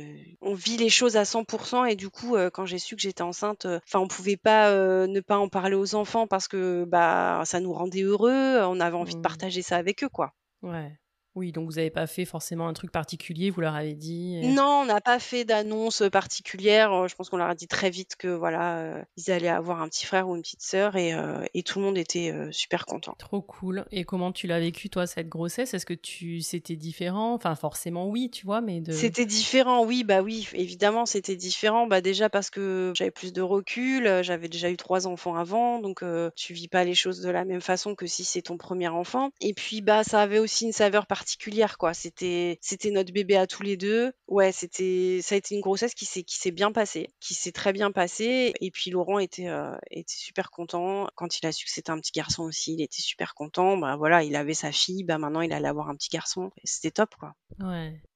on 0.41 0.55
vit 0.55 0.77
les 0.77 0.89
choses 0.89 1.17
à 1.17 1.25
100% 1.25 1.91
et 1.91 1.97
du 1.97 2.11
coup, 2.11 2.37
quand 2.53 2.65
j'ai 2.65 2.79
su 2.79 2.95
que 2.95 3.03
j'étais 3.03 3.23
enceinte, 3.23 3.67
enfin 3.67 3.99
on 3.99 4.09
pouvait 4.09 4.37
pas 4.37 4.71
ne 5.07 5.21
pas 5.21 5.39
en 5.39 5.49
parler 5.49 5.75
aux 5.75 5.95
enfants 5.95 6.27
parce 6.27 6.47
que 6.47 6.85
bah 6.87 7.43
ça 7.45 7.61
nous 7.61 7.73
rendait 7.73 8.03
heureux, 8.03 8.61
on 8.63 8.79
avait 8.81 8.97
envie 8.97 9.15
de 9.15 9.19
mmh. 9.19 9.23
partager 9.23 9.63
ça 9.63 9.77
avec 9.77 10.05
eux 10.05 10.09
quoi. 10.09 10.33
Ouais. 10.63 10.97
Oui, 11.41 11.53
donc 11.53 11.71
vous 11.71 11.77
n'avez 11.77 11.89
pas 11.89 12.07
fait 12.07 12.27
forcément 12.27 12.69
un 12.69 12.75
truc 12.75 12.93
particulier, 12.93 13.49
vous 13.49 13.63
leur 13.63 13.75
avez 13.75 13.95
dit. 13.95 14.41
Non, 14.43 14.83
on 14.83 14.85
n'a 14.85 15.01
pas 15.01 15.19
fait 15.19 15.47
d'annonce 15.47 16.03
particulière. 16.13 17.09
Je 17.09 17.15
pense 17.15 17.31
qu'on 17.31 17.39
leur 17.39 17.49
a 17.49 17.55
dit 17.55 17.67
très 17.67 17.89
vite 17.89 18.17
que 18.17 18.29
voilà, 18.29 19.07
ils 19.17 19.31
allaient 19.31 19.49
avoir 19.49 19.81
un 19.81 19.89
petit 19.89 20.05
frère 20.05 20.29
ou 20.29 20.37
une 20.37 20.43
petite 20.43 20.61
sœur 20.61 20.97
et, 20.97 21.15
et 21.55 21.63
tout 21.63 21.79
le 21.79 21.87
monde 21.87 21.97
était 21.97 22.35
super 22.51 22.85
content. 22.85 23.15
Trop 23.19 23.41
cool. 23.41 23.87
Et 23.91 24.05
comment 24.05 24.33
tu 24.33 24.47
l'as 24.47 24.61
vécu 24.61 24.91
toi 24.91 25.07
cette 25.07 25.31
grossesse? 25.31 25.73
Est-ce 25.73 25.87
que 25.87 25.95
tu 25.95 26.43
c'était 26.43 26.77
différent? 26.77 27.33
Enfin 27.33 27.55
forcément 27.55 28.07
oui, 28.07 28.29
tu 28.31 28.45
vois, 28.45 28.61
mais 28.61 28.83
de. 28.83 28.93
C'était 28.93 29.25
différent, 29.25 29.83
oui, 29.87 30.05
bah 30.05 30.21
oui, 30.21 30.47
évidemment 30.53 31.07
c'était 31.07 31.37
différent. 31.37 31.87
Bah 31.87 32.03
déjà 32.03 32.29
parce 32.29 32.51
que 32.51 32.93
j'avais 32.95 33.11
plus 33.11 33.33
de 33.33 33.41
recul, 33.41 34.21
j'avais 34.23 34.51
déjà 34.51 34.69
eu 34.69 34.77
trois 34.77 35.07
enfants 35.07 35.37
avant, 35.37 35.79
donc 35.79 36.05
tu 36.37 36.53
vis 36.53 36.69
pas 36.69 36.85
les 36.85 36.95
choses 36.95 37.23
de 37.23 37.31
la 37.31 37.47
même 37.47 37.63
façon 37.63 37.95
que 37.95 38.07
si 38.07 38.25
c'est 38.25 38.43
ton 38.43 38.59
premier 38.59 38.89
enfant. 38.89 39.31
Et 39.41 39.55
puis 39.55 39.81
bah 39.81 40.05
ça 40.05 40.21
avait 40.21 40.39
aussi 40.39 40.67
une 40.67 40.73
saveur 40.73 41.07
particulière 41.07 41.30
quoi. 41.79 41.95
C'était 41.95 42.59
c'était 42.61 42.91
notre 42.91 43.13
bébé 43.13 43.37
à 43.37 43.47
tous 43.47 43.63
les 43.63 43.77
deux. 43.77 44.13
Ouais, 44.29 44.53
c'était 44.53 45.21
ça 45.23 45.35
a 45.35 45.39
été 45.39 45.55
une 45.55 45.61
grossesse 45.61 45.95
qui 45.95 46.07
s'est 46.07 46.51
bien 46.51 46.73
passée, 46.73 47.09
qui 47.21 47.35
s'est 47.35 47.53
très 47.53 47.73
bien 47.73 47.91
passée. 47.93 48.53
Et 48.61 48.71
puis 48.71 48.91
Laurent 48.91 49.19
était 49.19 49.49
était 49.91 50.15
super 50.17 50.51
content 50.51 51.09
quand 51.15 51.39
il 51.39 51.47
a 51.47 51.53
su 51.53 51.65
que 51.65 51.71
c'était 51.71 51.91
un 51.91 51.99
petit 51.99 52.13
garçon 52.13 52.45
aussi. 52.45 52.75
Il 52.75 52.83
était 52.83 53.03
super 53.03 53.35
content. 53.35 53.77
Bah 53.77 53.97
voilà, 53.97 54.23
il 54.23 54.37
avait 54.37 54.55
sa 54.55 54.73
fille, 54.73 55.05
bah 55.05 55.19
maintenant 55.19 55.41
il 55.41 55.53
allait 55.53 55.69
avoir 55.69 55.89
un 55.89 55.97
petit 55.97 56.11
garçon. 56.11 56.51
C'était 56.65 56.91
top 56.91 57.15
quoi. 57.19 57.35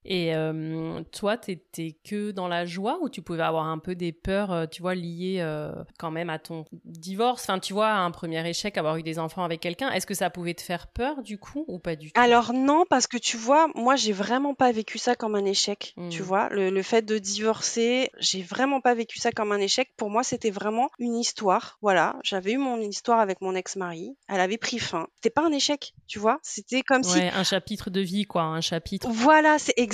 Et 0.05 0.35
euh, 0.35 1.03
toi, 1.12 1.37
t'étais 1.37 1.97
que 2.05 2.31
dans 2.31 2.49
la 2.49 2.67
joie 2.67 2.99
ou 3.01 3.09
tu 3.09 3.23
pouvais 3.23 3.43
avoir 3.43 3.67
un 3.67 3.79
peu 3.79 3.95
des 3.95 4.12
peurs, 4.12 4.53
euh, 4.53 4.67
tu 4.67 4.83
vois, 4.83 4.95
liées 4.95 5.38
euh, 5.38 5.73
quand 5.99 6.11
même 6.11 6.29
à 6.29 6.38
ton 6.38 6.67
divorce? 6.85 7.45
Enfin, 7.45 7.59
tu 7.59 7.73
vois, 7.73 7.90
un 7.90 8.11
premier 8.11 8.47
échec, 8.47 8.77
avoir 8.77 8.97
eu 8.97 9.03
des 9.03 9.19
enfants 9.19 9.45
avec 9.45 9.61
quelqu'un, 9.61 9.90
est-ce 9.90 10.07
que 10.07 10.14
ça 10.14 10.29
pouvait 10.29 10.55
te 10.55 10.62
faire 10.62 10.88
peur 10.88 11.23
du 11.23 11.38
coup 11.38 11.64
ou 11.69 11.79
pas 11.79 11.97
du 11.97 12.12
tout? 12.12 12.21
Alors 12.21 12.53
non, 12.53 12.85
parce 12.88 13.07
que 13.07 13.17
tu 13.17 13.37
vois, 13.37 13.69
moi, 13.75 13.97
j'ai 13.97 14.12
vraiment 14.12 14.55
pas 14.55 14.73
vécu 14.73 14.99
ça 14.99 15.14
comme 15.14 15.35
un 15.35 15.45
échec. 15.45 15.95
Tu 16.11 16.23
mmh. 16.23 16.25
vois, 16.25 16.49
le, 16.51 16.83
fait 16.83 17.03
de 17.03 17.17
divorcer, 17.17 18.11
j'ai 18.19 18.43
vraiment 18.43 18.81
pas 18.81 18.95
vécu 18.95 19.19
ça 19.19 19.33
comme 19.33 19.53
un 19.53 19.61
échec. 19.61 19.90
Pour 19.97 20.11
moi, 20.11 20.23
c'était 20.23 20.51
vraiment 20.51 20.90
une 20.99 21.17
histoire. 21.17 21.79
Voilà, 21.81 22.17
j'avais 22.23 22.53
eu 22.53 22.59
mon 22.59 22.79
histoire 22.79 23.21
avec 23.21 23.40
mon 23.40 23.55
ex-mari. 23.55 24.17
Elle 24.29 24.40
avait 24.40 24.59
pris 24.59 24.79
fin. 24.79 25.07
C'était 25.14 25.31
pas 25.31 25.47
un 25.47 25.53
échec, 25.53 25.95
tu 26.07 26.19
vois. 26.19 26.40
C'était 26.43 26.83
comme 26.83 27.03
ouais, 27.03 27.09
si 27.09 27.21
un 27.21 27.45
chapitre 27.45 27.88
de 27.88 28.01
vie, 28.01 28.25
quoi, 28.25 28.43
un 28.43 28.61
chapitre. 28.61 29.09
Voilà, 29.11 29.59
c'est 29.59 29.73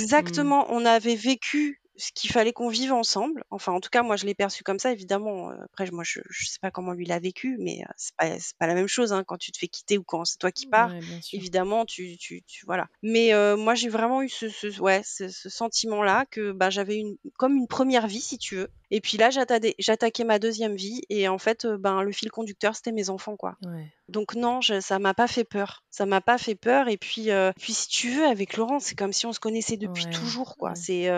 on 0.69 0.85
avait 0.85 1.15
vécu 1.15 1.80
ce 1.97 2.11
qu'il 2.13 2.31
fallait 2.31 2.53
qu'on 2.53 2.69
vive 2.69 2.93
ensemble. 2.93 3.43
Enfin, 3.49 3.71
en 3.73 3.79
tout 3.79 3.89
cas, 3.89 4.01
moi, 4.01 4.15
je 4.15 4.25
l'ai 4.25 4.33
perçu 4.33 4.63
comme 4.63 4.79
ça, 4.79 4.91
évidemment. 4.91 5.49
Après, 5.65 5.89
moi, 5.91 6.03
je, 6.03 6.19
je 6.29 6.45
sais 6.45 6.59
pas 6.61 6.71
comment 6.71 6.93
lui 6.93 7.05
l'a 7.05 7.19
vécu, 7.19 7.57
mais 7.59 7.81
c'est 7.97 8.15
pas, 8.15 8.29
pas 8.59 8.67
la 8.67 8.73
même 8.73 8.87
chose 8.87 9.13
hein, 9.13 9.23
quand 9.25 9.37
tu 9.37 9.51
te 9.51 9.57
fais 9.57 9.67
quitter 9.67 9.97
ou 9.97 10.03
quand 10.03 10.25
c'est 10.25 10.37
toi 10.37 10.51
qui 10.51 10.67
pars. 10.67 10.93
évidemment, 11.33 11.85
tu, 11.85 12.17
tu, 12.17 12.43
tu, 12.43 12.65
voilà. 12.65 12.87
Mais 13.03 13.31
moi, 13.55 13.75
j'ai 13.75 13.89
vraiment 13.89 14.21
eu 14.21 14.29
ce, 14.29 14.49
ce 14.49 14.79
ouais, 14.79 15.01
ce, 15.03 15.29
sentiment-là 15.29 16.25
que 16.29 16.51
bah, 16.51 16.69
j'avais 16.69 16.97
une, 16.97 17.17
comme 17.37 17.55
une 17.55 17.67
première 17.67 18.07
vie, 18.07 18.21
si 18.21 18.37
tu 18.37 18.55
veux. 18.55 18.69
Et 18.89 18.99
puis 18.99 19.17
là, 19.17 19.29
j'attaquais 19.29 20.23
ma 20.23 20.39
deuxième 20.39 20.75
vie, 20.75 21.01
et 21.09 21.27
en 21.27 21.37
fait, 21.37 21.65
ben, 21.65 22.01
le 22.01 22.11
fil 22.11 22.29
conducteur, 22.29 22.75
c'était 22.75 22.91
mes 22.91 23.09
enfants, 23.09 23.37
quoi. 23.37 23.57
Donc 24.09 24.35
non, 24.35 24.59
je, 24.59 24.81
ça 24.81 24.99
m'a 24.99 25.13
pas 25.13 25.27
fait 25.27 25.45
peur. 25.45 25.85
Ça 25.89 26.05
m'a 26.05 26.19
pas 26.19 26.37
fait 26.37 26.55
peur. 26.55 26.89
Et 26.89 26.97
puis, 26.97 27.29
puis 27.59 27.73
si 27.73 27.87
tu 27.87 28.09
veux, 28.11 28.25
avec 28.25 28.57
Laurent, 28.57 28.79
c'est 28.79 28.95
comme 28.95 29.13
si 29.13 29.25
on 29.25 29.33
se 29.33 29.39
connaissait 29.39 29.77
depuis 29.77 30.05
toujours, 30.09 30.57
quoi. 30.57 30.75
C'est 30.75 31.09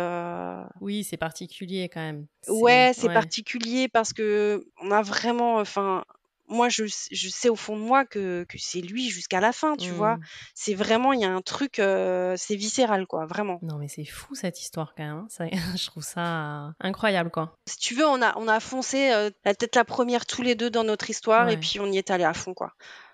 oui, 0.82 1.04
c'est 1.04 1.18
particulier 1.18 1.90
quand 1.90 2.02
même. 2.02 2.28
Ouais, 2.48 2.92
c'est 2.96 3.14
particulier 3.14 3.88
parce 3.88 4.14
que 4.14 4.66
on 4.82 4.92
a 4.92 5.02
vraiment, 5.02 5.58
enfin, 5.58 6.04
moi, 6.48 6.70
je, 6.70 6.86
je 6.86 7.30
sais 7.30 7.50
au 7.50 7.56
fond 7.56 7.78
de 7.78 7.82
moi 7.82 8.06
que, 8.06 8.46
que 8.48 8.58
c'est 8.58 8.82
lui 8.82 9.10
jusqu'à 9.10 9.40
la 9.40 9.52
fin, 9.52 9.76
tu 9.76 9.92
vois. 9.92 10.18
Mmh. 10.18 10.24
C'est 10.54 10.74
vraiment, 10.74 11.14
il 11.14 11.22
y 11.22 11.26
a 11.26 11.32
un 11.32 11.42
truc, 11.42 11.76
c'est 11.76 12.56
viscéral, 12.56 13.08
quoi, 13.08 13.26
vraiment. 13.26 13.60
Non, 13.62 13.78
mais 13.78 13.88
c'est 13.88 14.06
fou 14.06 14.36
cette 14.36 14.62
histoire 14.62 14.94
quand 14.96 15.04
même. 15.04 15.18
Hein. 15.18 15.28
Ça, 15.30 15.46
je 15.76 15.86
trouve 15.86 16.04
ça 16.04 16.74
incroyable, 16.80 17.32
quoi. 17.32 17.56
Si 17.66 17.78
tu 17.78 17.96
veux, 17.96 18.06
on 18.06 18.22
a, 18.22 18.38
on 18.38 18.48
a 18.48 18.60
foncé 18.60 19.10
la 19.46 19.56
tête 19.56 19.76
la 19.76 19.86
première 19.86 20.26
tous 20.26 20.42
les 20.42 20.56
deux 20.56 20.70
dans 20.70 20.84
notre 20.84 21.10
histoire 21.10 21.50
et 21.50 21.58
puis 21.58 21.80
on 21.80 21.92
y 21.92 21.98
est 21.98 22.12
allé 22.12 22.24
à 22.24 22.34
fond, 22.34 22.54
quoi. 22.54 22.74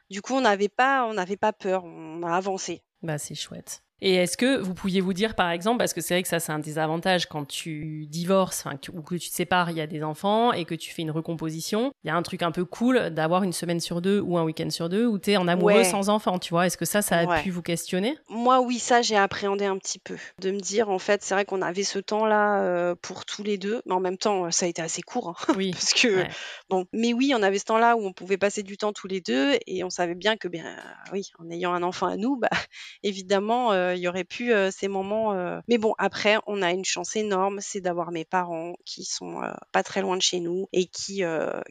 Du 0.09 0.21
coup, 0.21 0.33
on 0.33 0.41
n'avait 0.41 0.69
pas, 0.69 1.05
on 1.05 1.13
n'avait 1.13 1.37
pas 1.37 1.53
peur, 1.53 1.83
on 1.85 2.23
a 2.23 2.35
avancé. 2.35 2.81
Bah, 3.03 3.17
c'est 3.17 3.35
chouette. 3.35 3.83
Et 4.01 4.15
est-ce 4.15 4.37
que 4.37 4.57
vous 4.57 4.73
pouviez 4.73 5.01
vous 5.01 5.13
dire, 5.13 5.35
par 5.35 5.49
exemple, 5.51 5.77
parce 5.77 5.93
que 5.93 6.01
c'est 6.01 6.13
vrai 6.13 6.23
que 6.23 6.29
ça, 6.29 6.39
c'est 6.39 6.51
un 6.51 6.59
désavantage 6.59 7.27
quand 7.27 7.45
tu 7.45 8.05
divorces 8.07 8.65
ou 8.93 9.01
que 9.01 9.15
tu 9.15 9.29
te 9.29 9.35
sépares, 9.35 9.71
il 9.71 9.77
y 9.77 9.81
a 9.81 9.87
des 9.87 10.03
enfants 10.03 10.53
et 10.53 10.65
que 10.65 10.75
tu 10.75 10.93
fais 10.93 11.01
une 11.01 11.11
recomposition. 11.11 11.91
Il 12.03 12.07
y 12.07 12.11
a 12.11 12.15
un 12.15 12.21
truc 12.21 12.41
un 12.41 12.51
peu 12.51 12.65
cool 12.65 13.09
d'avoir 13.09 13.43
une 13.43 13.53
semaine 13.53 13.79
sur 13.79 14.01
deux 14.01 14.19
ou 14.19 14.37
un 14.37 14.43
week-end 14.43 14.69
sur 14.69 14.89
deux 14.89 15.05
où 15.05 15.19
tu 15.19 15.31
es 15.31 15.37
en 15.37 15.47
amoureux 15.47 15.83
sans 15.83 16.09
enfant, 16.09 16.39
tu 16.39 16.51
vois. 16.51 16.65
Est-ce 16.65 16.77
que 16.77 16.85
ça, 16.85 17.01
ça 17.01 17.19
a 17.19 17.41
pu 17.41 17.51
vous 17.51 17.61
questionner? 17.61 18.17
Moi, 18.29 18.61
oui, 18.61 18.79
ça, 18.79 19.01
j'ai 19.01 19.17
appréhendé 19.17 19.65
un 19.65 19.77
petit 19.77 19.99
peu. 19.99 20.17
De 20.39 20.51
me 20.51 20.59
dire, 20.59 20.89
en 20.89 20.99
fait, 20.99 21.23
c'est 21.23 21.33
vrai 21.33 21.45
qu'on 21.45 21.61
avait 21.61 21.83
ce 21.83 21.99
temps-là 21.99 22.63
euh, 22.63 22.95
pour 23.01 23.25
tous 23.25 23.43
les 23.43 23.57
deux, 23.57 23.81
mais 23.85 23.93
en 23.93 23.99
même 23.99 24.17
temps, 24.17 24.49
ça 24.51 24.65
a 24.65 24.69
été 24.69 24.81
assez 24.81 25.01
court. 25.01 25.29
Hein, 25.29 25.53
oui. 25.57 25.71
parce 25.73 25.93
que, 25.93 26.23
bon, 26.69 26.85
mais 26.93 27.13
oui, 27.13 27.33
on 27.35 27.43
avait 27.43 27.59
ce 27.59 27.65
temps-là 27.65 27.95
où 27.97 28.05
on 28.05 28.13
pouvait 28.13 28.37
passer 28.37 28.63
du 28.63 28.77
temps 28.77 28.93
tous 28.93 29.07
les 29.07 29.21
deux 29.21 29.57
et 29.67 29.83
on 29.83 29.89
savait 29.89 30.15
bien 30.15 30.37
que, 30.37 30.47
bien, 30.47 30.77
oui, 31.11 31.29
en 31.39 31.49
ayant 31.49 31.73
un 31.73 31.83
enfant 31.83 32.07
à 32.07 32.15
nous, 32.15 32.37
bah, 32.37 32.49
évidemment, 33.03 33.71
euh, 33.71 33.88
il 33.95 33.99
y 33.99 34.07
aurait 34.07 34.23
pu 34.23 34.51
ces 34.71 34.87
moments. 34.87 35.33
Mais 35.67 35.77
bon, 35.77 35.93
après, 35.97 36.37
on 36.47 36.61
a 36.61 36.71
une 36.71 36.85
chance 36.85 37.15
énorme, 37.15 37.59
c'est 37.61 37.81
d'avoir 37.81 38.11
mes 38.11 38.25
parents 38.25 38.73
qui 38.85 39.03
sont 39.03 39.41
pas 39.71 39.83
très 39.83 40.01
loin 40.01 40.17
de 40.17 40.21
chez 40.21 40.39
nous 40.39 40.67
et 40.73 40.85
qui, 40.85 41.23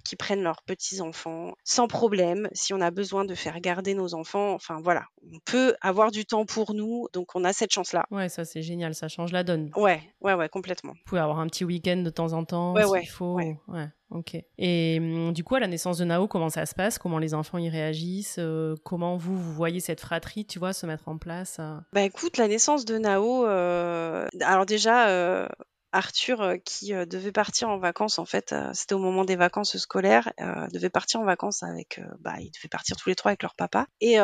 qui 0.05 0.17
prennent 0.17 0.43
leurs 0.43 0.63
petits 0.63 1.01
enfants 1.01 1.55
sans 1.65 1.89
problème. 1.89 2.49
Si 2.53 2.73
on 2.75 2.81
a 2.81 2.91
besoin 2.91 3.25
de 3.25 3.35
faire 3.35 3.61
garder 3.61 3.95
nos 3.95 4.15
enfants, 4.15 4.53
enfin 4.53 4.79
voilà, 4.83 5.05
on 5.23 5.39
peut 5.45 5.75
avoir 5.81 6.11
du 6.11 6.25
temps 6.25 6.45
pour 6.45 6.75
nous, 6.75 7.09
donc 7.13 7.35
on 7.35 7.45
a 7.45 7.53
cette 7.53 7.73
chance-là. 7.73 8.07
Ouais, 8.11 8.29
ça 8.29 8.45
c'est 8.45 8.63
génial, 8.63 8.95
ça 8.95 9.09
change 9.09 9.33
la 9.33 9.45
donne. 9.45 9.71
Ouais, 9.77 10.03
ouais, 10.21 10.35
ouais, 10.35 10.49
complètement. 10.49 10.93
Vous 10.93 11.05
pouvez 11.07 11.21
avoir 11.21 11.39
un 11.41 11.47
petit 11.47 11.65
week-end 11.65 11.99
de 11.99 12.11
temps 12.11 12.33
en 12.33 12.45
temps 12.45 12.75
ouais, 12.75 13.01
s'il 13.01 13.09
faut. 13.09 13.35
ouais. 13.35 13.89
Ok. 14.11 14.37
Et 14.59 14.99
hum, 15.01 15.33
du 15.33 15.45
coup, 15.45 15.55
à 15.55 15.61
la 15.61 15.67
naissance 15.67 15.99
de 15.99 16.05
Nao, 16.05 16.29
comment 16.29 16.49
ça 16.49 16.67
se 16.67 16.75
passe? 16.75 16.99
Comment 16.99 17.19
les 17.19 17.35
enfants 17.35 17.59
y 17.59 17.69
réagissent? 17.69 18.37
Euh, 18.39 18.75
Comment 18.85 19.17
vous, 19.17 19.37
vous 19.37 19.53
voyez 19.53 19.81
cette 19.81 20.01
fratrie, 20.01 20.47
tu 20.47 20.59
vois, 20.59 20.73
se 20.73 20.87
mettre 20.87 21.09
en 21.09 21.19
place 21.19 21.59
euh? 21.61 21.77
Bah 21.93 22.03
écoute, 22.03 22.37
la 22.39 22.49
naissance 22.49 22.85
de 22.85 22.97
Nao, 22.97 23.47
euh, 23.47 24.27
alors 24.41 24.65
déjà, 24.67 25.49
Arthur 25.93 26.57
qui 26.65 26.93
devait 26.93 27.33
partir 27.33 27.71
en 27.71 27.79
vacances 27.79 28.19
en 28.19 28.27
fait 28.27 28.55
c'était 28.75 28.95
au 28.95 28.99
moment 28.99 29.25
des 29.25 29.37
vacances 29.37 29.79
scolaires 29.79 30.31
devait 30.71 30.91
partir 30.91 31.21
en 31.21 31.25
vacances 31.25 31.63
avec 31.63 32.03
bah 32.21 32.35
il 32.41 32.51
devait 32.51 32.69
partir 32.69 32.95
tous 32.97 33.09
les 33.09 33.15
trois 33.15 33.31
avec 33.31 33.43
leur 33.43 33.55
papa 33.55 33.87
et 34.03 34.17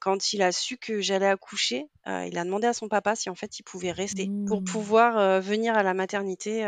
quand 0.00 0.32
il 0.34 0.42
a 0.42 0.52
su 0.52 0.76
que 0.76 1.00
j'allais 1.00 1.26
accoucher 1.26 1.88
il 2.06 2.38
a 2.38 2.44
demandé 2.44 2.66
à 2.66 2.72
son 2.72 2.88
papa 2.88 3.14
si 3.14 3.30
en 3.30 3.34
fait 3.34 3.58
il 3.58 3.62
pouvait 3.62 3.92
rester 3.92 4.30
pour 4.46 4.62
mmh. 4.62 4.64
pouvoir 4.64 5.40
venir 5.40 5.76
à 5.76 5.82
la 5.82 5.94
maternité 5.94 6.64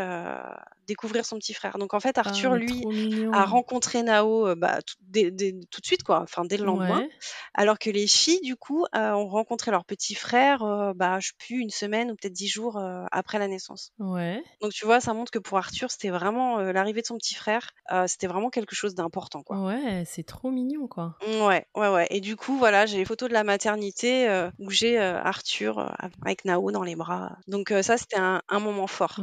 découvrir 0.86 1.24
son 1.24 1.38
petit 1.38 1.54
frère. 1.54 1.78
Donc 1.78 1.94
en 1.94 2.00
fait, 2.00 2.18
Arthur, 2.18 2.52
ah, 2.52 2.56
lui, 2.56 2.84
a 3.32 3.44
rencontré 3.44 4.02
Nao 4.02 4.48
euh, 4.48 4.54
bah, 4.54 4.78
tout, 4.82 4.96
de 5.10 5.86
suite, 5.86 6.02
quoi, 6.02 6.20
enfin 6.22 6.44
dès 6.44 6.56
le 6.56 6.64
lendemain. 6.64 7.06
Alors 7.54 7.78
que 7.78 7.90
les 7.90 8.06
filles, 8.06 8.40
du 8.42 8.56
coup, 8.56 8.84
euh, 8.94 9.12
ont 9.12 9.28
rencontré 9.28 9.70
leur 9.70 9.84
petit 9.84 10.14
frère, 10.14 10.62
euh, 10.62 10.92
bah, 10.94 11.18
je 11.20 11.28
sais 11.28 11.34
plus, 11.38 11.58
une 11.60 11.70
semaine 11.70 12.10
ou 12.10 12.16
peut-être 12.16 12.32
dix 12.32 12.48
jours 12.48 12.80
après 13.10 13.38
la 13.38 13.48
naissance. 13.48 13.92
Ouais. 13.98 14.42
Donc 14.60 14.72
tu 14.72 14.84
vois, 14.84 15.00
ça 15.00 15.14
montre 15.14 15.30
que 15.30 15.38
pour 15.38 15.58
Arthur, 15.58 15.90
c'était 15.90 16.10
vraiment 16.10 16.58
l'arrivée 16.58 17.02
de 17.02 17.06
son 17.06 17.16
petit 17.16 17.34
frère, 17.34 17.70
c'était 18.06 18.26
vraiment 18.26 18.50
quelque 18.50 18.74
chose 18.74 18.94
d'important, 18.94 19.42
quoi. 19.42 19.58
Ouais, 19.58 20.04
c'est 20.06 20.24
trop 20.24 20.50
mignon, 20.50 20.88
quoi. 20.88 21.16
Ouais, 21.26 21.66
ouais, 21.76 21.88
ouais. 21.88 22.06
Et 22.10 22.20
du 22.20 22.36
coup, 22.36 22.56
voilà, 22.56 22.86
j'ai 22.86 22.98
les 22.98 23.04
photos 23.04 23.28
de 23.28 23.34
la 23.34 23.44
maternité 23.44 24.48
où 24.58 24.70
j'ai 24.70 24.98
Arthur 25.32 25.94
avec 26.22 26.44
Nao 26.44 26.70
dans 26.70 26.82
les 26.82 26.96
bras. 26.96 27.38
Donc 27.48 27.72
ça, 27.82 27.96
c'était 27.96 28.18
un, 28.18 28.42
moment 28.60 28.86
fort. 28.86 29.18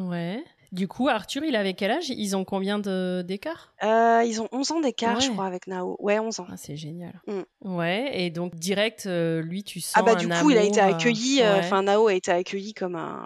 Du 0.71 0.87
coup, 0.87 1.07
Arthur, 1.07 1.43
il 1.43 1.55
avait 1.55 1.73
quel 1.73 1.91
âge? 1.91 2.09
Ils 2.09 2.35
ont 2.35 2.45
combien 2.45 2.77
d'écart? 2.79 3.73
Euh, 3.83 4.23
Ils 4.25 4.41
ont 4.41 4.47
11 4.51 4.71
ans 4.71 4.79
d'écart, 4.81 5.19
je 5.19 5.31
crois, 5.31 5.45
avec 5.45 5.67
Nao. 5.67 5.95
Ouais, 5.99 6.19
11 6.19 6.39
ans. 6.41 6.47
Ah, 6.49 6.57
c'est 6.57 6.75
génial. 6.75 7.19
Mm. 7.27 7.41
Ouais, 7.75 8.11
et 8.13 8.29
donc 8.29 8.55
direct, 8.55 9.05
euh, 9.05 9.41
lui, 9.41 9.63
tu 9.63 9.79
sens. 9.79 9.93
Ah, 9.95 10.03
bah, 10.03 10.15
du 10.15 10.27
coup, 10.27 10.51
il 10.51 10.57
a 10.57 10.63
été 10.63 10.79
accueilli, 10.79 11.41
euh, 11.41 11.59
enfin, 11.59 11.83
Nao 11.83 12.07
a 12.07 12.13
été 12.13 12.31
accueilli 12.31 12.73
comme 12.73 12.95
un. 12.95 13.25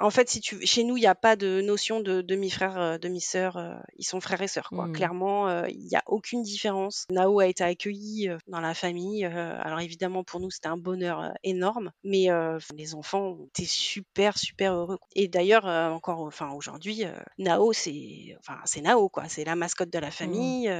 En 0.00 0.10
fait, 0.10 0.28
si 0.28 0.40
tu... 0.40 0.66
chez 0.66 0.82
nous, 0.82 0.96
il 0.96 1.00
n'y 1.00 1.06
a 1.06 1.14
pas 1.14 1.36
de 1.36 1.60
notion 1.60 2.00
de 2.00 2.20
demi-frère, 2.20 2.98
demi-sœur. 2.98 3.80
ils 3.96 4.04
sont 4.04 4.20
frères 4.20 4.42
et 4.42 4.48
sœurs, 4.48 4.70
quoi. 4.70 4.86
Mm. 4.86 4.92
Clairement, 4.92 5.64
il 5.66 5.86
n'y 5.86 5.96
a 5.96 6.02
aucune 6.06 6.42
différence. 6.42 7.06
Nao 7.10 7.38
a 7.38 7.46
été 7.46 7.62
accueilli 7.62 8.28
dans 8.48 8.60
la 8.60 8.74
famille. 8.74 9.24
alors, 9.24 9.80
évidemment, 9.80 10.24
pour 10.24 10.40
nous, 10.40 10.50
c'était 10.50 10.68
un 10.68 10.76
bonheur 10.76 11.32
énorme. 11.44 11.92
Mais 12.02 12.28
les 12.76 12.94
enfants 12.94 13.38
étaient 13.48 13.68
super, 13.68 14.36
super 14.36 14.74
heureux. 14.74 14.98
Et 15.14 15.28
d'ailleurs, 15.28 15.64
encore, 15.66 16.20
enfin, 16.20 16.50
aujourd'hui, 16.50 16.71
aujourd'hui, 16.72 17.04
Nao, 17.38 17.72
c'est 17.72 18.36
enfin, 18.40 18.58
c'est 18.64 18.80
Nao, 18.80 19.08
quoi. 19.08 19.24
C'est 19.28 19.44
la 19.44 19.56
mascotte 19.56 19.90
de 19.92 19.98
la 19.98 20.08
Mmh. 20.08 20.10
famille. 20.10 20.72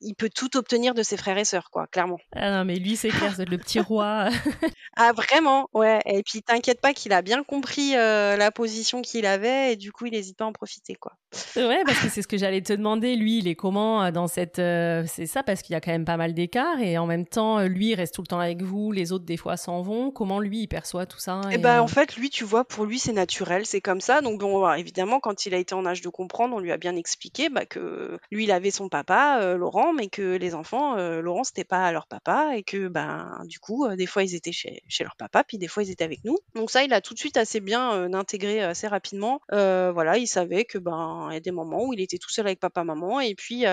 il 0.00 0.14
peut 0.14 0.30
tout 0.34 0.56
obtenir 0.56 0.94
de 0.94 1.02
ses 1.02 1.16
frères 1.16 1.38
et 1.38 1.44
sœurs, 1.44 1.70
quoi, 1.70 1.86
clairement. 1.86 2.18
Ah 2.34 2.50
non, 2.58 2.64
mais 2.64 2.76
lui, 2.76 2.96
c'est 2.96 3.08
clair, 3.08 3.32
c'est 3.36 3.48
le 3.48 3.58
petit 3.58 3.80
roi. 3.80 4.28
Ah 5.00 5.12
vraiment, 5.12 5.68
ouais. 5.74 6.00
Et 6.06 6.24
puis 6.24 6.42
t'inquiète 6.42 6.80
pas 6.80 6.92
qu'il 6.92 7.12
a 7.12 7.22
bien 7.22 7.44
compris 7.44 7.92
la 7.92 8.50
position 8.50 9.00
qu'il 9.00 9.26
avait 9.26 9.72
et 9.72 9.76
du 9.76 9.92
coup, 9.92 10.06
il 10.06 10.12
n'hésite 10.12 10.36
pas 10.36 10.44
à 10.44 10.48
en 10.48 10.52
profiter, 10.52 10.96
quoi. 10.96 11.12
Ouais, 11.54 11.82
parce 11.86 12.00
que 12.00 12.08
c'est 12.08 12.20
ce 12.22 12.26
que 12.26 12.36
j'allais 12.36 12.62
te 12.62 12.72
demander. 12.72 13.14
Lui, 13.14 13.38
il 13.38 13.46
est 13.46 13.54
comment 13.54 14.10
dans 14.10 14.26
cette. 14.26 14.56
c'est 14.56 15.26
ça, 15.26 15.44
parce 15.44 15.62
qu'il 15.62 15.74
y 15.74 15.76
a 15.76 15.80
quand 15.80 15.92
même 15.92 16.04
pas 16.04 16.16
mal 16.16 16.34
d'écart 16.34 16.80
et 16.80 16.98
en 16.98 17.06
même 17.06 17.26
temps, 17.26 17.60
lui, 17.62 17.90
il 17.90 17.94
reste 17.94 18.14
tout 18.14 18.22
le 18.22 18.26
temps 18.26 18.40
avec 18.40 18.62
vous. 18.62 18.90
Les 18.90 19.12
autres, 19.12 19.24
des 19.24 19.36
fois, 19.36 19.56
s'en 19.56 19.82
vont. 19.82 20.10
Comment 20.10 20.40
lui, 20.40 20.62
il 20.62 20.66
perçoit 20.68 21.06
tout 21.06 21.20
ça 21.20 21.42
Et, 21.52 21.58
bah, 21.58 21.80
en 21.80 21.86
fait, 21.88 22.16
lui, 22.16 22.28
tu 22.28 22.42
vois, 22.42 22.64
pour 22.64 22.84
lui, 22.84 22.98
c'est 22.98 23.12
naturel, 23.12 23.66
c'est 23.66 23.80
comme 23.80 24.00
ça. 24.00 24.20
Donc, 24.20 24.40
bon, 24.40 24.68
évidemment, 24.72 25.20
quand 25.20 25.27
il 25.46 25.54
a 25.54 25.58
été 25.58 25.74
en 25.74 25.86
âge 25.86 26.00
de 26.00 26.08
comprendre, 26.08 26.54
on 26.54 26.58
lui 26.58 26.72
a 26.72 26.76
bien 26.76 26.96
expliqué 26.96 27.48
bah, 27.48 27.66
que 27.66 28.18
lui, 28.30 28.44
il 28.44 28.50
avait 28.50 28.70
son 28.70 28.88
papa, 28.88 29.54
Laurent, 29.56 29.92
mais 29.92 30.08
que 30.08 30.36
les 30.36 30.54
enfants, 30.54 30.96
Laurent, 31.20 31.44
c'était 31.44 31.64
pas 31.64 31.90
leur 31.92 32.06
papa 32.06 32.52
et 32.56 32.62
que, 32.62 32.88
ben, 32.88 33.40
du 33.46 33.58
coup, 33.58 33.86
des 33.96 34.06
fois, 34.06 34.22
ils 34.22 34.34
étaient 34.34 34.52
chez, 34.52 34.82
chez 34.88 35.04
leur 35.04 35.16
papa, 35.16 35.44
puis 35.44 35.58
des 35.58 35.68
fois, 35.68 35.82
ils 35.82 35.90
étaient 35.90 36.04
avec 36.04 36.24
nous. 36.24 36.38
Donc, 36.54 36.70
ça, 36.70 36.84
il 36.84 36.92
a 36.92 37.00
tout 37.00 37.14
de 37.14 37.18
suite 37.18 37.36
assez 37.36 37.60
bien 37.60 38.12
intégré 38.14 38.62
assez 38.62 38.86
rapidement. 38.88 39.40
voilà, 39.50 40.18
il 40.18 40.26
savait 40.26 40.64
que, 40.64 40.78
ben, 40.78 41.28
il 41.30 41.34
y 41.34 41.36
a 41.36 41.40
des 41.40 41.50
moments 41.50 41.84
où 41.84 41.92
il 41.92 42.00
était 42.00 42.18
tout 42.18 42.30
seul 42.30 42.46
avec 42.46 42.60
papa, 42.60 42.84
maman, 42.84 43.20
et 43.20 43.34
puis 43.34 43.64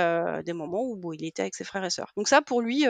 des 0.43 0.53
moments 0.53 0.83
où 0.83 1.13
il 1.13 1.25
était 1.25 1.43
avec 1.43 1.55
ses 1.55 1.63
frères 1.63 1.85
et 1.85 1.89
sœurs. 1.89 2.11
Donc, 2.17 2.27
ça, 2.27 2.41
pour 2.41 2.61
lui, 2.61 2.83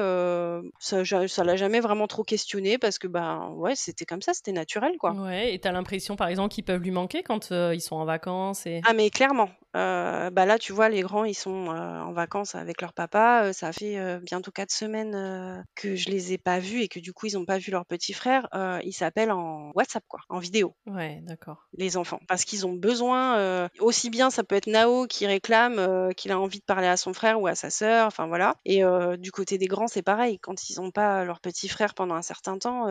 ça, 0.79 1.03
ça 1.27 1.43
l'a 1.43 1.55
jamais 1.55 1.79
vraiment 1.79 2.07
trop 2.07 2.23
questionné 2.23 2.77
parce 2.77 2.99
que, 2.99 3.07
ben, 3.07 3.51
ouais, 3.55 3.75
c'était 3.75 4.05
comme 4.05 4.21
ça, 4.21 4.33
c'était 4.33 4.51
naturel, 4.51 4.97
quoi. 4.97 5.11
Ouais, 5.11 5.53
et 5.53 5.59
t'as 5.59 5.71
l'impression, 5.71 6.15
par 6.15 6.27
exemple, 6.27 6.53
qu'ils 6.53 6.63
peuvent 6.63 6.81
lui 6.81 6.91
manquer 6.91 7.23
quand 7.23 7.51
ils 7.51 7.81
sont 7.81 7.95
en 7.95 8.05
vacances 8.05 8.54
Ah, 8.85 8.93
mais 8.93 9.09
clairement. 9.09 9.49
Bah 9.75 10.45
là, 10.45 10.57
tu 10.57 10.73
vois, 10.73 10.89
les 10.89 11.01
grands, 11.01 11.25
ils 11.25 11.33
sont 11.33 11.67
en 11.67 12.13
vacances 12.13 12.55
avec 12.55 12.81
leur 12.81 12.93
papa. 12.93 13.51
ça 13.53 13.71
fait 13.71 14.19
bientôt 14.21 14.51
quatre 14.51 14.71
semaines 14.71 15.63
que 15.75 15.95
je 15.95 16.09
les 16.09 16.33
ai 16.33 16.37
pas 16.37 16.59
vus 16.59 16.81
et 16.81 16.87
que 16.87 16.99
du 16.99 17.13
coup, 17.13 17.25
ils 17.27 17.35
n'ont 17.35 17.45
pas 17.45 17.57
vu 17.57 17.71
leur 17.71 17.85
petit 17.85 18.13
frère. 18.13 18.47
ils 18.83 18.93
s'appellent 18.93 19.31
en 19.31 19.71
WhatsApp, 19.75 20.03
quoi, 20.07 20.21
en 20.29 20.39
vidéo. 20.39 20.75
Ouais, 20.85 21.19
d'accord. 21.23 21.67
Les 21.77 21.97
enfants, 21.97 22.19
parce 22.27 22.45
qu'ils 22.45 22.65
ont 22.65 22.73
besoin. 22.73 23.69
aussi 23.79 24.09
bien, 24.09 24.29
ça 24.29 24.43
peut 24.43 24.55
être 24.55 24.67
Nao 24.67 25.07
qui 25.07 25.27
réclame 25.27 26.13
qu'il 26.15 26.31
a 26.31 26.39
envie 26.39 26.59
de 26.59 26.65
parler 26.65 26.87
à 26.87 26.97
son 26.97 27.13
frère 27.13 27.41
ou 27.41 27.47
à 27.47 27.55
sa 27.55 27.69
sœur. 27.69 28.07
Enfin 28.07 28.27
voilà. 28.27 28.55
Et 28.65 28.83
du 29.17 29.31
côté 29.31 29.57
des 29.57 29.67
grands, 29.67 29.87
c'est 29.87 30.01
pareil. 30.01 30.39
Quand 30.39 30.69
ils 30.69 30.79
n'ont 30.79 30.91
pas 30.91 31.23
leur 31.23 31.39
petit 31.41 31.67
frère 31.67 31.93
pendant 31.93 32.15
un 32.15 32.21
certain 32.21 32.57
temps, 32.57 32.87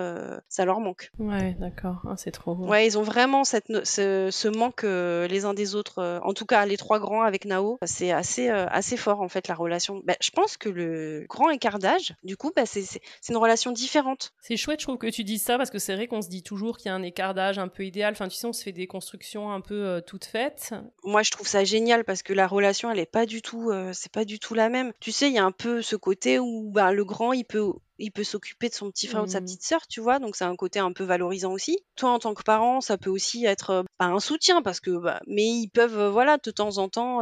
ça 0.48 0.64
leur 0.64 0.80
manque. 0.80 1.10
Ouais, 1.18 1.56
d'accord. 1.58 2.02
Ah, 2.06 2.16
c'est 2.16 2.30
trop. 2.30 2.54
Ouais, 2.56 2.86
ils 2.86 2.98
ont 2.98 3.02
vraiment 3.02 3.44
cette 3.44 3.64
ce, 3.84 4.28
ce 4.30 4.48
manque 4.48 4.82
les 4.82 5.44
uns 5.44 5.54
des 5.54 5.74
autres. 5.74 6.20
en 6.22 6.32
tout 6.34 6.46
cas, 6.46 6.66
les 6.66 6.73
trois 6.76 6.98
grands 6.98 7.22
avec 7.22 7.44
Nao, 7.44 7.78
c'est 7.84 8.10
assez 8.12 8.48
assez 8.48 8.96
fort 8.96 9.20
en 9.20 9.28
fait 9.28 9.48
la 9.48 9.54
relation. 9.54 10.00
Bah, 10.04 10.14
je 10.20 10.30
pense 10.30 10.56
que 10.56 10.68
le 10.68 11.26
grand 11.28 11.50
écart 11.50 11.78
d'âge, 11.78 12.14
du 12.22 12.36
coup, 12.36 12.52
bah, 12.54 12.66
c'est 12.66 13.00
une 13.28 13.36
relation 13.36 13.72
différente. 13.72 14.32
C'est 14.40 14.56
chouette, 14.56 14.80
je 14.80 14.86
trouve 14.86 14.98
que 14.98 15.06
tu 15.06 15.24
dises 15.24 15.42
ça 15.42 15.56
parce 15.56 15.70
que 15.70 15.78
c'est 15.78 15.94
vrai 15.94 16.06
qu'on 16.06 16.22
se 16.22 16.28
dit 16.28 16.42
toujours 16.42 16.78
qu'il 16.78 16.86
y 16.86 16.92
a 16.92 16.94
un 16.94 17.02
écart 17.02 17.34
d'âge 17.34 17.58
un 17.58 17.68
peu 17.68 17.84
idéal. 17.84 18.12
Enfin, 18.12 18.28
tu 18.28 18.36
sais, 18.36 18.46
on 18.46 18.52
se 18.52 18.62
fait 18.62 18.72
des 18.72 18.86
constructions 18.86 19.50
un 19.50 19.60
peu 19.60 20.02
toutes 20.06 20.24
faites. 20.24 20.74
Moi, 21.02 21.22
je 21.22 21.30
trouve 21.30 21.46
ça 21.46 21.64
génial 21.64 22.04
parce 22.04 22.22
que 22.22 22.32
la 22.32 22.46
relation, 22.46 22.90
elle 22.90 22.98
est 22.98 23.06
pas 23.06 23.26
du 23.26 23.42
tout, 23.42 23.72
c'est 23.92 24.12
pas 24.12 24.24
du 24.24 24.38
tout 24.38 24.54
la 24.54 24.68
même. 24.68 24.92
Tu 25.00 25.12
sais, 25.12 25.28
il 25.28 25.34
y 25.34 25.38
a 25.38 25.44
un 25.44 25.52
peu 25.52 25.82
ce 25.82 25.96
côté 25.96 26.38
où 26.38 26.70
bah, 26.70 26.92
le 26.92 27.04
grand, 27.04 27.32
il 27.32 27.44
peut 27.44 27.72
il 27.98 28.10
peut 28.10 28.24
s'occuper 28.24 28.68
de 28.68 28.74
son 28.74 28.90
petit 28.90 29.06
frère 29.06 29.22
ou 29.22 29.26
de 29.26 29.30
sa 29.30 29.40
Mmh. 29.40 29.44
petite 29.44 29.62
sœur, 29.62 29.86
tu 29.88 30.00
vois, 30.00 30.18
donc 30.18 30.36
c'est 30.36 30.44
un 30.44 30.56
côté 30.56 30.78
un 30.78 30.92
peu 30.92 31.04
valorisant 31.04 31.52
aussi. 31.52 31.78
Toi, 31.96 32.10
en 32.10 32.18
tant 32.18 32.34
que 32.34 32.42
parent, 32.42 32.80
ça 32.80 32.98
peut 32.98 33.10
aussi 33.10 33.44
être 33.44 33.84
pas 33.98 34.06
un 34.06 34.20
soutien 34.20 34.62
parce 34.62 34.80
que, 34.80 34.90
bah, 34.98 35.20
mais 35.26 35.44
ils 35.44 35.68
peuvent, 35.68 36.08
voilà, 36.08 36.38
de 36.42 36.50
temps 36.50 36.78
en 36.78 36.88
temps 36.88 37.20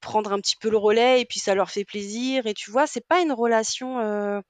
prendre 0.00 0.32
un 0.32 0.38
petit 0.40 0.56
peu 0.60 0.70
le 0.70 0.76
relais 0.76 1.20
et 1.20 1.24
puis 1.24 1.38
ça 1.40 1.54
leur 1.54 1.70
fait 1.70 1.84
plaisir. 1.84 2.46
Et 2.46 2.54
tu 2.54 2.70
vois, 2.70 2.86
c'est 2.86 3.06
pas 3.06 3.20
une 3.20 3.32
relation, 3.32 4.00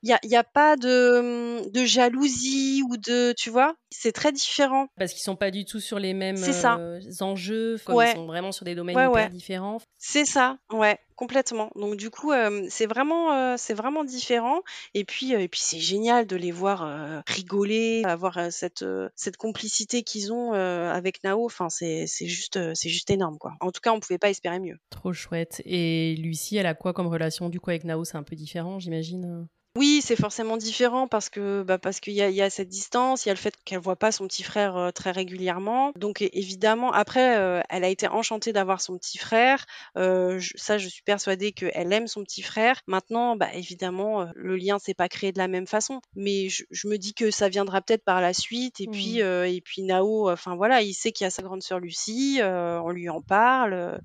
il 0.02 0.08
y 0.08 0.12
a, 0.12 0.18
y 0.24 0.36
a 0.36 0.44
pas 0.44 0.76
de, 0.76 1.68
de 1.70 1.84
jalousie 1.84 2.82
ou 2.88 2.96
de, 2.96 3.32
tu 3.36 3.50
vois, 3.50 3.74
c'est 3.90 4.12
très 4.12 4.32
différent. 4.32 4.86
Parce 4.98 5.12
qu'ils 5.12 5.22
sont 5.22 5.36
pas 5.36 5.50
du 5.50 5.64
tout 5.64 5.80
sur 5.80 5.98
les 5.98 6.14
mêmes 6.14 6.36
ça. 6.36 6.76
euh, 6.78 7.00
enjeux, 7.20 7.78
comme 7.84 7.96
Ouais. 7.96 8.10
ils 8.12 8.14
sont 8.16 8.26
vraiment 8.26 8.52
sur 8.52 8.64
des 8.64 8.74
domaines 8.74 8.96
Ouais, 8.96 9.02
hyper 9.04 9.14
ouais. 9.14 9.28
différents. 9.28 9.78
C'est 9.98 10.24
ça, 10.24 10.56
ouais, 10.72 10.98
complètement. 11.20 11.70
Donc 11.76 11.96
du 11.96 12.08
coup, 12.08 12.32
euh, 12.32 12.64
c'est 12.70 12.86
vraiment, 12.86 13.34
euh, 13.34 13.54
c'est 13.58 13.74
vraiment 13.74 14.04
différent. 14.04 14.62
Et 14.94 15.04
puis, 15.04 15.34
euh, 15.34 15.40
et 15.40 15.48
puis 15.48 15.60
c'est 15.62 15.78
génial 15.78 16.26
de 16.26 16.34
les 16.34 16.50
voir 16.50 16.80
rigoler, 17.26 18.02
avoir 18.06 18.50
cette 18.50 18.84
cette 19.14 19.36
complicité 19.36 20.02
qu'ils 20.02 20.32
ont 20.32 20.52
avec 20.52 21.22
Nao. 21.22 21.50
C'est 21.68 22.06
juste, 22.06 22.58
c'est 22.74 22.88
juste 22.88 23.10
énorme, 23.10 23.36
quoi. 23.36 23.52
En 23.60 23.70
tout 23.70 23.82
cas, 23.82 23.92
on 23.92 24.00
pouvait 24.00 24.18
pas 24.18 24.30
espérer 24.30 24.60
mieux. 24.60 24.78
Trop 24.88 25.12
chouette. 25.12 25.60
Et 25.66 26.16
Lucie, 26.16 26.56
elle 26.56 26.66
a 26.66 26.74
quoi 26.74 26.94
comme 26.94 27.08
relation 27.08 27.50
du 27.50 27.60
coup 27.60 27.68
avec 27.68 27.84
Nao? 27.84 28.04
C'est 28.04 28.16
un 28.16 28.22
peu 28.22 28.34
différent, 28.34 28.78
j'imagine. 28.78 29.46
Oui, 29.76 30.00
c'est 30.04 30.16
forcément 30.16 30.56
différent 30.56 31.06
parce 31.06 31.28
que 31.28 31.62
bah, 31.62 31.78
parce 31.78 32.00
qu'il 32.00 32.12
y 32.14 32.22
a, 32.22 32.28
il 32.28 32.34
y 32.34 32.42
a 32.42 32.50
cette 32.50 32.68
distance, 32.68 33.24
il 33.24 33.28
y 33.28 33.30
a 33.30 33.34
le 33.34 33.38
fait 33.38 33.54
qu'elle 33.64 33.78
voit 33.78 33.94
pas 33.94 34.10
son 34.10 34.26
petit 34.26 34.42
frère 34.42 34.76
euh, 34.76 34.90
très 34.90 35.12
régulièrement. 35.12 35.92
Donc 35.94 36.22
é- 36.22 36.30
évidemment, 36.36 36.90
après, 36.92 37.38
euh, 37.38 37.60
elle 37.70 37.84
a 37.84 37.88
été 37.88 38.08
enchantée 38.08 38.52
d'avoir 38.52 38.80
son 38.80 38.98
petit 38.98 39.16
frère. 39.16 39.64
Euh, 39.96 40.40
je- 40.40 40.54
ça, 40.56 40.76
je 40.76 40.88
suis 40.88 41.04
persuadée 41.04 41.52
qu'elle 41.52 41.92
aime 41.92 42.08
son 42.08 42.24
petit 42.24 42.42
frère. 42.42 42.80
Maintenant, 42.88 43.36
bah, 43.36 43.54
évidemment, 43.54 44.22
euh, 44.22 44.26
le 44.34 44.56
lien 44.56 44.80
s'est 44.80 44.92
pas 44.94 45.08
créé 45.08 45.30
de 45.30 45.38
la 45.38 45.46
même 45.46 45.68
façon. 45.68 46.00
Mais 46.16 46.48
je, 46.48 46.64
je 46.72 46.88
me 46.88 46.98
dis 46.98 47.14
que 47.14 47.30
ça 47.30 47.48
viendra 47.48 47.80
peut-être 47.80 48.04
par 48.04 48.20
la 48.20 48.34
suite. 48.34 48.80
Et 48.80 48.88
Mm. 48.88 48.90
puis 48.90 49.22
euh, 49.22 49.46
et 49.48 49.60
puis 49.60 49.82
Nao, 49.82 50.28
enfin 50.28 50.56
voilà, 50.56 50.82
il 50.82 50.94
sait 50.94 51.12
qu'il 51.12 51.24
y 51.24 51.28
a 51.28 51.30
sa 51.30 51.42
grande 51.42 51.62
sœur 51.62 51.78
Lucie. 51.78 52.38
euh, 52.42 52.80
on 52.82 52.90
lui 52.90 53.08
en 53.08 53.22
parle. 53.22 54.00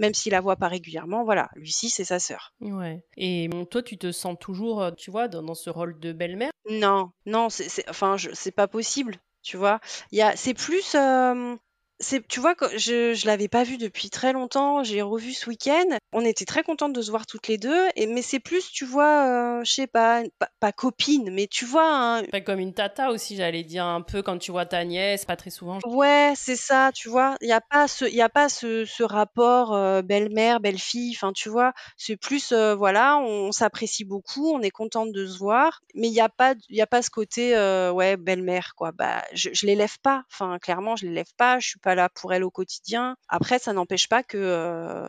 Même 0.00 0.14
s'il 0.14 0.32
la 0.32 0.40
voit 0.40 0.56
pas 0.56 0.66
régulièrement, 0.68 1.22
voilà, 1.24 1.48
Lucie, 1.54 1.90
c'est 1.90 2.04
sa 2.04 2.18
sœur. 2.18 2.52
Ouais. 2.60 3.04
Et 3.16 3.46
bon, 3.48 3.64
toi, 3.66 3.82
tu 3.82 3.98
te 3.98 4.10
sens 4.10 4.36
toujours, 4.40 4.82
euh, 4.82 4.90
tu 4.90 5.10
vois, 5.12 5.28
dans, 5.28 5.42
dans 5.42 5.54
ce 5.54 5.70
rôle 5.70 6.00
de 6.00 6.12
belle-mère? 6.12 6.50
Non, 6.68 7.12
non, 7.26 7.48
c'est, 7.50 7.68
c'est- 7.68 7.88
enfin, 7.88 8.16
c'est 8.32 8.50
pas 8.50 8.66
possible, 8.66 9.16
tu 9.42 9.56
vois. 9.56 9.78
Il 10.10 10.24
c'est 10.36 10.54
plus, 10.54 10.94
euh, 10.94 11.54
c'est, 12.00 12.26
tu 12.26 12.40
vois, 12.40 12.54
je, 12.76 13.14
je 13.14 13.26
l'avais 13.26 13.48
pas 13.48 13.62
vu 13.62 13.76
depuis 13.76 14.10
très 14.10 14.32
longtemps, 14.32 14.82
j'ai 14.82 15.02
revu 15.02 15.32
ce 15.32 15.48
week-end. 15.48 15.84
On 16.12 16.24
était 16.24 16.44
très 16.46 16.62
contentes 16.62 16.92
de 16.94 17.02
se 17.02 17.10
voir 17.10 17.26
toutes 17.26 17.46
les 17.46 17.58
deux, 17.58 17.86
et 17.94 18.06
mais 18.06 18.22
c'est 18.22 18.40
plus, 18.40 18.70
tu 18.72 18.84
vois, 18.84 19.58
euh, 19.60 19.64
je 19.64 19.72
sais 19.72 19.86
pas, 19.86 20.22
pas, 20.38 20.48
pas 20.60 20.72
copine, 20.72 21.30
mais 21.30 21.46
tu 21.46 21.64
vois, 21.66 21.86
un- 21.86 22.24
Pas 22.24 22.40
comme 22.40 22.58
une 22.58 22.72
tata 22.74 23.10
aussi, 23.10 23.36
j'allais 23.36 23.62
dire 23.64 23.84
un 23.84 24.00
peu 24.00 24.22
quand 24.22 24.38
tu 24.38 24.50
vois 24.50 24.66
ta 24.66 24.84
nièce, 24.84 25.24
pas 25.24 25.36
très 25.36 25.50
souvent. 25.50 25.78
Ouais, 25.84 26.32
c'est 26.36 26.56
ça, 26.56 26.90
tu 26.94 27.08
vois. 27.08 27.36
Il 27.42 27.48
y 27.48 27.52
a 27.52 27.60
pas 27.60 27.86
ce, 27.86 28.04
y 28.06 28.22
a 28.22 28.28
pas 28.28 28.48
ce, 28.48 28.84
ce 28.84 29.02
rapport 29.02 29.74
euh, 29.74 30.02
belle-mère, 30.02 30.60
belle-fille. 30.60 31.12
Enfin, 31.14 31.32
tu 31.32 31.48
vois, 31.48 31.72
c'est 31.96 32.16
plus, 32.16 32.52
euh, 32.52 32.74
voilà, 32.74 33.18
on, 33.18 33.52
s'apprécie 33.52 34.04
beaucoup, 34.04 34.50
on 34.54 34.62
est 34.62 34.70
contente 34.70 35.12
de 35.12 35.26
se 35.26 35.38
voir, 35.38 35.80
mais 35.94 36.08
il 36.08 36.14
y 36.14 36.20
a 36.20 36.28
pas, 36.28 36.54
il 36.70 36.76
y 36.76 36.80
a 36.82 36.86
pas 36.86 37.02
ce 37.02 37.10
côté, 37.10 37.54
euh, 37.56 37.92
ouais, 37.92 38.16
belle-mère, 38.16 38.72
quoi. 38.76 38.92
Bah, 38.92 39.22
je, 39.34 39.50
je 39.52 39.66
l'élève 39.66 39.98
pas. 40.02 40.24
Enfin, 40.32 40.58
clairement, 40.58 40.96
je 40.96 41.06
l'élève 41.06 41.32
pas. 41.36 41.58
Je 41.58 41.68
suis 41.68 41.78
pas 41.78 41.89
là 41.94 42.08
pour 42.08 42.32
elle 42.32 42.44
au 42.44 42.50
quotidien. 42.50 43.16
Après, 43.28 43.58
ça 43.58 43.72
n'empêche 43.72 44.08
pas 44.08 44.22
que 44.22 44.38
euh, 44.38 45.08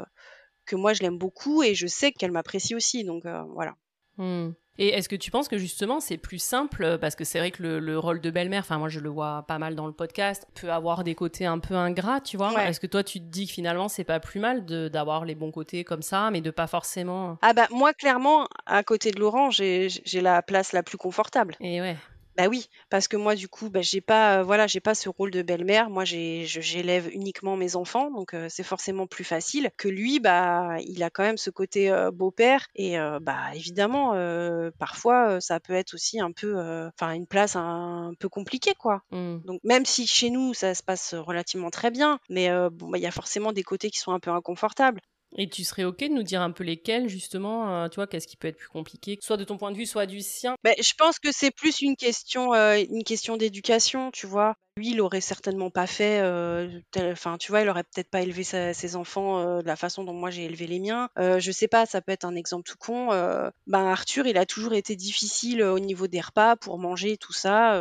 que 0.66 0.76
moi, 0.76 0.94
je 0.94 1.02
l'aime 1.02 1.18
beaucoup 1.18 1.64
et 1.64 1.76
je 1.76 1.88
sais 1.88 2.12
qu'elle 2.12 2.32
m'apprécie 2.32 2.76
aussi. 2.76 3.04
Donc 3.04 3.26
euh, 3.26 3.42
voilà. 3.54 3.74
Hmm. 4.18 4.52
Et 4.78 4.90
est-ce 4.90 5.10
que 5.10 5.16
tu 5.16 5.32
penses 5.32 5.48
que 5.48 5.58
justement 5.58 6.00
c'est 6.00 6.18
plus 6.18 6.42
simple 6.42 6.84
euh, 6.84 6.98
parce 6.98 7.16
que 7.16 7.24
c'est 7.24 7.40
vrai 7.40 7.52
que 7.52 7.62
le, 7.62 7.80
le 7.80 8.00
rôle 8.00 8.22
de 8.22 8.32
belle-mère, 8.32 8.62
enfin 8.62 8.78
moi 8.78 8.90
je 8.90 9.00
le 9.00 9.10
vois 9.10 9.46
pas 9.48 9.60
mal 9.60 9.76
dans 9.76 9.86
le 9.86 9.94
podcast, 9.94 10.48
peut 10.56 10.72
avoir 10.72 11.04
des 11.04 11.14
côtés 11.14 11.46
un 11.46 11.60
peu 11.60 11.76
ingrats, 11.76 12.22
tu 12.22 12.38
vois. 12.38 12.54
Ouais. 12.54 12.70
Est-ce 12.70 12.80
que 12.80 12.88
toi 12.88 13.04
tu 13.04 13.20
te 13.20 13.26
dis 13.26 13.48
que 13.48 13.52
finalement 13.52 13.90
c'est 13.90 14.06
pas 14.06 14.20
plus 14.20 14.40
mal 14.40 14.66
de 14.66 14.88
d'avoir 14.88 15.26
les 15.26 15.36
bons 15.36 15.52
côtés 15.52 15.84
comme 15.84 16.02
ça, 16.02 16.32
mais 16.32 16.42
de 16.42 16.52
pas 16.52 16.68
forcément. 16.68 17.38
Ah 17.42 17.54
bah 17.54 17.68
moi, 17.70 17.94
clairement, 17.94 18.48
à 18.66 18.82
côté 18.84 19.12
de 19.12 19.20
Laurent, 19.20 19.50
j'ai 19.50 19.90
j'ai 19.90 20.22
la 20.22 20.42
place 20.42 20.72
la 20.72 20.84
plus 20.84 20.98
confortable. 20.98 21.56
Et 21.60 21.82
ouais. 21.82 21.98
Bah 22.38 22.48
oui, 22.48 22.68
parce 22.90 23.10
que 23.10 23.18
moi 23.18 23.36
du 23.36 23.50
coup, 23.50 23.70
bah, 23.70 23.82
j'ai 23.82 24.00
pas, 24.00 24.40
euh, 24.40 24.44
voilà, 24.44 24.66
j'ai 24.66 24.80
pas 24.80 24.96
ce 24.96 25.10
rôle 25.10 25.32
de 25.32 25.42
belle-mère. 25.42 25.90
Moi, 25.90 26.06
j'ai, 26.06 26.46
je- 26.46 26.62
j'élève 26.62 27.10
uniquement 27.14 27.58
mes 27.58 27.76
enfants, 27.76 28.10
donc 28.10 28.34
euh, 28.34 28.48
c'est 28.50 28.64
forcément 28.64 29.06
plus 29.06 29.26
facile. 29.26 29.70
Que 29.78 29.90
lui, 29.90 30.20
bah, 30.22 30.78
il 30.80 31.04
a 31.04 31.10
quand 31.10 31.24
même 31.24 31.38
ce 31.38 31.50
côté 31.50 31.92
euh, 31.92 32.10
beau-père, 32.12 32.68
et 32.76 32.96
bah 33.22 33.54
évidemment, 33.54 34.14
parfois, 34.78 35.42
ça 35.42 35.60
peut 35.60 35.74
être 35.74 35.94
aussi 35.94 36.20
un 36.22 36.32
peu, 36.32 36.56
enfin, 36.96 37.12
une 37.14 37.28
place 37.28 37.56
un, 37.56 38.14
peu 38.20 38.30
compliquée, 38.30 38.76
quoi. 38.76 39.02
Hmm. 39.12 39.40
Donc 39.44 39.60
même 39.64 39.86
si 39.86 40.08
chez 40.08 40.30
nous 40.30 40.54
ça 40.54 40.74
se 40.74 40.84
passe 40.84 41.14
relativement 41.16 41.70
très 41.70 41.92
bien, 41.92 42.20
mais 42.30 42.50
bon, 42.72 42.90
bah, 42.90 42.98
il 42.98 43.02
y 43.02 43.08
a 43.08 43.12
forcément 43.12 43.52
des 43.52 43.64
côtés 43.64 43.90
qui 43.90 44.00
sont 44.00 44.14
un 44.14 44.20
peu 44.20 44.32
inconfortables. 44.32 45.02
Et 45.38 45.50
tu 45.50 45.64
serais 45.64 45.84
ok 45.84 46.00
de 46.00 46.08
nous 46.10 46.24
dire 46.24 46.42
un 46.42 46.52
peu 46.52 46.64
lesquels 46.64 47.08
justement, 47.08 47.84
euh, 47.84 47.88
tu 47.88 47.96
vois, 47.96 48.08
qu'est-ce 48.08 48.28
qui 48.28 48.38
peut 48.38 48.50
être 48.50 48.58
plus 48.58 48.68
compliqué, 48.68 49.18
soit 49.22 49.38
de 49.38 49.44
ton 49.44 49.58
point 49.58 49.72
de 49.72 49.78
vue, 49.78 49.86
soit 49.86 50.06
du 50.06 50.22
sien? 50.22 50.56
Ben, 50.64 50.76
je 50.80 50.94
pense 50.98 51.20
que 51.20 51.30
c'est 51.32 51.52
plus 51.52 51.82
une 51.82 51.96
question, 51.96 52.54
euh, 52.54 52.84
une 52.90 53.04
question 53.04 53.38
d'éducation, 53.38 54.12
tu 54.12 54.28
vois. 54.28 54.56
Lui, 54.82 54.92
il 54.92 55.02
aurait 55.02 55.22
certainement 55.22 55.70
pas 55.70 55.86
fait, 55.86 56.22
euh, 56.22 56.68
enfin, 56.98 57.38
tu 57.38 57.52
vois, 57.52 57.62
il 57.62 57.70
aurait 57.70 57.84
peut-être 57.84 58.10
pas 58.10 58.22
élevé 58.22 58.44
ses 58.44 58.96
enfants 58.96 59.40
euh, 59.40 59.62
de 59.62 59.68
la 59.68 59.76
façon 59.76 60.04
dont 60.04 60.14
moi 60.14 60.32
j'ai 60.32 60.46
élevé 60.46 60.66
les 60.66 60.80
miens. 60.80 61.10
Euh, 61.20 61.40
je 61.40 61.52
sais 61.52 61.68
pas, 61.68 61.86
ça 61.86 62.02
peut 62.02 62.12
être 62.12 62.26
un 62.26 62.36
exemple 62.36 62.64
tout 62.64 62.78
con. 62.80 63.10
ben 63.68 63.86
Arthur, 63.86 64.26
il 64.26 64.38
a 64.38 64.46
toujours 64.48 64.74
été 64.74 64.96
difficile 64.96 65.62
au 65.62 65.80
niveau 65.80 66.08
des 66.08 66.20
repas 66.20 66.56
pour 66.56 66.80
manger 66.80 67.18
tout 67.18 67.34
ça. 67.34 67.76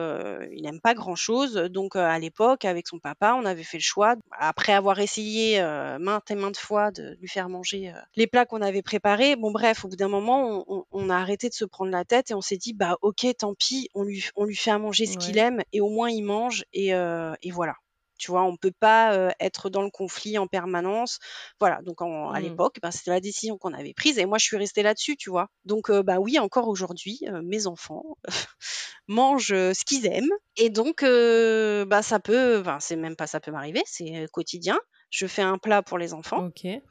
il 0.53 0.63
n'aime 0.63 0.81
pas 0.81 0.93
grand-chose. 0.93 1.55
Donc 1.55 1.97
à 1.97 2.19
l'époque, 2.19 2.67
avec 2.67 2.87
son 2.87 2.99
papa, 2.99 3.35
on 3.35 3.47
avait 3.47 3.63
fait 3.63 3.79
le 3.79 3.83
choix, 3.83 4.17
après 4.39 4.75
avoir 4.75 4.99
essayé 4.99 5.63
maintes 5.99 6.31
et 6.31 6.35
maintes 6.35 6.59
fois 6.59 6.91
de 6.91 7.17
lui 7.21 7.29
faire 7.29 7.49
manger 7.49 7.93
les 8.17 8.27
plats 8.27 8.45
qu'on 8.45 8.61
avait 8.61 8.83
préparés. 8.83 9.37
Bon 9.37 9.51
bref, 9.51 9.85
au 9.85 9.89
bout 9.89 9.97
d'un 9.97 10.09
moment, 10.09 10.67
on, 10.93 11.09
a 11.09 11.17
arrêté 11.17 11.49
de 11.49 11.55
se 11.55 11.65
prendre 11.65 11.91
la 11.91 12.05
tête 12.05 12.31
et 12.31 12.35
on 12.35 12.43
s'est 12.43 12.59
dit, 12.59 12.75
bah 12.75 12.99
ok, 13.01 13.27
tant 13.39 13.55
pis, 13.55 13.89
on 13.95 14.03
lui, 14.03 14.25
on 14.37 14.45
lui 14.45 14.57
fait 14.57 14.71
à 14.71 14.79
manger 14.79 15.07
ce 15.07 15.17
qu'il 15.17 15.39
aime 15.39 15.63
et 15.73 15.81
au 15.81 15.89
moins 15.89 16.11
il 16.11 16.23
mange 16.23 16.65
et, 16.73 16.90
et 16.93 17.51
voilà. 17.51 17.75
Tu 18.19 18.31
vois, 18.31 18.43
on 18.43 18.55
peut 18.55 18.73
pas 18.79 19.33
être 19.41 19.71
dans 19.71 19.81
le 19.81 19.91
conflit 19.91 20.37
en 20.37 20.47
permanence. 20.47 21.19
Voilà, 21.59 21.81
donc 21.83 22.03
à 22.03 22.05
mmh. 22.05 22.43
l'époque, 22.43 22.77
ben, 22.83 22.91
c'était 22.91 23.13
la 23.13 23.21
décision 23.21 23.57
qu'on 23.57 23.73
avait 23.73 23.95
prise 23.95 24.19
et 24.19 24.27
moi 24.27 24.37
je 24.37 24.45
suis 24.45 24.59
restée 24.59 24.83
là-dessus, 24.83 25.17
tu 25.17 25.31
vois. 25.31 25.49
Donc 25.65 25.91
bah 25.91 26.19
oui, 26.19 26.39
encore 26.39 26.69
aujourd'hui, 26.69 27.23
mes 27.43 27.67
enfants 27.67 28.19
mangent 29.09 29.55
ce 29.55 29.85
qu'ils 29.87 30.07
aiment 30.07 30.33
et 30.57 30.69
donc 30.69 31.03
bah 31.03 32.03
ça 32.03 32.21
peut, 32.21 32.61
enfin 32.61 32.79
c'est 32.79 32.97
même 32.97 33.17
pas 33.17 33.27
ça 33.27 33.41
peut 33.41 33.53
m'arriver, 33.53 33.83
c'est 33.87 34.27
quotidien. 34.33 34.79
Je 35.09 35.27
fais 35.27 35.43
un 35.43 35.57
plat 35.57 35.83
pour 35.83 35.97
les 35.97 36.13
enfants 36.13 36.51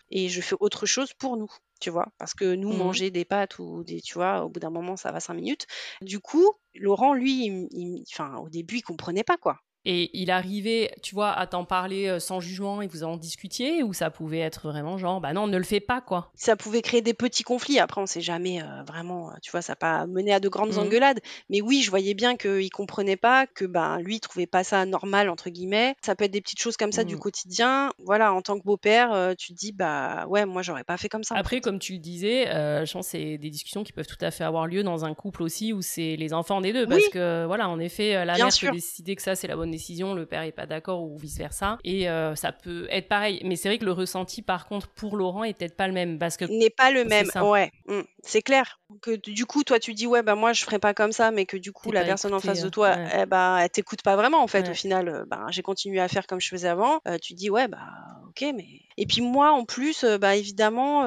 et 0.10 0.30
je 0.30 0.42
fais 0.42 0.56
autre 0.60 0.88
chose 0.88 1.14
pour 1.14 1.38
nous 1.38 1.52
tu 1.80 1.90
vois, 1.90 2.08
parce 2.18 2.34
que 2.34 2.56
nous, 2.56 2.74
mmh 2.74 2.78
manger 2.78 3.12
des 3.12 3.26
pâtes 3.26 3.60
ou 3.60 3.84
des, 3.84 4.02
tu 4.02 4.16
vois, 4.16 4.44
au 4.44 4.50
bout 4.50 4.60
d'un 4.60 4.70
moment, 4.70 4.98
ça 4.98 5.12
va 5.12 5.20
cinq 5.20 5.34
minutes. 5.34 5.66
Du 6.02 6.20
coup, 6.20 6.54
Laurent, 6.76 7.14
lui, 7.14 7.68
enfin, 8.12 8.36
au 8.38 8.50
début, 8.50 8.78
il 8.78 8.82
comprenait 8.82 9.24
pas, 9.24 9.38
quoi. 9.38 9.60
Et 9.86 10.10
il 10.14 10.30
arrivait, 10.30 10.92
tu 11.02 11.16
vois, 11.16 11.32
à 11.32 11.48
t'en 11.48 11.64
parler 11.64 12.08
euh, 12.08 12.20
sans 12.20 12.42
jugement 12.42 12.82
et 12.82 12.88
vous 12.88 13.04
en 13.04 13.16
discutiez 13.16 13.82
ou 13.82 13.94
ça 13.94 14.10
pouvait 14.10 14.40
être 14.40 14.68
vraiment 14.68 14.98
genre, 14.98 15.22
bah 15.22 15.32
non, 15.32 15.48
ne 15.48 15.58
le 15.58 15.64
fais 15.64 15.80
pas, 15.80 16.02
quoi. 16.02 16.32
Ça 16.36 16.58
pouvait 16.58 16.82
créer 16.82 17.02
des 17.02 17.14
petits 17.14 17.44
conflits. 17.44 17.80
Après, 17.80 18.02
on 18.02 18.06
sait 18.06 18.20
jamais 18.20 18.62
euh, 18.62 18.84
vraiment, 18.86 19.30
euh, 19.30 19.34
tu 19.42 19.52
vois, 19.52 19.62
ça 19.62 19.72
n'a 19.72 19.78
pas 19.78 20.06
mené 20.06 20.34
à 20.34 20.42
de 20.42 20.50
grandes 20.50 20.74
mmh. 20.74 20.80
engueulades. 20.80 21.20
Mais 21.50 21.62
oui, 21.62 21.82
je 21.82 21.90
voyais 21.90 22.14
bien 22.14 22.36
qu'il 22.36 22.70
comprenait 22.72 23.16
pas, 23.16 23.48
que 23.48 23.64
ben 23.64 24.00
lui, 24.00 24.16
il 24.16 24.20
trouvait 24.20 24.48
pas 24.48 24.66
ça 24.66 24.86
normal, 24.86 25.30
entre 25.30 25.50
guillemets. 25.50 25.96
Ça 26.02 26.14
peut 26.14 26.26
être 26.26 26.32
des 26.32 26.42
petites 26.42 26.60
choses 26.60 26.76
comme 26.76 26.92
ça 26.92 27.06
du 27.06 27.16
mmh. 27.16 27.20
quotidien. 27.20 27.92
Voilà, 28.00 28.34
en 28.34 28.42
tant 28.42 28.60
que 28.60 28.66
beau-père, 28.66 29.34
tu 29.38 29.54
te 29.54 29.58
dis, 29.58 29.72
bah 29.72 30.26
ouais, 30.28 30.46
moi, 30.46 30.62
j'aurais 30.62 30.84
pas 30.84 30.98
fait 30.98 31.10
comme 31.10 31.24
ça. 31.24 31.36
Après, 31.36 31.62
comme 31.62 31.80
tu 31.80 31.94
le 31.94 32.00
disais, 32.00 32.46
je 32.48 32.92
pense 32.92 33.06
que 33.06 33.12
c'est 33.12 33.38
des 33.38 33.50
discussions 33.50 33.84
qui 33.84 33.94
peuvent 33.94 34.08
tout 34.08 34.18
à 34.20 34.32
fait 34.32 34.44
avoir 34.44 34.68
lieu 34.68 34.84
dans 34.84 35.06
un 35.06 35.14
couple 35.14 35.42
aussi 35.42 35.72
où 35.72 35.82
c'est 35.82 36.18
les 36.18 36.34
enfants 36.34 36.60
des 36.60 36.74
deux. 36.74 36.86
Parce 36.86 37.08
que, 37.08 37.46
voilà, 37.46 37.70
en 37.70 37.80
effet, 37.80 38.26
la 38.26 38.36
mère 38.36 38.50
peut 38.60 38.72
décider 38.72 39.16
que 39.16 39.22
ça, 39.22 39.36
c'est 39.36 39.48
la 39.48 39.56
bonne 39.56 39.69
décision, 39.72 40.14
le 40.14 40.26
père 40.26 40.44
est 40.44 40.52
pas 40.52 40.66
d'accord 40.66 41.04
ou 41.04 41.18
vice 41.18 41.38
versa. 41.38 41.78
Et 41.84 42.10
euh, 42.10 42.36
ça 42.36 42.52
peut 42.52 42.88
être 42.90 43.08
pareil. 43.08 43.42
Mais 43.44 43.56
c'est 43.56 43.70
vrai 43.70 43.78
que 43.78 43.86
le 43.86 43.92
ressenti, 43.92 44.42
par 44.42 44.68
contre, 44.68 44.88
pour 44.90 45.16
Laurent 45.16 45.44
est 45.44 45.54
peut-être 45.54 45.76
pas 45.76 45.88
le 45.88 45.94
même 45.94 46.20
parce 46.20 46.38
que 46.38 46.46
n'est 46.46 46.70
pas 46.70 46.92
le 46.92 47.06
même. 47.06 47.28
Ouais, 47.42 47.72
mmh. 47.88 48.02
c'est 48.24 48.42
clair. 48.42 48.80
Que 49.02 49.16
du 49.16 49.46
coup, 49.46 49.64
toi, 49.64 49.80
tu 49.80 49.94
dis 49.94 50.08
ouais, 50.08 50.24
bah 50.24 50.36
moi, 50.36 50.54
je 50.54 50.64
ferais 50.64 50.80
pas 50.80 50.94
comme 50.94 51.12
ça, 51.12 51.32
mais 51.32 51.46
que 51.46 51.58
du 51.58 51.72
coup, 51.72 51.92
la 51.92 52.04
personne 52.04 52.34
en 52.34 52.40
face 52.40 52.62
de 52.62 52.70
toi, 52.70 52.96
eh 53.18 53.26
bah, 53.26 53.60
elle 53.62 53.70
t'écoute 53.70 54.02
pas 54.02 54.16
vraiment 54.16 54.42
en 54.42 54.48
fait. 54.48 54.70
Au 54.70 54.74
final, 54.74 55.10
euh, 55.10 55.26
bah, 55.28 55.46
j'ai 55.50 55.62
continué 55.62 56.00
à 56.00 56.08
faire 56.08 56.28
comme 56.28 56.42
je 56.42 56.50
faisais 56.50 56.68
avant. 56.68 57.00
Euh, 57.08 57.18
tu 57.22 57.34
dis 57.34 57.50
ouais, 57.50 57.68
bah 57.68 57.88
ok, 58.28 58.46
mais 58.56 58.66
et 58.98 59.06
puis 59.06 59.22
moi, 59.22 59.52
en 59.52 59.66
plus, 59.66 60.04
bah 60.04 60.36
évidemment, 60.36 61.04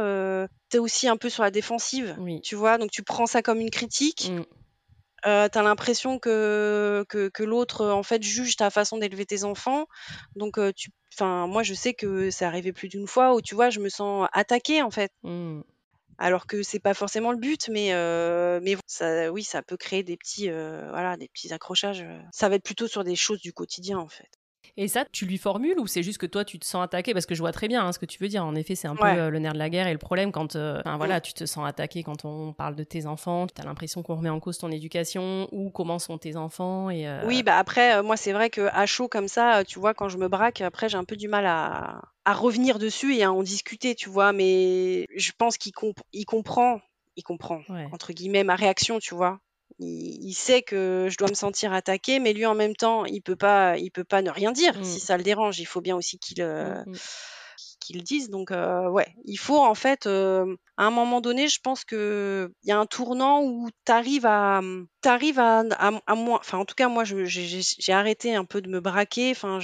tu 0.71 0.77
es 0.77 0.81
aussi 0.81 1.09
un 1.09 1.17
peu 1.17 1.29
sur 1.29 1.43
la 1.43 1.51
défensive. 1.51 2.17
Tu 2.43 2.55
vois, 2.55 2.79
donc 2.79 2.91
tu 2.91 3.03
prends 3.03 3.27
ça 3.27 3.43
comme 3.43 3.61
une 3.61 3.71
critique. 3.71 4.31
Mmh. 4.31 4.45
Euh, 5.27 5.49
tu 5.49 5.59
as 5.59 5.63
l'impression 5.63 6.19
que, 6.19 7.05
que, 7.09 7.43
l'autre, 7.43 7.87
en 7.87 8.03
fait, 8.03 8.23
juge 8.23 8.57
ta 8.57 8.71
façon 8.71 8.99
d'élever 8.99 9.27
tes 9.27 9.45
enfants. 9.45 9.87
Donc, 10.37 10.59
tu, 10.75 10.91
enfin, 11.15 11.47
moi, 11.47 11.63
je 11.63 11.75
sais 11.75 11.95
que 11.95 12.31
c'est 12.31 12.45
arrivé 12.45 12.73
plus 12.73 12.89
d'une 12.89 13.07
fois 13.07 13.35
où, 13.35 13.41
tu 13.41 13.55
vois, 13.55 13.71
je 13.71 13.81
me 13.81 13.89
sens 13.89 14.29
attaquée, 14.33 14.83
en 14.83 14.91
fait. 14.91 15.13
Mmh. 15.23 15.63
Alors 16.19 16.47
que 16.47 16.63
c'est 16.63 16.79
pas 16.79 16.95
forcément 16.95 17.33
le 17.33 17.39
but, 17.39 17.69
mais, 17.69 17.91
mais 18.61 18.77
ça, 18.87 19.33
oui, 19.33 19.45
ça 19.45 19.63
peut 19.63 19.77
créer 19.77 20.03
des 20.03 20.17
petits, 20.17 20.49
voilà, 20.49 21.17
des 21.17 21.29
petits 21.29 21.53
accrochages. 21.53 22.05
Ça 22.33 22.49
va 22.49 22.57
être 22.57 22.65
plutôt 22.65 22.89
sur 22.89 23.05
des 23.05 23.17
choses 23.17 23.41
du 23.41 23.53
quotidien, 23.53 23.99
en 23.99 24.09
fait. 24.09 24.29
Et 24.77 24.89
ça, 24.89 25.05
tu 25.13 25.27
lui 25.27 25.39
formules 25.39 25.79
ou 25.79 25.87
c'est 25.87 26.03
juste 26.03 26.19
que 26.19 26.27
toi, 26.27 26.45
tu 26.45 26.59
te 26.59 26.65
sens 26.65 26.83
attaqué? 26.83 27.13
Parce 27.13 27.27
que 27.27 27.35
je 27.35 27.41
vois 27.41 27.53
très 27.53 27.69
bien 27.69 27.85
hein, 27.87 27.93
ce 27.93 27.99
que 27.99 28.07
tu 28.07 28.19
veux 28.23 28.29
dire. 28.29 28.45
En 28.45 28.55
effet, 28.55 28.75
c'est 28.75 28.89
un 28.89 28.97
peu 28.97 29.07
euh, 29.07 29.31
le 29.31 29.39
nerf 29.39 29.53
de 29.53 29.59
la 29.59 29.71
guerre 29.71 29.87
et 29.87 29.93
le 29.93 29.99
problème 29.99 30.33
quand 30.33 30.57
euh, 30.57 30.81
voilà, 30.97 31.21
tu 31.21 31.33
te 31.33 31.45
sens 31.47 31.67
attaqué 31.67 32.03
quand 32.03 32.25
on 32.25 32.53
parle 32.53 32.75
de 32.75 32.85
tes 32.85 33.07
enfants, 33.07 33.47
tu 33.47 33.61
as 33.61 33.65
l'impression 33.65 34.03
qu'on 34.03 34.17
remet 34.17 34.31
en 34.31 34.41
cause 34.41 34.59
ton 34.59 34.71
éducation 34.71 35.49
ou 35.53 35.71
comment 35.71 35.99
sont 35.99 36.19
tes 36.19 36.37
enfants. 36.37 36.91
Et, 36.91 37.07
euh, 37.07 37.27
Oui, 37.27 37.43
bah 37.43 37.59
après, 37.59 38.03
moi, 38.03 38.17
c'est 38.17 38.33
vrai 38.33 38.51
que 38.51 38.69
à 38.73 38.87
chaud 38.87 39.09
comme 39.09 39.29
ça, 39.29 39.65
tu 39.65 39.79
vois, 39.79 39.95
quand 39.95 40.09
je 40.09 40.19
me 40.19 40.29
braque, 40.29 40.61
après, 40.61 40.89
j'ai 40.89 40.97
un 40.97 41.05
peu 41.05 41.17
du 41.17 41.29
mal 41.29 41.47
à, 41.47 42.01
à 42.25 42.33
revenir 42.35 42.79
dessus 42.79 43.15
et 43.15 43.25
à 43.25 43.33
en 43.33 43.43
discuter, 43.43 43.95
tu 43.95 44.09
vois. 44.09 44.33
Mais 44.33 45.07
je 45.15 45.33
pense 45.37 45.59
qu'il 45.59 45.73
il 46.13 46.25
comprend 46.25 46.81
il 47.15 47.23
comprend, 47.23 47.61
entre 47.93 48.13
guillemets, 48.15 48.43
ma 48.43 48.55
réaction, 48.57 48.99
tu 48.99 49.15
vois 49.15 49.39
il, 49.83 50.35
sait 50.35 50.63
que 50.63 51.09
je 51.11 51.17
dois 51.17 51.29
me 51.29 51.35
sentir 51.35 51.73
attaquée, 51.73 52.19
mais 52.19 52.33
lui 52.33 52.47
en 52.47 52.55
même 52.55 52.75
temps, 52.75 53.05
il 53.05 53.21
peut 53.21 53.37
pas, 53.37 53.77
il 53.79 53.91
peut 53.91 54.05
pas 54.05 54.23
ne 54.23 54.31
rien 54.31 54.53
dire 54.53 54.75
si 54.83 54.97
mmh. 54.97 55.01
ça 55.01 55.17
le 55.17 55.23
dérange. 55.23 55.59
Il 55.59 55.65
faut 55.67 55.81
bien 55.81 55.97
aussi 55.97 56.19
qu'il 56.19 56.43
euh, 56.43 56.83
mmh, 56.87 56.95
mmh. 57.83 57.87
qu'il 57.87 58.03
dise. 58.03 58.31
Donc 58.31 58.51
euh, 58.51 58.89
ouais, 58.89 59.09
il 59.25 59.39
faut 59.39 59.59
en 59.59 59.75
fait 59.75 60.07
euh, 60.07 60.57
à 60.79 60.85
un 60.87 60.91
moment 60.91 61.21
donné, 61.21 61.49
je 61.49 61.61
pense 61.63 61.85
qu'il 61.85 62.49
y 62.65 62.73
a 62.73 62.79
un 62.79 62.87
tournant 62.87 63.43
où 63.43 63.69
tu 63.85 63.93
arrives 63.93 64.27
à, 64.27 64.61
t'arrives 65.03 65.39
à, 65.39 65.61
à, 65.61 66.15
moi, 66.15 66.39
enfin 66.41 66.59
en 66.59 66.65
tout 66.65 66.75
cas 66.75 66.89
moi 66.89 67.05
j'ai 67.05 67.93
arrêté 67.93 68.35
un 68.35 68.45
peu 68.45 68.63
de 68.63 68.69
me 68.69 68.81
braquer, 68.81 69.33
enfin 69.33 69.59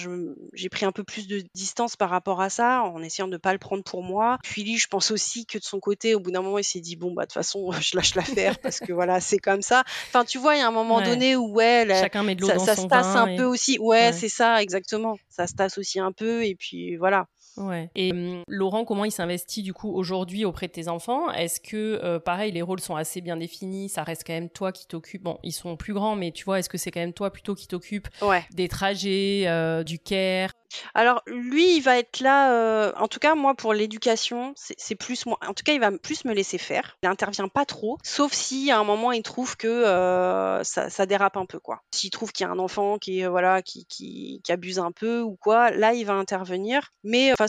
j'ai 0.53 0.69
pris 0.69 0.85
un 0.85 0.93
peu 0.93 1.05
plus 1.05 1.27
de 1.27 1.43
distance 1.55 1.97
par 1.97 2.11
rapport 2.11 2.41
à 2.43 2.51
ça 2.51 2.83
en 2.83 3.03
essayant 3.03 3.27
de 3.27 3.33
ne 3.33 3.39
pas 3.39 3.53
le 3.53 3.59
prendre 3.59 3.83
pour 3.83 4.03
moi. 4.03 4.39
Puis 4.45 4.65
lui, 4.65 4.77
je 4.77 4.87
pense 4.87 5.11
aussi 5.11 5.47
que 5.47 5.59
de 5.59 5.65
son 5.65 5.81
côté, 5.81 6.15
au 6.15 6.21
bout 6.21 6.31
d'un 6.31 6.43
moment, 6.43 6.59
il 6.59 6.65
s'est 6.65 6.81
dit 6.81 6.97
bon 6.97 7.13
bah 7.13 7.23
de 7.23 7.29
toute 7.29 7.35
façon 7.35 7.71
je 7.81 7.97
lâche 7.97 8.15
l'affaire 8.15 8.59
parce 8.63 8.79
que 8.79 8.93
voilà 8.93 9.21
c'est 9.21 9.39
comme 9.39 9.63
ça. 9.63 9.85
Enfin 10.09 10.25
tu 10.25 10.39
vois, 10.39 10.57
il 10.57 10.59
y 10.59 10.63
a 10.63 10.69
un 10.69 10.73
moment 10.73 11.01
donné 11.01 11.37
où 11.37 11.53
ouais, 11.55 11.87
chacun 11.89 12.23
met 12.23 12.35
de 12.35 12.45
ça, 12.45 12.59
ça 12.59 12.77
se 12.77 12.87
tasse 12.87 13.17
un 13.17 13.35
peu 13.37 13.45
aussi. 13.45 13.79
Ouais, 13.81 14.13
c'est 14.13 14.29
ça 14.29 14.63
exactement. 14.63 15.17
Ça 15.31 15.47
se 15.47 15.55
tasse 15.55 15.79
aussi 15.79 16.01
un 16.01 16.13
peu 16.13 16.45
et 16.45 16.55
puis 16.55 16.97
voilà. 16.97 17.27
Ouais. 17.59 17.91
Et 17.95 18.13
hum, 18.13 18.43
Laurent, 18.47 18.85
comment 18.85 19.05
il 19.05 19.11
s'investit 19.11 19.63
du 19.63 19.73
coup 19.73 19.93
aujourd'hui 19.93 20.45
auprès 20.45 20.69
de 20.69 20.73
tes 20.73 20.89
enfants? 20.89 21.31
Est-ce 21.33 21.61
que, 21.61 22.01
euh, 22.03 22.19
pareil, 22.19 22.53
les 22.53 22.63
rôles 22.63 22.81
sont 22.81 22.97
assez 22.97 23.21
bien 23.21 23.37
définis? 23.37 23.89
Ça 23.89 24.03
reste 24.05 24.23
quand 24.27 24.33
même 24.33 24.51
toi 24.51 24.73
qui 24.73 24.87
t'occupe. 24.87 25.23
Bon, 25.23 25.39
ils 25.43 25.53
sont 25.53 25.77
plus 25.77 25.93
grands, 25.93 26.17
mais 26.17 26.31
tu 26.31 26.45
vois, 26.45 26.59
est-ce 26.59 26.69
que 26.69 26.79
c'est 26.79 26.91
quand 26.91 27.01
même 27.01 27.13
toi 27.13 27.31
plutôt 27.31 27.55
qui 27.55 27.67
t'occupe 27.67 28.09
des 28.53 28.69
trajets, 28.69 29.45
euh, 29.47 29.83
du 29.83 29.99
care? 29.99 30.51
Alors 30.95 31.23
lui, 31.27 31.77
il 31.77 31.81
va 31.81 31.99
être 31.99 32.21
là, 32.21 32.53
euh, 32.53 32.93
en 32.99 33.09
tout 33.09 33.19
cas 33.19 33.35
moi 33.35 33.55
pour 33.55 33.73
l'éducation, 33.73 34.53
c'est 34.55 34.95
plus 34.97 35.25
moi 35.25 35.39
en 35.47 35.55
tout 35.55 35.63
cas 35.65 35.73
il 35.73 35.81
va 35.81 35.91
plus 35.91 36.27
me 36.27 36.35
laisser 36.35 36.59
faire. 36.59 36.99
Il 37.03 37.09
intervient 37.09 37.49
pas 37.49 37.65
trop, 37.65 37.97
sauf 38.03 38.33
si 38.33 38.71
à 38.71 38.79
un 38.79 38.85
moment 38.85 39.13
il 39.13 39.23
trouve 39.23 39.57
que, 39.57 39.67
euh, 39.67 40.63
ça 40.65 41.07
dérape 41.07 41.39
un 41.39 41.47
peu 41.47 41.59
quoi. 41.59 41.81
S'il 41.91 42.11
trouve 42.11 42.33
qu'il 42.33 42.45
y 42.45 42.49
a 42.49 42.53
un 42.53 42.59
enfant 42.59 42.99
qui 42.99 43.25
voilà, 43.25 43.63
qui 43.63 43.87
qui 43.87 44.43
abuse 44.51 44.79
un 44.79 44.93
peu 44.93 45.23
ou 45.23 45.37
quoi, 45.37 45.71
là 45.71 45.95
il 45.95 46.05
va 46.05 46.13
intervenir. 46.13 46.91
Mais, 47.03 47.31
de 47.31 47.37
façon 47.37 47.48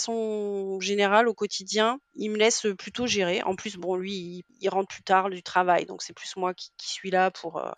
générale 0.79 1.27
au 1.27 1.33
quotidien, 1.33 1.99
il 2.15 2.31
me 2.31 2.37
laisse, 2.37 2.65
plutôt 2.77 3.07
gérer. 3.07 3.41
En 3.43 3.55
plus 3.55 3.77
bon 3.77 3.95
lui, 3.95 4.43
il 4.61 4.69
rentre 4.69 4.87
plus 4.87 5.03
tard 5.03 5.29
du 5.29 5.43
travail, 5.43 5.85
donc 5.85 6.01
c'est 6.01 6.13
plus 6.13 6.35
moi 6.35 6.53
qui 6.53 6.69
qui 6.77 6.89
suis 6.89 7.11
là 7.11 7.31
pour, 7.31 7.57
euh, 7.57 7.71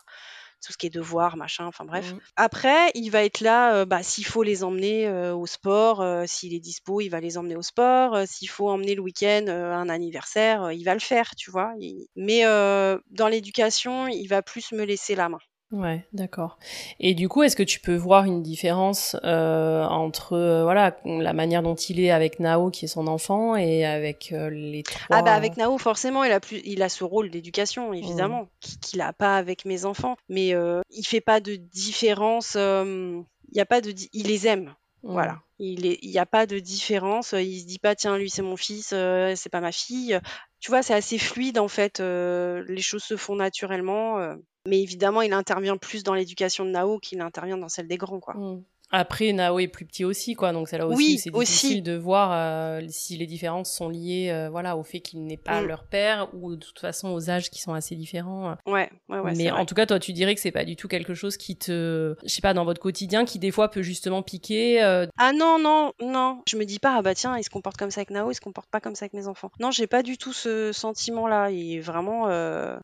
tout 0.62 0.72
ce 0.72 0.78
qui 0.78 0.86
est 0.86 0.90
devoir, 0.90 1.36
machin, 1.36 1.66
enfin 1.66 1.84
bref. 1.84 2.12
Mmh. 2.12 2.18
Après, 2.36 2.90
il 2.94 3.10
va 3.10 3.24
être 3.24 3.40
là, 3.40 3.74
euh, 3.74 3.84
bah, 3.84 4.02
s'il 4.02 4.24
faut 4.24 4.42
les 4.42 4.64
emmener 4.64 5.08
euh, 5.08 5.34
au 5.34 5.46
sport, 5.46 6.00
euh, 6.00 6.24
s'il 6.26 6.54
est 6.54 6.60
dispo, 6.60 7.00
il 7.00 7.08
va 7.08 7.20
les 7.20 7.36
emmener 7.36 7.56
au 7.56 7.62
sport. 7.62 8.16
s'il 8.26 8.48
faut 8.48 8.70
emmener 8.70 8.94
le 8.94 9.02
week-end 9.02 9.46
un 9.48 9.88
anniversaire, 9.88 10.72
il 10.72 10.84
va 10.84 10.94
le 10.94 11.00
faire, 11.00 11.34
tu 11.34 11.50
vois. 11.50 11.74
Mais 12.16 12.42
dans 12.44 13.28
l'éducation, 13.28 14.06
il 14.06 14.26
va 14.28 14.42
plus 14.42 14.72
me 14.72 14.84
laisser 14.84 15.14
la 15.14 15.28
main. 15.28 15.38
Ouais, 15.72 16.04
d'accord. 16.12 16.58
Et 17.00 17.14
du 17.14 17.30
coup, 17.30 17.42
est-ce 17.42 17.56
que 17.56 17.62
tu 17.62 17.80
peux 17.80 17.96
voir 17.96 18.24
une 18.24 18.42
différence 18.42 19.16
euh, 19.24 19.82
entre 19.84 20.34
euh, 20.34 20.64
voilà 20.64 20.98
la 21.04 21.32
manière 21.32 21.62
dont 21.62 21.74
il 21.74 21.98
est 21.98 22.10
avec 22.10 22.40
Nao, 22.40 22.70
qui 22.70 22.84
est 22.84 22.88
son 22.88 23.06
enfant, 23.06 23.56
et 23.56 23.86
avec 23.86 24.32
euh, 24.32 24.50
les 24.50 24.82
trois 24.82 25.16
Ah 25.16 25.22
bah 25.22 25.32
avec 25.32 25.56
Nao, 25.56 25.78
forcément, 25.78 26.24
il 26.24 26.32
a 26.32 26.40
plus, 26.40 26.60
il 26.66 26.82
a 26.82 26.90
ce 26.90 27.04
rôle 27.04 27.30
d'éducation, 27.30 27.94
évidemment, 27.94 28.42
mmh. 28.42 28.80
qu'il 28.82 28.98
n'a 28.98 29.14
pas 29.14 29.38
avec 29.38 29.64
mes 29.64 29.86
enfants. 29.86 30.16
Mais 30.28 30.54
il 30.90 31.06
fait 31.06 31.22
pas 31.22 31.40
de 31.40 31.56
différence. 31.56 32.54
Il 32.54 33.24
y 33.56 33.60
a 33.60 33.66
pas 33.66 33.80
de, 33.80 33.94
il 34.12 34.26
les 34.26 34.46
aime. 34.46 34.74
Mmh. 35.04 35.12
Voilà. 35.12 35.40
Il 35.58 35.98
n'y 36.02 36.18
a 36.18 36.26
pas 36.26 36.44
de 36.44 36.58
différence. 36.58 37.32
Il 37.32 37.60
se 37.60 37.66
dit 37.66 37.78
pas, 37.78 37.94
tiens, 37.94 38.18
lui 38.18 38.28
c'est 38.28 38.42
mon 38.42 38.56
fils, 38.56 38.88
c'est 38.88 39.50
pas 39.50 39.60
ma 39.60 39.72
fille. 39.72 40.20
Tu 40.60 40.70
vois, 40.70 40.82
c'est 40.82 40.94
assez 40.94 41.16
fluide 41.16 41.58
en 41.58 41.68
fait. 41.68 42.00
les 42.00 42.82
choses 42.82 43.04
se 43.04 43.16
font 43.16 43.36
naturellement. 43.36 44.36
Mais 44.66 44.80
évidemment, 44.80 45.22
il 45.22 45.32
intervient 45.32 45.76
plus 45.76 46.02
dans 46.04 46.14
l'éducation 46.14 46.64
de 46.64 46.70
Nao 46.70 46.98
qu'il 46.98 47.20
intervient 47.20 47.58
dans 47.58 47.68
celle 47.68 47.88
des 47.88 47.96
grands, 47.96 48.20
quoi. 48.20 48.34
Mmh. 48.34 48.64
Après, 48.92 49.32
Nao 49.32 49.58
est 49.58 49.68
plus 49.68 49.86
petit 49.86 50.04
aussi, 50.04 50.34
quoi. 50.34 50.52
Donc, 50.52 50.68
c'est 50.68 50.76
là 50.78 50.86
aussi 50.86 50.96
Oui, 50.96 51.18
c'est 51.18 51.30
aussi. 51.34 51.50
difficile 51.52 51.82
de 51.82 51.96
voir 51.96 52.30
euh, 52.32 52.82
si 52.88 53.16
les 53.16 53.26
différences 53.26 53.72
sont 53.72 53.88
liées, 53.88 54.28
euh, 54.30 54.50
voilà, 54.50 54.76
au 54.76 54.82
fait 54.82 55.00
qu'il 55.00 55.24
n'est 55.24 55.36
pas 55.38 55.62
Mm. 55.62 55.66
leur 55.66 55.84
père 55.84 56.28
ou 56.34 56.56
de 56.56 56.60
toute 56.64 56.78
façon 56.78 57.08
aux 57.12 57.30
âges 57.30 57.48
qui 57.50 57.60
sont 57.60 57.72
assez 57.72 57.94
différents. 57.96 58.56
Ouais, 58.66 58.90
ouais, 59.08 59.18
ouais, 59.18 59.34
c'est 59.34 59.44
Mais 59.44 59.50
en 59.50 59.64
tout 59.64 59.74
cas, 59.74 59.86
toi, 59.86 59.98
tu 59.98 60.12
dirais 60.12 60.34
que 60.34 60.40
c'est 60.42 60.50
pas 60.50 60.64
du 60.64 60.76
tout 60.76 60.88
quelque 60.88 61.14
chose 61.14 61.36
qui 61.38 61.56
te, 61.56 62.14
je 62.22 62.28
sais 62.28 62.42
pas, 62.42 62.52
dans 62.54 62.64
votre 62.66 62.80
quotidien, 62.80 63.24
qui 63.24 63.38
des 63.38 63.50
fois 63.50 63.70
peut 63.70 63.82
justement 63.82 64.22
piquer. 64.22 64.82
euh, 64.82 65.06
Ah 65.16 65.32
non, 65.32 65.58
non, 65.58 65.92
non. 66.02 66.42
Je 66.46 66.56
me 66.58 66.64
dis 66.64 66.78
pas, 66.78 66.96
ah 66.98 67.02
bah 67.02 67.14
tiens, 67.14 67.38
il 67.38 67.44
se 67.44 67.50
comporte 67.50 67.78
comme 67.78 67.90
ça 67.90 68.00
avec 68.00 68.10
Nao, 68.10 68.30
il 68.30 68.34
se 68.34 68.40
comporte 68.42 68.68
pas 68.70 68.80
comme 68.80 68.94
ça 68.94 69.04
avec 69.04 69.14
mes 69.14 69.26
enfants. 69.26 69.50
Non, 69.58 69.70
j'ai 69.70 69.86
pas 69.86 70.02
du 70.02 70.18
tout 70.18 70.34
ce 70.34 70.70
sentiment-là. 70.72 71.50
Il 71.50 71.76
est 71.76 71.80
vraiment, 71.80 72.28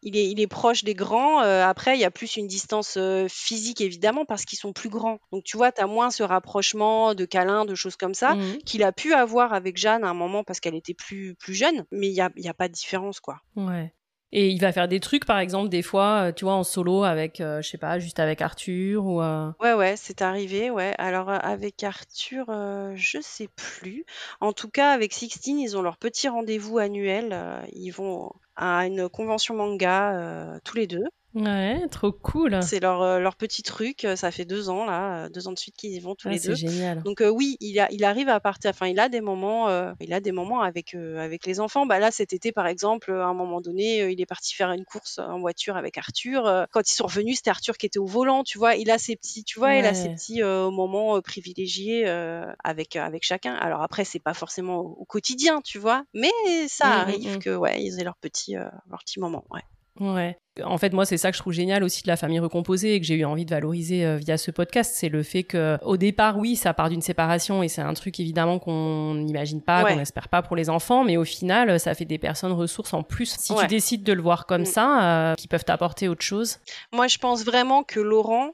il 0.03 0.17
est, 0.17 0.31
il 0.31 0.41
est 0.41 0.47
proche 0.47 0.85
des 0.85 0.95
grands. 0.95 1.41
Après, 1.41 1.97
il 1.97 2.01
y 2.01 2.05
a 2.05 2.11
plus 2.11 2.37
une 2.37 2.47
distance 2.47 2.97
physique, 3.29 3.81
évidemment, 3.83 4.25
parce 4.25 4.45
qu'ils 4.47 4.59
sont 4.59 4.73
plus 4.73 4.89
grands. 4.89 5.19
Donc, 5.33 5.45
tu 5.45 5.57
vois, 5.59 5.71
t'as 5.73 5.87
moins 5.87 5.98
ce 6.11 6.23
rapprochement 6.23 7.15
de 7.15 7.25
câlins, 7.25 7.65
de 7.65 7.75
choses 7.75 7.97
comme 7.97 8.15
ça, 8.15 8.35
mhm. 8.35 8.59
qu'il 8.65 8.83
a 8.83 8.93
pu 8.93 9.13
avoir 9.13 9.53
avec 9.53 9.77
Jeanne 9.77 10.05
à 10.05 10.09
un 10.09 10.15
moment 10.15 10.45
parce 10.45 10.61
qu'elle 10.61 10.75
était 10.75 10.95
plus, 10.95 11.35
plus 11.35 11.55
jeune. 11.55 11.85
Mais 11.91 12.09
il 12.09 12.15
y 12.15 12.21
a, 12.21 12.31
y 12.37 12.49
a 12.49 12.55
pas 12.55 12.69
de 12.69 12.73
différence, 12.73 13.21
quoi. 13.21 13.41
Ouais. 13.57 13.93
Et 14.31 14.51
il 14.51 14.61
va 14.61 14.73
faire 14.73 14.89
des 14.89 15.01
trucs, 15.01 15.25
par 15.25 15.39
exemple, 15.39 15.71
des 15.71 15.81
fois, 15.81 16.29
euh, 16.29 16.33
tu 16.33 16.45
vois, 16.45 16.53
en 16.53 16.63
solo 16.63 17.03
avec, 17.03 17.41
euh, 17.41 17.63
je 17.63 17.69
sais 17.69 17.79
pas, 17.79 17.99
juste 17.99 18.21
avec 18.21 18.43
Arthur 18.43 19.07
ou. 19.07 19.23
euh, 19.23 19.51
Ouais, 19.59 19.73
ouais, 19.73 19.95
c'est 19.97 20.21
arrivé, 20.21 20.71
ouais. 20.71 20.95
Alors, 20.99 21.31
euh, 21.31 21.39
avec 21.41 21.83
Arthur, 21.83 22.45
euh, 22.51 22.93
je 22.95 23.21
sais 23.23 23.49
plus. 23.57 24.05
En 24.41 24.53
tout 24.53 24.69
cas, 24.69 24.91
avec 24.93 25.15
Sixtine, 25.15 25.59
ils 25.59 25.79
ont 25.79 25.83
leur 25.83 25.97
petit 25.97 26.29
rendez-vous 26.29 26.77
annuel. 26.79 27.35
ils 27.73 27.91
vont 27.91 28.31
à 28.55 28.87
une 28.87 29.09
convention 29.09 29.55
manga 29.55 30.59
tous 30.63 30.77
les 30.77 30.87
deux. 30.87 31.05
Ouais, 31.35 31.87
trop 31.91 32.11
cool. 32.11 32.63
C'est 32.63 32.81
leur, 32.81 33.03
euh, 33.03 33.19
leur 33.19 33.37
petit 33.37 33.63
truc. 33.63 34.05
euh, 34.07 34.17
Ça 34.17 34.31
fait 34.31 34.47
deux 34.47 34.71
ans, 34.71 34.87
là, 34.87 35.27
euh, 35.27 35.29
deux 35.29 35.47
ans 35.47 35.53
de 35.53 35.59
suite 35.59 35.77
qu'ils 35.77 35.93
y 35.93 36.01
vont 36.01 36.15
tous 36.15 36.29
Ah, 36.29 36.33
les 36.33 36.39
c'est 36.39 36.49
deux. 36.49 36.55
génial. 36.55 37.03
Donc 37.03 37.21
euh, 37.21 37.29
oui, 37.29 37.57
il, 37.61 37.79
a, 37.79 37.87
il 37.93 38.03
arrive 38.05 38.31
à 38.31 38.41
partir. 38.41 38.71
Enfin, 38.71 38.87
il 38.87 38.99
a 38.99 39.09
des 39.11 39.21
moments, 39.21 39.69
euh, 39.69 39.93
il 40.01 40.13
a 40.15 40.21
des 40.21 40.33
moments 40.33 40.63
avec 40.63 40.95
euh, 40.95 41.19
avec 41.19 41.45
les 41.47 41.61
enfants. 41.61 41.85
Bah 41.85 41.99
là, 41.99 42.11
cet 42.11 42.33
été, 42.33 42.51
par 42.51 42.67
exemple, 42.67 43.13
à 43.13 43.27
un 43.27 43.35
moment 43.35 43.61
donné, 43.61 44.11
il 44.11 44.21
est 44.21 44.27
parti 44.27 44.55
faire 44.55 44.73
une 44.73 44.87
course 44.87 45.19
en 45.19 45.39
voiture 45.39 45.77
avec 45.77 45.99
Arthur. 45.99 46.67
Quand 46.73 46.91
ils 46.91 46.95
sont 46.95 47.05
revenus, 47.07 47.37
c'était 47.37 47.51
Arthur 47.51 47.77
qui 47.77 47.85
était 47.87 47.99
au 47.99 48.07
volant. 48.07 48.43
Tu 48.43 48.57
vois, 48.57 48.75
il 48.77 48.91
a 48.91 48.97
ses 48.99 49.15
petits, 49.15 49.45
tu 49.45 49.59
vois, 49.59 49.75
il 49.75 49.85
a 49.85 49.93
ses 49.95 50.09
petits 50.09 50.43
euh, 50.43 50.71
moments 50.71 51.21
privilégiés 51.21 52.09
euh, 52.09 52.47
avec 52.65 52.97
avec 52.97 53.23
chacun. 53.23 53.55
Alors 53.55 53.83
après, 53.83 54.05
c'est 54.05 54.19
pas 54.19 54.35
forcément 54.35 54.79
au, 54.79 54.97
au 55.01 55.05
quotidien, 55.05 55.61
tu 55.63 55.79
vois, 55.79 56.05
mais 56.15 56.31
ça 56.69 56.87
Mm, 56.87 56.91
mm, 56.91 57.01
arrive 57.01 57.37
mm. 57.37 57.39
que 57.41 57.55
ouais, 57.55 57.83
ils 57.83 58.01
aient 58.01 58.05
leur 58.05 58.17
petit 58.17 58.57
euh, 58.57 58.65
leur 58.91 59.01
petit 59.05 59.21
moment. 59.21 59.45
Ouais. 59.51 59.61
Ouais. 60.01 60.37
En 60.65 60.77
fait, 60.77 60.93
moi, 60.93 61.05
c'est 61.07 61.17
ça 61.19 61.31
que 61.31 61.37
je 61.37 61.43
trouve 61.43 61.53
génial 61.53 61.85
aussi 61.85 62.03
de 62.03 62.09
la 62.09 62.17
famille 62.17 62.41
recomposée 62.41 62.95
et 62.95 63.01
que 63.01 63.07
j'ai 63.07 63.15
eu 63.15 63.25
envie 63.25 63.45
de 63.45 63.51
valoriser 63.51 64.05
euh, 64.05 64.17
via 64.17 64.37
ce 64.37 64.51
podcast. 64.51 64.93
C'est 64.97 65.09
le 65.09 65.23
fait 65.23 65.45
que, 65.45 65.79
au 65.85 65.97
départ, 65.97 66.37
oui, 66.37 66.57
ça 66.57 66.75
part 66.75 66.89
d'une 66.91 67.01
séparation 67.01 67.63
et 67.63 67.69
c'est 67.69 67.81
un 67.83 67.95
truc 67.95 68.19
évidemment 68.19 68.59
qu'on 68.59 69.15
n'imagine 69.15 69.63
pas, 69.63 69.85
Ouais. 69.85 69.93
qu'on 69.93 69.99
n'espère 69.99 70.29
pas 70.29 70.43
pour 70.43 70.57
les 70.57 70.69
enfants, 70.69 71.05
mais 71.05 71.17
au 71.17 71.25
final, 71.25 71.79
ça 71.79 71.95
fait 71.95 72.05
des 72.05 72.19
personnes 72.19 72.53
ressources 72.53 72.93
en 72.93 73.03
plus. 73.05 73.37
Si 73.39 73.55
tu 73.55 73.67
décides 73.69 74.03
de 74.03 74.13
le 74.13 74.23
voir 74.23 74.47
comme 74.47 74.63
Mm. 74.63 74.67
ça, 74.67 75.03
euh, 75.31 75.35
qui 75.37 75.47
peuvent 75.47 75.65
t'apporter 75.65 76.09
autre 76.09 76.23
chose. 76.25 76.59
Moi, 76.93 77.07
je 77.07 77.19
pense 77.19 77.45
vraiment 77.45 77.85
que 77.85 78.01
Laurent, 78.01 78.51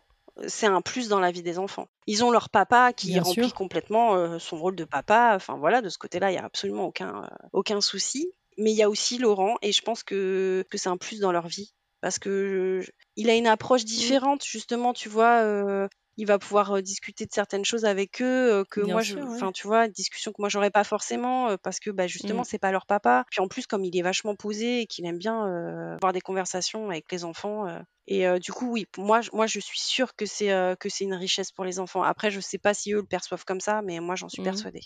c'est 0.47 0.67
un 0.67 0.81
plus 0.83 1.09
dans 1.09 1.21
la 1.21 1.31
vie 1.31 1.43
des 1.43 1.59
enfants. 1.59 1.87
Ils 2.07 2.25
ont 2.25 2.31
leur 2.31 2.51
papa 2.51 2.93
qui 2.93 3.07
Bien 3.13 3.23
remplit 3.23 3.45
sûr. 3.45 3.55
complètement 3.55 4.15
euh, 4.17 4.39
son 4.39 4.57
rôle 4.59 4.75
de 4.77 4.85
papa. 4.85 5.33
Enfin 5.37 5.57
voilà, 5.59 5.81
de 5.81 5.89
ce 5.89 5.97
côté-là, 5.97 6.33
il 6.33 6.35
y 6.35 6.39
a 6.39 6.45
absolument 6.45 6.85
aucun 6.87 7.23
euh, 7.23 7.37
aucun 7.53 7.81
souci. 7.81 8.29
Mais 8.59 8.73
il 8.73 8.77
y 8.77 8.83
a 8.83 8.89
aussi 8.91 9.19
Laurent, 9.19 9.57
et 9.63 9.73
je 9.73 9.83
pense 9.83 10.03
que 10.03 10.65
que 10.71 10.79
c'est 10.79 10.89
un 10.89 10.97
plus 10.97 11.21
dans 11.21 11.33
leur 11.33 11.49
vie 11.49 11.73
parce 12.01 12.19
que 12.19 12.81
je- 12.83 12.91
il 13.17 13.31
a 13.31 13.35
une 13.35 13.47
approche 13.47 13.85
différente. 13.85 14.45
Justement, 14.45 14.93
tu 14.93 15.09
vois. 15.09 15.41
euh, 15.43 15.89
il 16.17 16.27
va 16.27 16.39
pouvoir 16.39 16.77
euh, 16.77 16.81
discuter 16.81 17.27
de 17.27 17.33
certaines 17.33 17.65
choses 17.65 17.85
avec 17.85 18.23
eux 18.23 18.53
euh, 18.61 18.65
que 18.71 18.81
Bien 18.81 18.93
moi, 18.95 19.03
sûr, 19.03 19.17
je, 19.17 19.21
ouais. 19.21 19.27
enfin, 19.35 19.51
tu 19.53 19.67
vois, 19.67 19.89
discussions 19.89 20.31
que 20.33 20.41
moi 20.41 20.49
j'aurais 20.49 20.71
pas 20.71 20.85
forcément 20.85 21.57
parce 21.65 21.81
que 21.81 21.91
bah 21.91 22.07
justement 22.07 22.43
Mm. 22.43 22.45
c'est 22.45 22.59
pas 22.61 22.71
leur 22.71 22.87
papa. 22.87 23.25
Puis 23.33 23.41
en 23.41 23.49
plus, 23.49 23.67
comme 23.67 23.85
il 23.85 23.97
est 23.97 24.03
vachement 24.03 24.37
posé 24.37 24.83
et 24.83 24.87
qu'il 24.87 25.07
aime 25.07 25.19
bien 25.19 25.45
euh, 25.49 25.95
avoir 25.97 26.13
des 26.13 26.21
conversations 26.21 26.89
avec 26.91 27.11
les 27.11 27.25
enfants, 27.25 27.67
euh, 27.67 27.81
et 28.07 28.27
euh, 28.29 28.39
du 28.39 28.53
coup, 28.53 28.71
oui, 28.71 28.87
moi, 28.99 29.23
je- 29.23 29.31
moi, 29.33 29.47
je 29.49 29.59
suis 29.61 29.81
sûre 29.81 30.15
que 30.15 30.27
c'est 30.27 30.51
que 30.79 30.89
c'est 30.89 31.05
une 31.05 31.15
richesse 31.15 31.51
pour 31.53 31.65
les 31.65 31.81
enfants. 31.81 32.03
Après, 32.05 32.31
je 32.31 32.39
sais 32.41 32.59
pas 32.59 32.75
si 32.75 32.93
eux 32.93 32.99
le 32.99 33.07
perçoivent 33.07 33.45
comme 33.45 33.61
ça, 33.61 33.83
mais 33.83 33.99
moi, 34.01 34.15
j'en 34.15 34.29
suis 34.29 34.43
Mhm. 34.43 34.45
persuadée. 34.45 34.83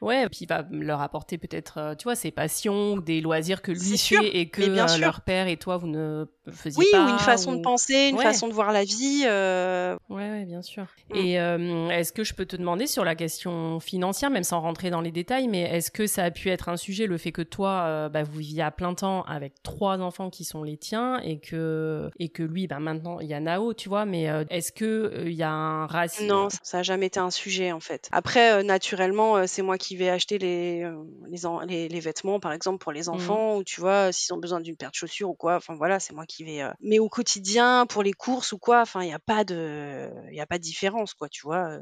Ouais, 0.00 0.28
puis 0.28 0.40
il 0.42 0.48
va 0.48 0.64
leur 0.70 1.00
apporter 1.00 1.38
peut-être, 1.38 1.78
euh, 1.78 1.94
tu 1.94 2.04
vois, 2.04 2.14
ses 2.14 2.30
passions, 2.30 2.94
ou 2.94 3.00
des 3.00 3.20
loisirs 3.20 3.62
que 3.62 3.72
lui 3.72 3.98
fait 3.98 4.36
et 4.36 4.48
que 4.48 4.62
bien 4.68 4.84
euh, 4.84 4.88
sûr. 4.88 5.00
leur 5.00 5.20
père 5.22 5.46
et 5.48 5.56
toi, 5.56 5.76
vous 5.76 5.86
ne 5.86 6.24
faisiez 6.50 6.78
Oui, 6.80 6.86
pas. 6.92 7.04
ou 7.04 7.08
une 7.10 7.18
façon 7.18 7.54
de 7.54 7.60
penser, 7.62 8.08
une 8.10 8.16
Ouais. 8.16 8.22
façon 8.22 8.48
de 8.48 8.52
voir 8.52 8.72
la 8.72 8.84
vie. 8.84 9.22
euh, 9.26 9.96
Ouais, 10.08 10.30
ouais, 10.30 10.44
bien 10.44 10.62
sûr. 10.62 10.84
Mm. 11.10 11.16
Et 11.16 11.40
euh, 11.40 11.88
est-ce 11.90 12.12
que 12.12 12.24
je 12.24 12.34
peux 12.34 12.46
te 12.46 12.56
demander 12.56 12.86
sur 12.86 13.04
la 13.04 13.14
question 13.14 13.78
financière, 13.80 14.30
même 14.30 14.44
sans 14.44 14.60
rentrer 14.60 14.90
dans 14.90 15.00
les 15.00 15.12
détails, 15.12 15.48
mais 15.48 15.62
est-ce 15.62 15.90
que 15.90 16.06
ça 16.06 16.24
a 16.24 16.30
pu 16.30 16.48
être 16.50 16.68
un 16.68 16.76
sujet, 16.76 17.06
le 17.06 17.18
fait 17.18 17.32
que 17.32 17.42
toi, 17.42 17.82
euh, 17.86 18.08
bah, 18.08 18.22
vous 18.22 18.38
viviez 18.38 18.62
à 18.62 18.70
plein 18.70 18.94
temps 18.94 19.22
avec 19.22 19.62
trois 19.62 19.98
enfants 19.98 20.30
qui 20.30 20.44
sont 20.44 20.62
les 20.62 20.76
tiens 20.76 21.20
et 21.22 21.38
que, 21.38 22.10
et 22.18 22.28
que 22.30 22.42
lui, 22.42 22.66
bah, 22.66 22.78
maintenant, 22.80 23.20
il 23.20 23.28
y 23.28 23.34
a 23.34 23.40
Nao, 23.40 23.74
tu 23.74 23.88
vois, 23.88 24.04
mais 24.06 24.24
est-ce 24.50 24.72
que 24.72 24.84
euh, 24.84 25.24
il 25.30 25.34
y 25.36 25.42
a 25.42 25.50
un 25.50 25.86
ratio 25.86 26.24
Non, 26.26 26.48
ça 26.62 26.78
a 26.78 26.82
jamais 26.82 27.06
été 27.06 27.20
un 27.20 27.30
sujet 27.30 27.72
en 27.72 27.80
fait. 27.80 28.08
Après, 28.12 28.52
euh, 28.54 28.62
naturellement, 28.62 29.46
c'est 29.46 29.62
moi 29.68 29.78
qui 29.78 29.96
vais 29.96 30.08
acheter 30.10 30.38
les 30.38 30.82
euh, 30.84 30.96
les, 31.30 31.46
en- 31.46 31.60
les 31.60 31.88
les 31.88 32.00
vêtements, 32.00 32.40
par 32.40 32.52
exemple 32.52 32.78
pour 32.82 32.92
les 32.92 33.08
enfants, 33.16 33.56
ou 33.58 33.64
tu 33.64 33.80
vois, 33.80 34.12
s'ils 34.12 34.34
ont 34.34 34.38
besoin 34.38 34.60
d'une 34.60 34.76
paire 34.76 34.90
de 34.90 34.96
chaussures 34.96 35.30
ou 35.30 35.34
quoi. 35.34 35.56
Enfin 35.56 35.74
voilà, 35.76 36.00
c'est 36.00 36.14
moi 36.14 36.26
qui 36.26 36.44
vais. 36.44 36.62
euh, 36.62 36.70
Mais 36.80 36.98
au 36.98 37.08
quotidien, 37.08 37.86
pour 37.86 38.02
les 38.02 38.12
courses 38.14 38.52
ou 38.52 38.58
quoi, 38.58 38.80
enfin 38.82 39.02
il 39.04 39.10
y 39.10 39.12
a 39.12 39.18
pas 39.20 39.44
de, 39.44 40.08
il 40.30 40.36
y 40.36 40.40
a 40.40 40.46
pas 40.46 40.58
de 40.58 40.62
différence 40.64 41.14
quoi, 41.14 41.28
tu 41.28 41.42
vois. 41.46 41.68
euh, 41.70 41.80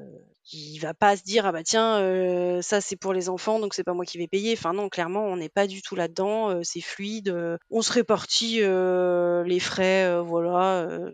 Il 0.52 0.78
va 0.80 0.94
pas 0.94 1.16
se 1.16 1.22
dire 1.24 1.46
ah 1.46 1.52
bah 1.52 1.62
tiens 1.64 1.98
euh, 2.00 2.62
ça 2.62 2.80
c'est 2.80 2.96
pour 2.96 3.12
les 3.12 3.28
enfants 3.28 3.58
donc 3.60 3.74
c'est 3.74 3.84
pas 3.84 3.94
moi 3.94 4.04
qui 4.04 4.18
vais 4.18 4.28
payer. 4.28 4.52
Enfin 4.58 4.72
non, 4.74 4.88
clairement 4.88 5.24
on 5.26 5.36
n'est 5.36 5.48
pas 5.48 5.66
du 5.66 5.82
tout 5.82 5.96
là-dedans. 5.96 6.50
euh, 6.50 6.60
c'est 6.62 6.80
fluide. 6.80 7.28
euh, 7.30 7.56
on 7.70 7.82
se 7.82 7.92
répartit 7.92 8.58
euh, 8.62 9.42
les 9.44 9.60
frais, 9.60 10.04
euh, 10.06 10.22
voilà. 10.22 10.82
euh, 10.82 11.10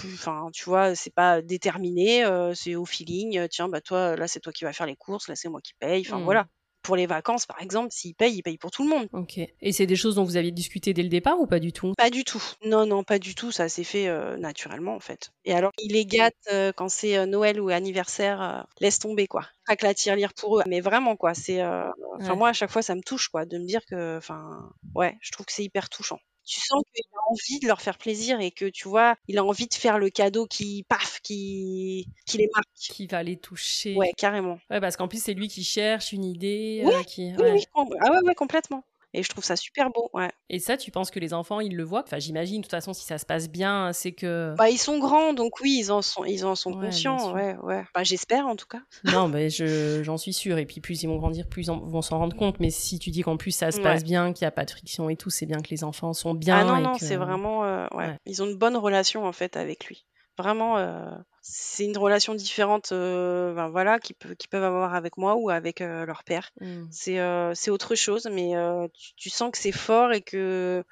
plus- 0.00 0.14
Enfin, 0.14 0.48
tu 0.52 0.64
vois, 0.64 0.94
c'est 0.94 1.14
pas 1.14 1.42
déterminé, 1.42 2.24
euh, 2.24 2.54
c'est 2.54 2.74
au 2.74 2.84
feeling. 2.84 3.38
euh, 3.38 3.48
Tiens, 3.48 3.68
bah 3.68 3.80
toi, 3.80 4.16
là, 4.16 4.28
c'est 4.28 4.40
toi 4.40 4.52
qui 4.52 4.64
vas 4.64 4.72
faire 4.72 4.86
les 4.86 4.96
courses, 4.96 5.28
là, 5.28 5.34
c'est 5.36 5.48
moi 5.48 5.60
qui 5.60 5.72
paye. 5.78 6.02
Enfin, 6.06 6.18
Mm. 6.18 6.24
voilà. 6.24 6.46
Pour 6.82 6.94
les 6.94 7.06
vacances, 7.06 7.46
par 7.46 7.60
exemple, 7.60 7.88
s'il 7.90 8.14
paye, 8.14 8.32
il 8.36 8.42
paye 8.42 8.58
pour 8.58 8.70
tout 8.70 8.84
le 8.84 8.88
monde. 8.88 9.08
Ok. 9.12 9.38
Et 9.38 9.72
c'est 9.72 9.86
des 9.86 9.96
choses 9.96 10.14
dont 10.14 10.22
vous 10.22 10.36
aviez 10.36 10.52
discuté 10.52 10.94
dès 10.94 11.02
le 11.02 11.08
départ 11.08 11.40
ou 11.40 11.48
pas 11.48 11.58
du 11.58 11.72
tout? 11.72 11.94
Pas 11.98 12.10
du 12.10 12.22
tout. 12.22 12.40
Non, 12.64 12.86
non, 12.86 13.02
pas 13.02 13.18
du 13.18 13.34
tout. 13.34 13.50
Ça 13.50 13.68
s'est 13.68 13.82
fait 13.82 14.06
euh, 14.06 14.36
naturellement, 14.36 14.94
en 14.94 15.00
fait. 15.00 15.32
Et 15.44 15.52
alors, 15.52 15.72
il 15.78 15.94
les 15.94 16.06
gâte 16.06 16.36
euh, 16.52 16.70
quand 16.70 16.88
c'est 16.88 17.26
Noël 17.26 17.60
ou 17.60 17.70
anniversaire. 17.70 18.68
laisse 18.80 19.00
tomber, 19.00 19.26
quoi. 19.26 19.46
Craque 19.64 19.82
la 19.82 19.94
tirelire 19.94 20.32
pour 20.34 20.60
eux. 20.60 20.62
Mais 20.68 20.80
vraiment, 20.80 21.16
quoi. 21.16 21.34
C'est. 21.34 21.60
euh, 21.60 21.88
Enfin, 22.20 22.30
Ouais. 22.30 22.36
moi, 22.36 22.48
à 22.50 22.52
chaque 22.52 22.70
fois, 22.70 22.82
ça 22.82 22.94
me 22.94 23.02
touche, 23.02 23.28
quoi, 23.30 23.44
de 23.46 23.58
me 23.58 23.66
dire 23.66 23.84
que. 23.84 24.16
Enfin, 24.18 24.70
ouais, 24.94 25.16
je 25.20 25.32
trouve 25.32 25.44
que 25.46 25.52
c'est 25.52 25.64
hyper 25.64 25.88
touchant. 25.88 26.20
Tu 26.46 26.60
sens 26.60 26.82
qu'il 26.94 27.04
a 27.12 27.30
envie 27.30 27.60
de 27.60 27.66
leur 27.66 27.80
faire 27.80 27.98
plaisir 27.98 28.40
et 28.40 28.52
que, 28.52 28.66
tu 28.66 28.88
vois, 28.88 29.16
il 29.26 29.36
a 29.38 29.44
envie 29.44 29.66
de 29.66 29.74
faire 29.74 29.98
le 29.98 30.10
cadeau 30.10 30.46
qui, 30.46 30.84
paf, 30.88 31.20
qui, 31.20 32.06
qui 32.24 32.38
les 32.38 32.48
marque. 32.54 32.68
Qui 32.76 33.06
va 33.08 33.22
les 33.22 33.36
toucher 33.36 33.96
Ouais, 33.96 34.12
carrément. 34.16 34.60
Ouais, 34.70 34.80
parce 34.80 34.96
qu'en 34.96 35.08
plus, 35.08 35.22
c'est 35.22 35.34
lui 35.34 35.48
qui 35.48 35.64
cherche 35.64 36.12
une 36.12 36.24
idée. 36.24 36.82
Oui, 36.84 36.94
euh, 36.94 37.02
qui... 37.02 37.32
Oui, 37.32 37.42
ouais. 37.42 37.52
oui, 37.52 37.66
ah 38.00 38.10
ouais, 38.12 38.18
ouais, 38.24 38.34
complètement. 38.34 38.84
Et 39.14 39.22
je 39.22 39.28
trouve 39.30 39.44
ça 39.44 39.56
super 39.56 39.90
beau, 39.90 40.10
ouais. 40.12 40.30
Et 40.50 40.58
ça, 40.58 40.76
tu 40.76 40.90
penses 40.90 41.10
que 41.10 41.18
les 41.18 41.32
enfants, 41.32 41.60
ils 41.60 41.74
le 41.74 41.84
voient? 41.84 42.02
Enfin, 42.06 42.18
j'imagine, 42.18 42.58
de 42.58 42.62
toute 42.66 42.70
façon, 42.70 42.92
si 42.92 43.04
ça 43.06 43.16
se 43.18 43.24
passe 43.24 43.48
bien, 43.48 43.92
c'est 43.94 44.12
que. 44.12 44.54
Bah, 44.58 44.68
ils 44.68 44.76
sont 44.78 44.98
grands, 44.98 45.32
donc 45.32 45.60
oui, 45.60 45.76
ils 45.80 45.90
en 45.90 46.02
sont, 46.02 46.24
ils 46.24 46.44
en 46.44 46.54
sont 46.54 46.72
Ouais, 46.74 46.86
conscients, 46.86 47.32
ouais, 47.32 47.56
ouais. 47.62 47.84
Bah, 47.94 48.02
j'espère, 48.04 48.46
en 48.46 48.56
tout 48.56 48.66
cas. 48.66 48.80
Non, 49.24 49.28
mais 49.28 49.48
je, 49.48 50.02
j'en 50.02 50.18
suis 50.18 50.32
sûre. 50.34 50.58
Et 50.58 50.66
puis, 50.66 50.80
plus 50.80 51.02
ils 51.02 51.06
vont 51.06 51.16
grandir, 51.16 51.46
plus 51.48 51.68
ils 51.68 51.72
vont 51.72 52.02
s'en 52.02 52.18
rendre 52.18 52.36
compte. 52.36 52.60
Mais 52.60 52.70
si 52.70 52.98
tu 52.98 53.10
dis 53.10 53.22
qu'en 53.22 53.36
plus 53.38 53.52
ça 53.52 53.70
se 53.72 53.78
Ouais. 53.78 53.82
passe 53.84 54.04
bien, 54.04 54.32
qu'il 54.32 54.44
n'y 54.44 54.48
a 54.48 54.52
pas 54.52 54.64
de 54.66 54.70
friction 54.70 55.08
et 55.08 55.16
tout, 55.16 55.30
c'est 55.30 55.46
bien 55.46 55.60
que 55.62 55.70
les 55.70 55.82
enfants 55.84 56.12
sont 56.12 56.34
bien. 56.34 56.56
Ah 56.58 56.64
non, 56.64 56.80
non, 56.80 56.92
que- 56.98 57.04
c'est 57.04 57.16
vraiment, 57.16 57.64
euh. 57.64 57.86
Ouais. 57.94 58.16
Ils 58.26 58.42
ont 58.42 58.46
une 58.46 58.56
bonne 58.58 58.76
relation, 58.76 59.24
en 59.24 59.32
fait, 59.32 59.56
avec 59.56 59.86
lui. 59.86 60.04
Vraiment, 60.38 60.76
euh, 60.76 61.10
c'est 61.40 61.84
une 61.84 61.96
relation 61.96 62.34
différente, 62.34 62.92
euh, 62.92 63.54
ben 63.54 63.68
voilà, 63.68 63.98
qu'ils 63.98 64.16
peuvent, 64.16 64.36
qu'ils 64.36 64.50
peuvent 64.50 64.64
avoir 64.64 64.94
avec 64.94 65.16
moi 65.16 65.36
ou 65.36 65.48
avec 65.48 65.80
euh, 65.80 66.04
leur 66.04 66.24
père. 66.24 66.50
Mm. 66.60 66.84
C'est 66.90 67.20
euh, 67.20 67.54
c'est 67.54 67.70
autre 67.70 67.94
chose, 67.94 68.28
mais 68.30 68.54
euh, 68.56 68.86
tu, 68.92 69.14
tu 69.14 69.30
sens 69.30 69.50
que 69.50 69.58
c'est 69.58 69.72
fort 69.72 70.12
et 70.12 70.20
que, 70.20 70.84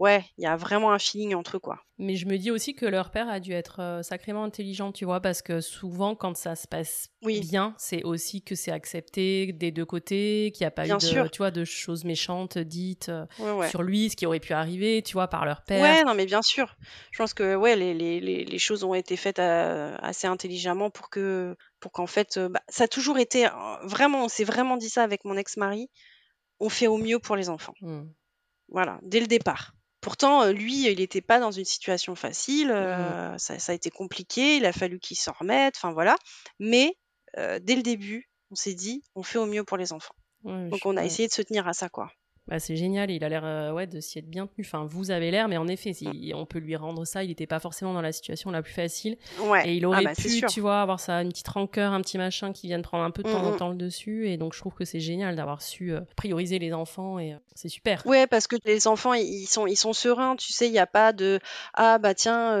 ouais, 0.00 0.24
il 0.38 0.42
y 0.42 0.46
a 0.48 0.56
vraiment 0.56 0.90
un 0.92 0.98
feeling 0.98 1.34
entre 1.36 1.56
eux, 1.56 1.60
quoi. 1.60 1.78
Mais 1.98 2.16
je 2.16 2.26
me 2.26 2.36
dis 2.38 2.50
aussi 2.50 2.74
que 2.74 2.86
leur 2.86 3.10
père 3.10 3.28
a 3.28 3.38
dû 3.38 3.52
être 3.52 3.80
euh, 3.80 4.02
sacrément 4.02 4.42
intelligent, 4.42 4.90
tu 4.90 5.04
vois, 5.04 5.20
parce 5.20 5.42
que 5.42 5.60
souvent, 5.60 6.16
quand 6.16 6.34
ça 6.36 6.56
se 6.56 6.66
passe 6.66 7.08
Oui. 7.22 7.40
bien, 7.40 7.74
c'est 7.78 8.02
aussi 8.02 8.42
que 8.42 8.54
c'est 8.54 8.72
accepté 8.72 9.52
des 9.52 9.70
deux 9.70 9.84
côtés, 9.84 10.50
qu'il 10.54 10.64
n'y 10.64 10.68
a 10.68 10.70
pas 10.70 10.84
Bien 10.84 10.96
eu 10.96 11.00
de, 11.02 11.06
sûr. 11.06 11.30
tu 11.30 11.38
vois, 11.38 11.50
de 11.50 11.64
choses 11.64 12.04
méchantes 12.04 12.56
dites 12.58 13.10
euh, 13.10 13.26
Ouais, 13.38 13.52
ouais. 13.52 13.68
sur 13.68 13.82
lui, 13.82 14.08
ce 14.10 14.16
qui 14.16 14.24
aurait 14.26 14.40
pu 14.40 14.54
arriver, 14.54 15.02
tu 15.02 15.12
vois, 15.12 15.28
par 15.28 15.44
leur 15.44 15.62
père. 15.62 15.82
Ouais, 15.82 16.02
non, 16.04 16.14
mais 16.14 16.24
bien 16.26 16.42
sûr. 16.42 16.76
Je 17.12 17.18
pense 17.18 17.34
que 17.34 17.54
ouais, 17.54 17.76
les, 17.76 17.92
les, 17.94 18.18
les, 18.20 18.44
les 18.46 18.58
choses 18.58 18.82
ont 18.82 18.94
été 18.94 19.16
faites 19.16 19.38
euh, 19.38 19.94
assez 20.00 20.26
intelligemment 20.26 20.88
pour 20.90 21.10
que 21.10 21.54
pour 21.80 21.92
qu'en 21.92 22.06
fait, 22.06 22.38
bah, 22.38 22.60
ça 22.68 22.84
a 22.84 22.88
toujours 22.88 23.18
été 23.18 23.46
vraiment, 23.84 24.24
on 24.24 24.28
s'est 24.28 24.44
vraiment 24.44 24.76
dit 24.78 24.88
ça 24.88 25.02
avec 25.02 25.24
mon 25.26 25.36
ex-mari. 25.36 25.90
On 26.60 26.68
fait 26.70 26.86
au 26.86 26.96
mieux 26.96 27.18
pour 27.18 27.36
les 27.36 27.48
enfants. 27.50 27.74
Mm. 27.82 28.02
Voilà, 28.68 28.98
dès 29.02 29.20
le 29.20 29.26
départ. 29.26 29.74
Pourtant, 30.00 30.42
euh, 30.42 30.52
lui, 30.52 30.90
il 30.90 30.98
n'était 30.98 31.20
pas 31.20 31.38
dans 31.40 31.50
une 31.50 31.64
situation 31.64 32.14
facile. 32.14 32.70
euh, 32.70 33.36
ça, 33.38 33.58
ça 33.58 33.72
a 33.72 33.74
été 33.74 33.90
compliqué. 33.90 34.56
Il 34.56 34.64
a 34.66 34.72
fallu 34.72 34.98
qu'il 34.98 35.16
s'en 35.16 35.32
remette. 35.32 35.74
Enfin 35.76 35.92
voilà. 35.92 36.16
Mais 36.58 36.96
dès 37.36 37.76
le 37.76 37.82
début, 37.82 38.28
on 38.50 38.54
s'est 38.56 38.74
dit, 38.74 39.02
on 39.14 39.22
fait 39.22 39.38
au 39.38 39.46
mieux 39.46 39.62
pour 39.64 39.76
les 39.76 39.92
enfants. 39.92 40.14
Donc 40.70 40.80
on 40.84 40.96
a 40.96 41.04
essayé 41.04 41.28
de 41.28 41.32
se 41.32 41.42
tenir 41.42 41.68
à 41.68 41.72
ça, 41.74 41.88
quoi. 41.88 42.10
Bah, 42.50 42.58
c'est 42.58 42.74
génial, 42.74 43.12
il 43.12 43.22
a 43.22 43.28
l'air 43.28 43.44
euh, 43.44 43.70
ouais, 43.70 43.86
de 43.86 44.00
s'y 44.00 44.18
être 44.18 44.28
bien 44.28 44.48
tenu. 44.48 44.66
Enfin, 44.66 44.84
vous 44.84 45.12
avez 45.12 45.30
l'air, 45.30 45.46
mais 45.46 45.56
en 45.56 45.68
effet, 45.68 45.92
si 45.92 46.32
on 46.34 46.46
peut 46.46 46.58
lui 46.58 46.74
rendre 46.74 47.04
ça, 47.04 47.22
il 47.22 47.28
n'était 47.28 47.46
pas 47.46 47.60
forcément 47.60 47.94
dans 47.94 48.02
la 48.02 48.10
situation 48.10 48.50
la 48.50 48.60
plus 48.60 48.72
facile. 48.72 49.16
Ouais. 49.38 49.68
Et 49.68 49.76
il 49.76 49.86
aurait 49.86 49.98
ah 50.00 50.08
bah, 50.08 50.14
pu, 50.16 50.44
tu 50.48 50.60
vois, 50.60 50.82
avoir 50.82 50.98
ça, 50.98 51.22
une 51.22 51.28
petite 51.28 51.46
rancœur, 51.46 51.92
un 51.92 52.00
petit 52.00 52.18
machin 52.18 52.52
qui 52.52 52.66
vienne 52.66 52.82
prendre 52.82 53.04
un 53.04 53.12
peu 53.12 53.22
de 53.22 53.30
temps 53.30 53.44
en 53.44 53.56
temps 53.56 53.68
le 53.68 53.76
dessus. 53.76 54.28
Et 54.28 54.36
donc, 54.36 54.52
je 54.52 54.58
trouve 54.58 54.74
que 54.74 54.84
c'est 54.84 54.98
génial 54.98 55.36
d'avoir 55.36 55.62
su 55.62 55.92
euh, 55.92 56.00
prioriser 56.16 56.58
les 56.58 56.72
enfants 56.72 57.20
et 57.20 57.34
euh, 57.34 57.36
c'est 57.54 57.68
super. 57.68 58.04
Ouais, 58.04 58.26
parce 58.26 58.48
que 58.48 58.56
les 58.64 58.88
enfants, 58.88 59.14
ils 59.14 59.46
sont, 59.46 59.68
ils 59.68 59.76
sont 59.76 59.92
sereins, 59.92 60.34
tu 60.34 60.52
sais, 60.52 60.66
il 60.66 60.72
n'y 60.72 60.80
a 60.80 60.88
pas 60.88 61.12
de 61.12 61.38
ah 61.74 61.98
bah 61.98 62.14
tiens, 62.14 62.56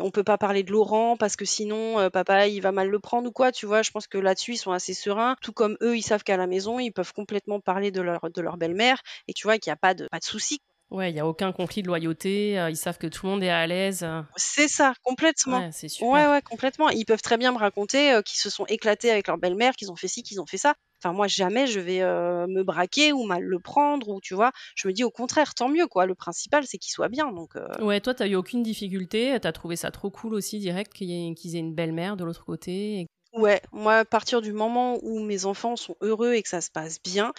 on 0.00 0.10
peut 0.12 0.22
pas 0.22 0.38
parler 0.38 0.62
de 0.62 0.70
Laurent 0.70 1.16
parce 1.16 1.34
que 1.34 1.44
sinon 1.44 2.08
papa 2.10 2.46
il 2.46 2.60
va 2.60 2.70
mal 2.70 2.88
le 2.88 2.98
prendre 3.00 3.28
ou 3.28 3.32
quoi, 3.32 3.50
tu 3.50 3.66
vois. 3.66 3.82
Je 3.82 3.90
pense 3.90 4.06
que 4.06 4.18
là-dessus, 4.18 4.52
ils 4.52 4.58
sont 4.58 4.70
assez 4.70 4.94
sereins. 4.94 5.34
Tout 5.42 5.52
comme 5.52 5.76
eux, 5.82 5.96
ils 5.96 6.02
savent 6.02 6.22
qu'à 6.22 6.36
la 6.36 6.46
maison, 6.46 6.78
ils 6.78 6.92
peuvent 6.92 7.12
complètement 7.12 7.58
parler 7.58 7.90
de 7.90 8.00
leur, 8.00 8.30
de 8.30 8.40
leur 8.40 8.56
belle-mère 8.56 9.02
et 9.28 9.32
tu 9.32 9.46
vois 9.46 9.58
qu'il 9.58 9.70
n'y 9.70 9.74
a 9.74 9.76
pas 9.76 9.94
de 9.94 10.08
pas 10.10 10.18
de 10.18 10.24
soucis. 10.24 10.60
Ouais, 10.90 11.10
il 11.10 11.16
y 11.16 11.20
a 11.20 11.26
aucun 11.26 11.50
conflit 11.50 11.82
de 11.82 11.88
loyauté. 11.88 12.58
Euh, 12.58 12.70
ils 12.70 12.76
savent 12.76 12.98
que 12.98 13.06
tout 13.06 13.26
le 13.26 13.32
monde 13.32 13.42
est 13.42 13.48
à 13.48 13.66
l'aise. 13.66 14.06
C'est 14.36 14.68
ça, 14.68 14.94
complètement. 15.02 15.58
Ouais, 15.58 15.70
c'est 15.72 15.88
super. 15.88 16.08
Ouais, 16.12 16.26
ouais, 16.28 16.42
complètement. 16.42 16.88
Ils 16.90 17.04
peuvent 17.04 17.22
très 17.22 17.36
bien 17.36 17.52
me 17.52 17.58
raconter 17.58 18.12
euh, 18.12 18.22
qu'ils 18.22 18.38
se 18.38 18.50
sont 18.50 18.66
éclatés 18.66 19.10
avec 19.10 19.26
leur 19.26 19.38
belle-mère, 19.38 19.74
qu'ils 19.74 19.90
ont 19.90 19.96
fait 19.96 20.08
ci, 20.08 20.22
qu'ils 20.22 20.40
ont 20.40 20.46
fait 20.46 20.58
ça. 20.58 20.74
Enfin, 21.02 21.12
moi, 21.12 21.26
jamais 21.26 21.66
je 21.66 21.80
vais 21.80 22.02
euh, 22.02 22.46
me 22.46 22.62
braquer 22.62 23.12
ou 23.12 23.24
mal 23.24 23.42
le 23.42 23.58
prendre, 23.58 24.08
ou 24.08 24.20
tu 24.20 24.34
vois. 24.34 24.52
Je 24.76 24.86
me 24.86 24.92
dis 24.92 25.04
au 25.04 25.10
contraire, 25.10 25.54
tant 25.54 25.68
mieux, 25.68 25.86
quoi. 25.86 26.06
Le 26.06 26.14
principal, 26.14 26.64
c'est 26.66 26.78
qu'ils 26.78 26.92
soient 26.92 27.08
bien. 27.08 27.32
Donc, 27.32 27.54
Ouais, 27.80 28.00
toi, 28.00 28.14
t'as 28.14 28.28
eu 28.28 28.36
aucune 28.36 28.62
difficulté. 28.62 29.36
T'as 29.40 29.52
trouvé 29.52 29.76
ça 29.76 29.90
trop 29.90 30.10
cool 30.10 30.34
aussi, 30.34 30.58
direct, 30.58 30.92
qu'ils 30.92 31.10
aient 31.56 31.58
une 31.58 31.74
belle-mère 31.74 32.16
de 32.16 32.24
l'autre 32.24 32.44
côté. 32.44 33.06
Ouais, 33.34 33.60
moi, 33.72 33.98
à 33.98 34.04
partir 34.04 34.40
du 34.42 34.52
moment 34.52 34.96
où 35.02 35.18
mes 35.18 35.44
enfants 35.44 35.74
sont 35.74 35.96
heureux 36.00 36.34
et 36.34 36.42
que 36.42 36.48
ça 36.48 36.60
se 36.60 36.70
passe 36.70 37.02
bien, 37.02 37.32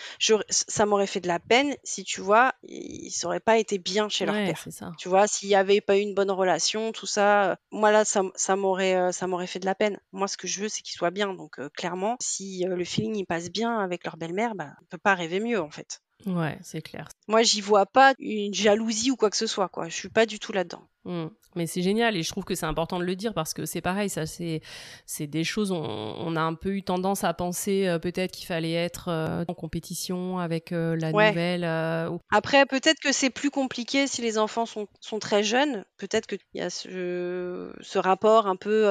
ça 0.49 0.85
m'aurait 0.85 1.07
fait 1.07 1.21
de 1.21 1.27
la 1.29 1.39
peine 1.39 1.73
si, 1.85 2.03
tu 2.03 2.19
vois, 2.19 2.53
ils 2.63 3.11
n'auraient 3.23 3.39
pas 3.39 3.57
été 3.57 3.77
bien 3.77 4.09
chez 4.09 4.25
leur 4.25 4.35
père. 4.35 4.65
ça. 4.69 4.91
Tu 4.97 5.07
vois, 5.07 5.25
s'il 5.27 5.47
n'y 5.47 5.55
avait 5.55 5.79
pas 5.79 5.97
eu 5.97 6.01
une 6.01 6.13
bonne 6.13 6.31
relation, 6.31 6.91
tout 6.91 7.05
ça, 7.05 7.51
euh, 7.51 7.55
moi 7.71 7.91
là, 7.91 8.03
ça, 8.03 8.23
ça 8.35 8.57
m'aurait, 8.57 8.95
euh, 8.95 9.11
ça 9.13 9.25
m'aurait 9.27 9.47
fait 9.47 9.59
de 9.59 9.65
la 9.65 9.75
peine. 9.75 9.97
Moi, 10.11 10.27
ce 10.27 10.35
que 10.35 10.47
je 10.47 10.59
veux, 10.61 10.69
c'est 10.69 10.81
qu'ils 10.81 10.97
soient 10.97 11.11
bien. 11.11 11.33
Donc, 11.33 11.59
euh, 11.59 11.69
clairement, 11.69 12.17
si 12.19 12.65
le 12.65 12.83
feeling 12.83 13.15
il 13.15 13.25
passe 13.25 13.49
bien 13.49 13.79
avec 13.79 14.03
leur 14.03 14.17
belle-mère, 14.17 14.53
bah, 14.55 14.71
on 14.81 14.85
peut 14.87 14.97
pas 14.97 15.15
rêver 15.15 15.39
mieux, 15.39 15.61
en 15.61 15.71
fait. 15.71 16.01
Ouais, 16.25 16.57
c'est 16.61 16.81
clair. 16.81 17.07
Moi, 17.27 17.43
j'y 17.43 17.61
vois 17.61 17.85
pas 17.85 18.13
une 18.19 18.53
jalousie 18.53 19.11
ou 19.11 19.15
quoi 19.15 19.29
que 19.29 19.37
ce 19.37 19.47
soit, 19.47 19.69
quoi. 19.69 19.87
Je 19.87 19.95
suis 19.95 20.09
pas 20.09 20.25
du 20.25 20.39
tout 20.39 20.51
là-dedans. 20.51 20.83
Mmh. 21.05 21.27
Mais 21.55 21.67
c'est 21.67 21.81
génial 21.81 22.17
et 22.17 22.23
je 22.23 22.29
trouve 22.29 22.43
que 22.43 22.53
c'est 22.53 22.65
important 22.65 22.99
de 22.99 23.05
le 23.05 23.15
dire 23.15 23.33
parce 23.33 23.53
que 23.53 23.65
c'est 23.65 23.79
pareil, 23.79 24.09
ça 24.09 24.25
c'est 24.25 24.61
c'est 25.05 25.27
des 25.27 25.43
choses 25.43 25.71
on, 25.71 25.77
on, 25.77 26.35
a 26.35 26.41
un 26.41 26.53
peu 26.53 26.75
eu 26.75 26.83
tendance 26.83 27.23
à 27.23 27.33
penser 27.33 27.87
euh, 27.87 27.97
peut-être 27.97 28.31
qu'il 28.31 28.45
fallait 28.45 28.73
être 28.73 29.07
euh, 29.07 29.45
en 29.47 29.53
compétition 29.53 30.39
avec 30.39 30.73
euh, 30.73 30.97
la 30.97 31.11
nouvelle. 31.11 31.63
Après 32.29 32.65
peut-être 32.65 32.99
que 32.99 33.13
c'est 33.13 33.29
plus 33.29 33.51
compliqué 33.51 34.05
si 34.07 34.21
les 34.21 34.37
enfants 34.37 34.65
sont, 34.65 34.87
sont 34.99 35.19
très 35.19 35.43
jeunes, 35.43 35.85
peut-être 35.97 36.27
qu'il 36.27 36.39
y 36.55 36.61
a 36.61 36.69
ce, 36.69 37.71
ce 37.79 37.99
rapport 37.99 38.47
un 38.47 38.57
peu 38.57 38.83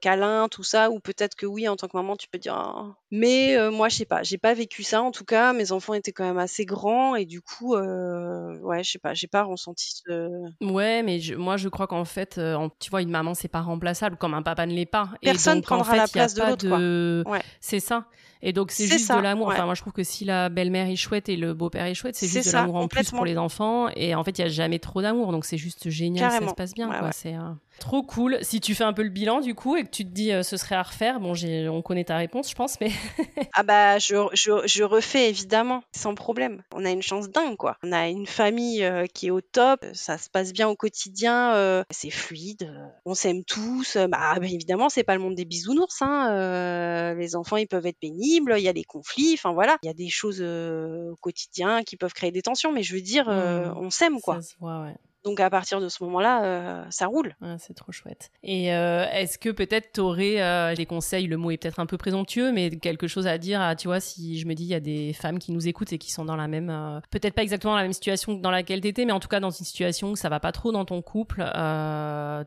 câlin 0.00 0.48
tout 0.48 0.64
ça 0.64 0.90
ou 0.90 0.98
peut-être 0.98 1.36
que 1.36 1.46
oui 1.46 1.68
en 1.68 1.76
tant 1.76 1.86
que 1.86 1.96
maman 1.96 2.16
tu 2.16 2.26
peux 2.28 2.38
dire 2.38 2.74
oh. 2.76 2.94
mais 3.12 3.56
moi 3.70 3.88
je 3.88 3.96
sais 3.96 4.06
pas, 4.06 4.22
j'ai 4.24 4.38
pas 4.38 4.54
vécu 4.54 4.82
ça 4.82 5.02
en 5.02 5.12
tout 5.12 5.24
cas, 5.24 5.52
mes 5.52 5.70
enfants 5.70 5.94
étaient 5.94 6.12
quand 6.12 6.24
même 6.24 6.38
assez 6.38 6.64
grands 6.64 7.14
et 7.14 7.26
du 7.26 7.42
coup 7.42 7.76
ouais, 7.76 8.82
je 8.82 8.90
sais 8.90 8.98
pas, 8.98 9.14
j'ai 9.14 9.28
pas 9.28 9.44
ressenti 9.44 10.02
ce 10.04 10.30
Ouais, 10.60 11.02
mais 11.02 11.20
moi, 11.34 11.56
je 11.56 11.68
crois 11.68 11.86
qu'en 11.86 12.04
fait, 12.04 12.38
euh, 12.38 12.68
tu 12.78 12.90
vois, 12.90 13.02
une 13.02 13.10
maman, 13.10 13.34
c'est 13.34 13.48
pas 13.48 13.60
remplaçable 13.60 14.16
comme 14.16 14.34
un 14.34 14.42
papa 14.42 14.66
ne 14.66 14.72
l'est 14.72 14.86
pas. 14.86 15.10
Personne 15.22 15.56
donc, 15.56 15.64
prendra 15.64 15.90
en 15.90 15.92
fait, 15.92 15.98
la 15.98 16.08
place 16.08 16.34
de 16.34 16.42
l'autre. 16.42 16.78
De... 16.78 17.24
C'est 17.60 17.80
ça. 17.80 18.06
Et 18.42 18.52
donc, 18.52 18.70
c'est 18.70 18.86
juste 18.86 19.12
de 19.12 19.20
l'amour. 19.20 19.48
Enfin, 19.48 19.64
moi, 19.64 19.74
je 19.74 19.80
trouve 19.80 19.92
que 19.92 20.04
si 20.04 20.24
la 20.24 20.48
belle-mère 20.48 20.88
est 20.88 20.96
chouette 20.96 21.28
et 21.28 21.36
le 21.36 21.54
beau-père 21.54 21.86
est 21.86 21.94
chouette, 21.94 22.16
c'est 22.16 22.28
juste 22.28 22.48
de 22.48 22.52
l'amour 22.52 22.76
en 22.76 22.88
plus 22.88 23.10
pour 23.10 23.24
les 23.24 23.38
enfants. 23.38 23.88
Et 23.96 24.14
en 24.14 24.24
fait, 24.24 24.38
il 24.38 24.42
y 24.42 24.44
a 24.44 24.48
jamais 24.48 24.78
trop 24.78 25.02
d'amour. 25.02 25.32
Donc, 25.32 25.44
c'est 25.44 25.58
juste 25.58 25.88
génial, 25.90 26.30
ça 26.30 26.48
se 26.48 26.54
passe 26.54 26.74
bien. 26.74 26.88
quoi. 26.88 27.12
C'est 27.12 27.34
euh, 27.34 27.40
trop 27.78 28.02
cool. 28.02 28.38
Si 28.42 28.60
tu 28.60 28.74
fais 28.74 28.84
un 28.84 28.92
peu 28.92 29.02
le 29.02 29.10
bilan, 29.10 29.40
du 29.40 29.54
coup, 29.54 29.76
et 29.76 29.84
que 29.84 29.90
tu 29.90 30.04
te 30.04 30.10
dis 30.10 30.32
euh, 30.32 30.42
ce 30.42 30.56
serait 30.56 30.76
à 30.76 30.82
refaire, 30.82 31.20
bon, 31.20 31.34
on 31.70 31.82
connaît 31.82 32.04
ta 32.04 32.16
réponse, 32.16 32.50
je 32.50 32.54
pense, 32.54 32.80
mais. 32.80 32.90
ah, 33.54 33.62
bah, 33.62 33.98
je, 33.98 34.16
je, 34.32 34.66
je, 34.66 34.84
refais 34.84 35.28
évidemment, 35.28 35.82
sans 35.92 36.14
problème. 36.14 36.62
On 36.74 36.84
a 36.84 36.90
une 36.90 37.02
chance 37.02 37.30
dingue, 37.30 37.56
quoi. 37.56 37.76
On 37.82 37.92
a 37.92 38.08
une 38.08 38.26
famille 38.26 38.88
qui 39.14 39.28
est 39.28 39.30
au 39.30 39.40
top. 39.40 39.84
Ça 39.92 40.18
se 40.18 40.30
passe 40.30 40.52
bien 40.52 40.68
au 40.68 40.76
quotidien. 40.76 41.54
Euh, 41.56 41.84
c'est 41.90 42.10
fluide, 42.10 42.64
euh, 42.64 42.86
on 43.04 43.14
s'aime 43.14 43.44
tous. 43.44 43.96
Euh, 43.96 44.06
bah, 44.06 44.34
évidemment, 44.42 44.88
c'est 44.88 45.04
pas 45.04 45.14
le 45.14 45.20
monde 45.20 45.34
des 45.34 45.44
bisounours. 45.44 46.02
Hein, 46.02 47.14
les 47.14 47.36
enfants, 47.36 47.56
ils 47.56 47.66
peuvent 47.66 47.86
être 47.86 47.98
pénibles, 47.98 48.54
il 48.56 48.62
y 48.62 48.68
a 48.68 48.72
des 48.72 48.84
conflits, 48.84 49.34
enfin 49.34 49.52
voilà, 49.52 49.78
il 49.82 49.86
y 49.86 49.90
a 49.90 49.94
des 49.94 50.08
choses 50.08 50.42
au 50.42 51.16
quotidien 51.20 51.82
qui 51.82 51.96
peuvent 51.96 52.12
créer 52.12 52.30
des 52.30 52.42
tensions, 52.42 52.72
mais 52.72 52.82
je 52.82 52.94
veux 52.94 53.00
dire, 53.00 53.28
mmh. 53.28 53.74
on 53.76 53.90
s'aime 53.90 54.20
quoi. 54.20 54.36
Ça 54.36 54.42
se 54.42 54.56
voit, 54.58 54.82
ouais. 54.82 54.96
Donc 55.26 55.40
à 55.40 55.50
partir 55.50 55.80
de 55.80 55.88
ce 55.88 56.04
moment-là, 56.04 56.44
euh, 56.44 56.84
ça 56.88 57.06
roule. 57.06 57.34
c'est 57.58 57.74
trop 57.74 57.90
chouette. 57.90 58.30
Et 58.44 58.72
euh, 58.72 59.04
est-ce 59.10 59.38
que 59.38 59.48
peut-être 59.48 59.90
tu 59.94 60.00
aurais 60.00 60.40
euh, 60.40 60.72
des 60.76 60.86
conseils, 60.86 61.26
le 61.26 61.36
mot 61.36 61.50
est 61.50 61.56
peut-être 61.56 61.80
un 61.80 61.86
peu 61.86 61.98
présomptueux, 61.98 62.52
mais 62.52 62.70
quelque 62.70 63.08
chose 63.08 63.26
à 63.26 63.36
dire, 63.36 63.60
à, 63.60 63.74
tu 63.74 63.88
vois, 63.88 63.98
si 63.98 64.38
je 64.38 64.46
me 64.46 64.54
dis 64.54 64.62
il 64.62 64.68
y 64.68 64.74
a 64.74 64.80
des 64.80 65.12
femmes 65.14 65.40
qui 65.40 65.50
nous 65.50 65.66
écoutent 65.66 65.92
et 65.92 65.98
qui 65.98 66.12
sont 66.12 66.24
dans 66.24 66.36
la 66.36 66.46
même, 66.46 67.00
peut-être 67.10 67.34
pas 67.34 67.42
exactement 67.42 67.74
la 67.74 67.82
même 67.82 67.92
situation 67.92 68.34
dans 68.34 68.52
laquelle 68.52 68.80
tu 68.80 68.86
étais, 68.86 69.04
mais 69.04 69.10
en 69.10 69.18
tout 69.18 69.26
cas 69.26 69.40
dans 69.40 69.50
une 69.50 69.64
situation 69.64 70.12
où 70.12 70.16
ça 70.16 70.28
va 70.28 70.38
pas 70.38 70.52
trop 70.52 70.70
dans 70.70 70.84
ton 70.84 71.02
couple, 71.02 71.42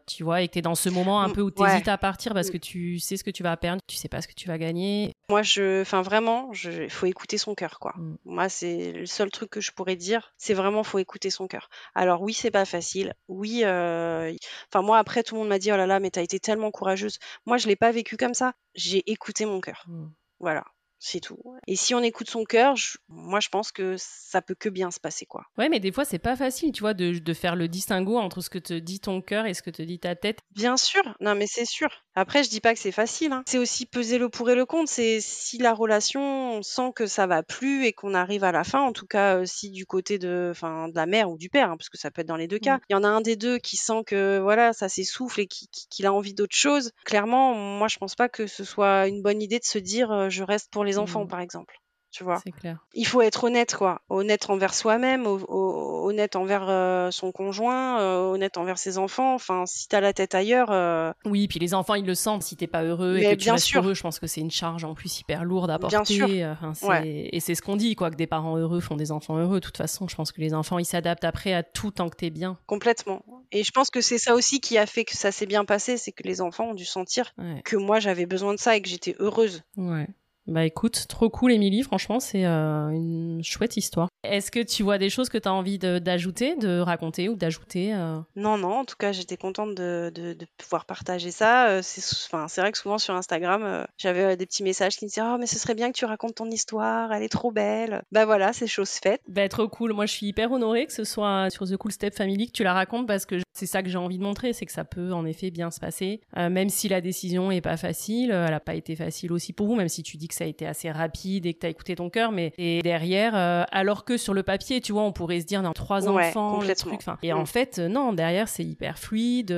tu 0.07 0.23
vois, 0.23 0.41
et 0.41 0.47
que 0.47 0.53
tu 0.53 0.59
es 0.59 0.61
dans 0.61 0.75
ce 0.75 0.87
moment 0.87 1.21
un 1.21 1.27
mm, 1.27 1.33
peu 1.33 1.41
où 1.41 1.51
tu 1.51 1.61
hésites 1.65 1.89
à 1.89 1.97
partir 1.97 2.33
parce 2.33 2.47
mm. 2.47 2.51
que 2.51 2.57
tu 2.57 2.99
sais 2.99 3.17
ce 3.17 3.25
que 3.25 3.31
tu 3.31 3.43
vas 3.43 3.57
perdre, 3.57 3.81
tu 3.87 3.97
sais 3.97 4.07
pas 4.07 4.21
ce 4.21 4.29
que 4.29 4.33
tu 4.33 4.47
vas 4.47 4.57
gagner. 4.57 5.11
Moi, 5.29 5.41
je, 5.41 5.81
enfin 5.81 6.01
vraiment, 6.01 6.49
il 6.63 6.89
faut 6.89 7.07
écouter 7.07 7.37
son 7.37 7.55
cœur, 7.55 7.77
quoi. 7.79 7.93
Mm. 7.97 8.17
Moi, 8.23 8.47
c'est 8.47 8.93
le 8.93 9.05
seul 9.05 9.31
truc 9.31 9.49
que 9.49 9.59
je 9.59 9.73
pourrais 9.73 9.97
dire, 9.97 10.31
c'est 10.37 10.53
vraiment 10.53 10.83
faut 10.83 10.99
écouter 10.99 11.29
son 11.29 11.47
cœur. 11.47 11.69
Alors 11.93 12.21
oui, 12.21 12.33
c'est 12.33 12.51
pas 12.51 12.68
facile. 12.69 13.13
Oui, 13.27 13.63
euh, 13.65 14.33
enfin 14.71 14.81
moi 14.81 14.97
après 14.97 15.23
tout 15.23 15.35
le 15.35 15.41
monde 15.41 15.49
m'a 15.49 15.59
dit 15.59 15.71
oh 15.71 15.77
là 15.77 15.87
là, 15.87 15.99
mais 15.99 16.11
t'as 16.11 16.21
été 16.23 16.39
tellement 16.39 16.71
courageuse. 16.71 17.19
Moi 17.45 17.57
je 17.57 17.67
l'ai 17.67 17.75
pas 17.75 17.91
vécu 17.91 18.17
comme 18.17 18.33
ça. 18.33 18.53
J'ai 18.75 19.09
écouté 19.11 19.45
mon 19.45 19.59
cœur. 19.61 19.85
Mmh. 19.87 20.07
Voilà. 20.39 20.63
C'est 20.99 21.21
tout. 21.21 21.39
Et 21.65 21.77
si 21.77 21.95
on 21.95 22.01
écoute 22.01 22.29
son 22.29 22.43
cœur, 22.43 22.75
moi 23.07 23.39
je 23.39 23.47
pense 23.47 23.71
que 23.71 23.95
ça 23.97 24.41
peut 24.41 24.53
que 24.53 24.67
bien 24.67 24.91
se 24.91 24.99
passer 24.99 25.25
quoi. 25.25 25.45
Ouais, 25.57 25.69
mais 25.69 25.79
des 25.79 25.93
fois 25.93 26.03
c'est 26.03 26.19
pas 26.19 26.35
facile, 26.35 26.73
tu 26.73 26.81
vois, 26.81 26.93
de, 26.93 27.17
de, 27.17 27.33
faire 27.33 27.55
le 27.55 27.69
distinguo 27.69 28.17
entre 28.17 28.41
ce 28.41 28.49
que 28.49 28.59
te 28.59 28.73
dit 28.73 28.99
ton 28.99 29.21
cœur 29.21 29.45
et 29.45 29.53
ce 29.53 29.61
que 29.61 29.69
te 29.69 29.81
dit 29.81 29.99
ta 29.99 30.15
tête. 30.15 30.39
Bien 30.51 30.75
sûr, 30.75 31.01
non 31.21 31.35
mais 31.35 31.47
c'est 31.47 31.65
sûr. 31.65 31.89
Après 32.15 32.43
je 32.43 32.49
dis 32.49 32.59
pas 32.59 32.73
que 32.73 32.79
c'est 32.79 32.91
facile. 32.91 33.31
Hein. 33.31 33.43
C'est 33.47 33.57
aussi 33.57 33.85
peser 33.85 34.17
le 34.17 34.27
pour 34.27 34.49
et 34.49 34.55
le 34.55 34.65
contre. 34.65 34.91
C'est 34.91 35.19
si 35.21 35.57
la 35.57 35.73
relation 35.73 36.57
on 36.57 36.61
sent 36.61 36.91
que 36.95 37.05
ça 37.07 37.27
va 37.27 37.43
plus 37.43 37.85
et 37.85 37.93
qu'on 37.93 38.13
arrive 38.13 38.43
à 38.43 38.51
la 38.51 38.65
fin, 38.65 38.81
en 38.81 38.91
tout 38.91 39.07
cas 39.07 39.37
euh, 39.37 39.45
si 39.45 39.69
du 39.69 39.85
côté 39.85 40.19
de, 40.19 40.51
de 40.53 40.95
la 40.95 41.05
mère 41.05 41.29
ou 41.29 41.37
du 41.37 41.49
père, 41.49 41.71
hein, 41.71 41.77
parce 41.77 41.89
que 41.89 41.97
ça 41.97 42.11
peut 42.11 42.21
être 42.21 42.27
dans 42.27 42.35
les 42.35 42.47
deux 42.47 42.59
cas. 42.59 42.77
Mm. 42.77 42.81
Il 42.89 42.93
y 42.93 42.95
en 42.97 43.03
a 43.05 43.07
un 43.07 43.21
des 43.21 43.37
deux 43.37 43.57
qui 43.57 43.77
sent 43.77 44.03
que 44.05 44.39
voilà 44.39 44.73
ça 44.73 44.89
s'essouffle 44.89 45.39
et 45.39 45.47
qu'il 45.47 46.05
a 46.05 46.13
envie 46.13 46.33
d'autre 46.33 46.55
chose. 46.55 46.91
Clairement, 47.05 47.53
moi 47.53 47.87
je 47.87 47.97
pense 47.97 48.15
pas 48.15 48.27
que 48.27 48.47
ce 48.47 48.65
soit 48.65 49.07
une 49.07 49.21
bonne 49.21 49.41
idée 49.41 49.59
de 49.59 49.65
se 49.65 49.79
dire 49.79 50.11
euh, 50.11 50.29
je 50.29 50.43
reste 50.43 50.69
pour 50.71 50.83
les 50.83 50.88
enfants, 50.97 51.25
mmh. 51.25 51.29
par 51.29 51.39
exemple 51.39 51.75
tu 52.11 52.23
vois. 52.23 52.41
Clair. 52.59 52.85
Il 52.93 53.05
faut 53.05 53.21
être 53.21 53.43
honnête, 53.43 53.75
quoi. 53.75 54.01
Honnête 54.09 54.49
envers 54.49 54.73
soi-même, 54.73 55.27
honnête 55.27 56.35
envers 56.35 56.67
euh, 56.67 57.11
son 57.11 57.31
conjoint, 57.31 57.99
euh, 58.01 58.31
honnête 58.31 58.57
envers 58.57 58.79
ses 58.79 58.97
enfants. 58.97 59.35
Enfin, 59.35 59.65
si 59.67 59.87
t'as 59.87 59.99
la 59.99 60.13
tête 60.13 60.33
ailleurs. 60.33 60.71
Euh, 60.71 61.11
oui, 61.25 61.47
puis 61.47 61.59
les 61.59 61.73
enfants, 61.73 61.93
ils 61.93 62.05
le 62.05 62.15
sentent. 62.15 62.43
Si 62.43 62.55
t'es 62.55 62.67
pas 62.67 62.83
heureux 62.83 63.17
et 63.17 63.35
que 63.35 63.41
tu 63.41 63.51
restes 63.51 63.75
heureux, 63.75 63.93
je 63.93 64.01
pense 64.01 64.19
que 64.19 64.27
c'est 64.27 64.41
une 64.41 64.51
charge 64.51 64.83
en 64.83 64.95
plus 64.95 65.19
hyper 65.19 65.43
lourde 65.43 65.69
à 65.69 65.77
porter. 65.77 65.97
Bien 65.97 66.73
sûr. 66.73 66.93
Et 67.03 67.39
c'est 67.39 67.55
ce 67.55 67.61
qu'on 67.61 67.75
dit, 67.75 67.95
quoi, 67.95 68.09
que 68.09 68.15
des 68.15 68.27
parents 68.27 68.57
heureux 68.57 68.79
font 68.79 68.95
des 68.95 69.11
enfants 69.11 69.37
heureux. 69.37 69.59
De 69.59 69.65
toute 69.65 69.77
façon, 69.77 70.07
je 70.07 70.15
pense 70.15 70.31
que 70.31 70.41
les 70.41 70.53
enfants, 70.53 70.79
ils 70.79 70.85
s'adaptent 70.85 71.25
après 71.25 71.53
à 71.53 71.63
tout 71.63 71.91
tant 71.91 72.09
que 72.09 72.15
t'es 72.15 72.31
bien. 72.31 72.57
Complètement. 72.65 73.23
Et 73.51 73.63
je 73.63 73.71
pense 73.71 73.89
que 73.89 74.01
c'est 74.01 74.17
ça 74.17 74.35
aussi 74.35 74.61
qui 74.61 74.77
a 74.77 74.85
fait 74.85 75.05
que 75.05 75.15
ça 75.15 75.31
s'est 75.31 75.45
bien 75.45 75.65
passé, 75.65 75.97
c'est 75.97 76.11
que 76.11 76.23
les 76.23 76.41
enfants 76.41 76.69
ont 76.69 76.73
dû 76.73 76.85
sentir 76.85 77.33
que 77.65 77.75
moi 77.75 77.99
j'avais 77.99 78.25
besoin 78.25 78.53
de 78.53 78.59
ça 78.59 78.75
et 78.75 78.81
que 78.81 78.89
j'étais 78.89 79.15
heureuse. 79.19 79.63
Ouais. 79.77 80.07
Bah 80.49 80.65
écoute, 80.65 81.05
trop 81.07 81.29
cool 81.29 81.51
Émilie, 81.51 81.83
franchement 81.83 82.19
c'est 82.19 82.43
euh, 82.43 82.89
une 82.89 83.43
chouette 83.43 83.77
histoire. 83.77 84.09
Est-ce 84.23 84.49
que 84.49 84.59
tu 84.59 84.81
vois 84.81 84.97
des 84.97 85.11
choses 85.11 85.29
que 85.29 85.37
tu 85.37 85.47
as 85.47 85.53
envie 85.53 85.77
d'ajouter, 85.77 86.55
de, 86.55 86.79
raconter 86.79 87.29
ou 87.29 87.35
d'ajouter 87.35 87.93
euh? 87.93 88.19
Non, 88.35 88.57
non, 88.57 88.79
en 88.79 88.85
tout 88.85 88.95
cas 88.97 89.11
j'étais 89.11 89.37
contente 89.37 89.75
de, 89.75 90.11
de, 90.13 90.35
pouvoir 90.57 90.85
partager 90.85 91.29
ça. 91.29 91.69
Euh, 91.69 91.81
c'est 91.83 92.61
vrai 92.61 92.71
que 92.71 92.79
souvent 92.79 92.97
sur 92.97 93.13
Instagram, 93.13 93.85
j'avais 93.99 94.35
des 94.37 94.47
petits 94.47 94.63
messages 94.63 94.97
qui 94.97 95.05
me 95.05 95.09
disaient 95.09 95.21
«Oh 95.23 95.37
mais 95.39 95.45
ce 95.45 95.59
serait 95.59 95.75
bien 95.75 95.91
que 95.91 95.97
tu 95.97 96.05
racontes 96.05 96.35
ton 96.35 96.49
histoire, 96.49 97.13
elle 97.13 97.21
est 97.21 97.29
trop 97.29 97.51
belle». 97.51 98.01
Bah 98.11 98.25
voilà, 98.25 98.51
c'est 98.51 98.65
chose 98.65 98.89
faite. 98.89 99.21
Bah 99.27 99.47
trop 99.49 99.67
cool, 99.67 99.93
moi 99.93 100.07
je 100.07 100.13
suis 100.13 100.25
hyper 100.25 100.51
honorée 100.51 100.87
que 100.87 100.93
ce 100.93 101.03
soit 101.03 101.51
sur 101.51 101.67
The 101.67 101.77
Cool 101.77 101.91
Step 101.91 102.15
Family 102.15 102.47
que 102.47 102.53
tu 102.53 102.63
la 102.63 102.73
racontes 102.73 103.05
parce 103.05 103.27
que 103.27 103.35
c'est 103.53 103.67
ça 103.67 103.83
que 103.83 103.89
j'ai 103.89 103.97
envie 103.97 104.17
de 104.17 104.23
montrer, 104.23 104.53
c'est 104.53 104.65
que 104.65 104.71
ça 104.71 104.83
peut 104.83 105.13
en 105.13 105.25
effet 105.25 105.51
bien 105.51 105.69
se 105.69 105.79
passer. 105.79 106.21
même 106.35 106.69
si 106.69 106.89
la 106.89 107.01
décision 107.01 107.51
est 107.51 107.61
pas 107.61 107.77
facile, 107.77 108.31
elle 108.31 108.53
a 108.53 108.59
pas 108.59 108.73
été 108.73 108.95
facile 108.95 109.31
aussi 109.31 109.53
pour 109.53 109.67
vous, 109.67 109.75
même 109.75 109.89
si 109.89 110.01
tu 110.01 110.17
dis 110.17 110.27
que 110.27 110.38
ça 110.39 110.45
a 110.45 110.47
été 110.47 110.65
assez 110.65 110.89
rapide 110.89 111.45
et 111.45 111.53
que 111.53 111.59
tu 111.59 111.65
as 111.65 111.69
écouté 111.69 111.95
ton 111.95 112.09
cœur, 112.09 112.31
mais 112.31 112.53
et 112.57 112.81
derrière, 112.81 113.35
euh, 113.35 113.63
alors 113.71 114.05
que 114.05 114.15
sur 114.15 114.33
le 114.33 114.41
papier, 114.41 114.79
tu 114.79 114.93
vois, 114.93 115.03
on 115.03 115.11
pourrait 115.11 115.41
se 115.41 115.45
dire, 115.45 115.61
dans 115.61 115.73
trois 115.73 116.07
enfants, 116.07 116.61
le 116.61 116.75
truc. 116.75 117.01
Et 117.23 117.33
en 117.33 117.43
mm. 117.43 117.45
fait, 117.45 117.79
non, 117.79 118.13
derrière, 118.13 118.47
c'est 118.47 118.63
hyper 118.63 118.97
fluide. 118.97 119.51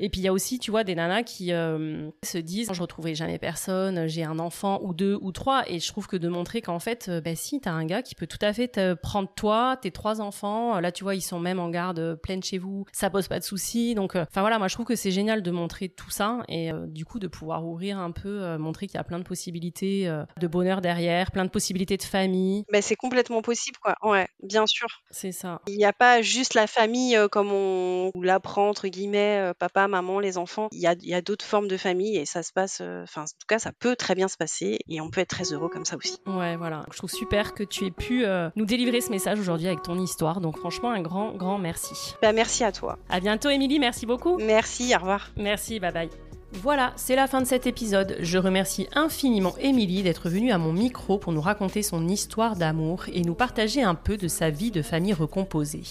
Et 0.00 0.08
puis 0.08 0.20
il 0.20 0.24
y 0.24 0.28
a 0.28 0.32
aussi, 0.32 0.58
tu 0.58 0.72
vois, 0.72 0.82
des 0.82 0.96
nanas 0.96 1.22
qui 1.22 1.48
se 1.48 2.38
disent, 2.38 2.72
je 2.72 2.80
retrouverai 2.80 3.14
jamais 3.14 3.38
personne, 3.38 4.08
j'ai 4.08 4.24
un 4.24 4.40
enfant 4.40 4.80
ou 4.82 4.94
deux 4.94 5.16
ou 5.20 5.30
trois. 5.30 5.62
Et 5.70 5.78
je 5.78 5.86
trouve 5.88 6.08
que 6.08 6.16
de 6.16 6.28
montrer 6.28 6.60
qu'en 6.60 6.80
fait, 6.80 7.08
bah 7.24 7.36
si, 7.36 7.60
t'as 7.60 7.70
un 7.70 7.84
gars 7.84 8.02
qui 8.02 8.16
peut 8.16 8.26
tout 8.26 8.38
à 8.42 8.52
fait 8.52 8.68
te 8.68 8.94
prendre 8.94 9.28
toi, 9.36 9.78
tes 9.80 9.92
trois 9.92 10.20
enfants. 10.20 10.80
Là, 10.80 10.90
tu 10.90 11.04
vois, 11.04 11.14
ils 11.14 11.22
sont 11.22 11.38
même 11.38 11.60
en 11.60 11.70
garde 11.70 12.18
pleine 12.20 12.42
chez 12.42 12.58
vous. 12.58 12.84
Ça 12.92 13.10
pose 13.10 13.28
pas 13.28 13.38
de 13.38 13.44
soucis. 13.44 13.94
Donc, 13.94 14.16
enfin 14.16 14.40
voilà, 14.40 14.58
moi 14.58 14.66
je 14.66 14.74
trouve 14.74 14.86
que 14.86 14.96
c'est 14.96 15.12
génial 15.12 15.42
de 15.42 15.50
montrer 15.52 15.88
tout 15.88 16.10
ça 16.10 16.42
et 16.48 16.70
du 16.88 17.04
coup 17.04 17.20
de 17.20 17.28
pouvoir 17.28 17.64
ouvrir 17.64 17.98
un 17.98 18.10
peu, 18.10 18.56
montrer 18.58 18.88
qu'il 18.88 18.96
y 18.96 19.00
a 19.00 19.04
plein 19.04 19.18
de 19.20 19.24
possibilités 19.24 20.05
de 20.06 20.46
bonheur 20.46 20.80
derrière, 20.80 21.30
plein 21.30 21.44
de 21.44 21.50
possibilités 21.50 21.96
de 21.96 22.02
famille. 22.02 22.64
Mais 22.72 22.82
c'est 22.82 22.96
complètement 22.96 23.42
possible, 23.42 23.78
quoi. 23.82 23.94
Ouais, 24.02 24.28
bien 24.42 24.66
sûr. 24.66 24.88
C'est 25.10 25.32
ça. 25.32 25.60
Il 25.66 25.76
n'y 25.76 25.84
a 25.84 25.92
pas 25.92 26.22
juste 26.22 26.54
la 26.54 26.66
famille 26.66 27.18
comme 27.30 27.52
on 27.52 28.10
l'apprend 28.20 28.68
entre 28.68 28.88
guillemets, 28.88 29.52
papa, 29.58 29.88
maman, 29.88 30.20
les 30.20 30.38
enfants. 30.38 30.68
Il 30.72 30.80
y 30.80 30.86
a, 30.86 30.94
y 31.00 31.14
a 31.14 31.20
d'autres 31.22 31.44
formes 31.44 31.68
de 31.68 31.76
famille 31.76 32.16
et 32.16 32.26
ça 32.26 32.42
se 32.42 32.52
passe. 32.52 32.80
Enfin, 32.80 33.22
en 33.22 33.24
tout 33.24 33.46
cas, 33.48 33.58
ça 33.58 33.72
peut 33.78 33.96
très 33.96 34.14
bien 34.14 34.28
se 34.28 34.36
passer 34.36 34.78
et 34.88 35.00
on 35.00 35.10
peut 35.10 35.20
être 35.20 35.28
très 35.28 35.52
heureux 35.52 35.68
comme 35.68 35.84
ça 35.84 35.96
aussi. 35.96 36.18
Ouais, 36.26 36.56
voilà. 36.56 36.84
Je 36.92 36.98
trouve 36.98 37.10
super 37.10 37.54
que 37.54 37.62
tu 37.62 37.86
aies 37.86 37.90
pu 37.90 38.24
nous 38.56 38.66
délivrer 38.66 39.00
ce 39.00 39.10
message 39.10 39.38
aujourd'hui 39.38 39.66
avec 39.68 39.82
ton 39.82 39.98
histoire. 39.98 40.40
Donc 40.40 40.58
franchement, 40.58 40.90
un 40.90 41.02
grand, 41.02 41.32
grand 41.32 41.58
merci. 41.58 42.14
Bah, 42.22 42.32
merci 42.32 42.64
à 42.64 42.72
toi. 42.72 42.98
À 43.08 43.20
bientôt, 43.20 43.48
Émilie. 43.48 43.78
Merci 43.78 44.06
beaucoup. 44.06 44.38
Merci. 44.38 44.94
Au 44.94 44.98
revoir. 44.98 45.30
Merci. 45.36 45.80
Bye 45.80 45.92
bye. 45.92 46.25
Voilà, 46.62 46.94
c'est 46.96 47.16
la 47.16 47.26
fin 47.26 47.42
de 47.42 47.46
cet 47.46 47.66
épisode. 47.66 48.16
Je 48.20 48.38
remercie 48.38 48.88
infiniment 48.94 49.54
Émilie 49.58 50.02
d'être 50.02 50.30
venue 50.30 50.52
à 50.52 50.58
mon 50.58 50.72
micro 50.72 51.18
pour 51.18 51.32
nous 51.32 51.40
raconter 51.40 51.82
son 51.82 52.08
histoire 52.08 52.56
d'amour 52.56 53.04
et 53.12 53.22
nous 53.22 53.34
partager 53.34 53.82
un 53.82 53.94
peu 53.94 54.16
de 54.16 54.26
sa 54.26 54.48
vie 54.48 54.70
de 54.70 54.80
famille 54.80 55.12
recomposée. 55.12 55.82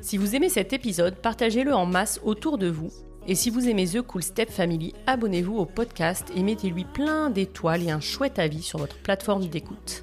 Si 0.00 0.16
vous 0.16 0.34
aimez 0.34 0.48
cet 0.48 0.72
épisode, 0.72 1.14
partagez-le 1.14 1.72
en 1.72 1.86
masse 1.86 2.20
autour 2.24 2.58
de 2.58 2.66
vous. 2.66 2.90
Et 3.28 3.36
si 3.36 3.50
vous 3.50 3.68
aimez 3.68 3.86
The 3.86 4.02
Cool 4.02 4.22
Step 4.22 4.50
Family, 4.50 4.92
abonnez-vous 5.06 5.56
au 5.56 5.64
podcast 5.64 6.30
et 6.36 6.42
mettez-lui 6.42 6.84
plein 6.84 7.30
d'étoiles 7.30 7.84
et 7.84 7.90
un 7.90 8.00
chouette 8.00 8.40
avis 8.40 8.62
sur 8.62 8.80
votre 8.80 8.98
plateforme 8.98 9.46
d'écoute. 9.46 10.02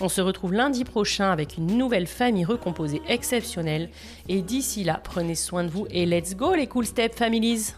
On 0.00 0.08
se 0.08 0.20
retrouve 0.20 0.54
lundi 0.54 0.84
prochain 0.84 1.30
avec 1.30 1.58
une 1.58 1.76
nouvelle 1.76 2.06
famille 2.06 2.44
recomposée 2.44 3.02
exceptionnelle. 3.08 3.90
Et 4.28 4.40
d'ici 4.40 4.84
là, 4.84 5.00
prenez 5.02 5.34
soin 5.34 5.64
de 5.64 5.68
vous 5.68 5.86
et 5.90 6.06
let's 6.06 6.36
go 6.36 6.54
les 6.54 6.68
Cool 6.68 6.86
Step 6.86 7.14
Families! 7.14 7.74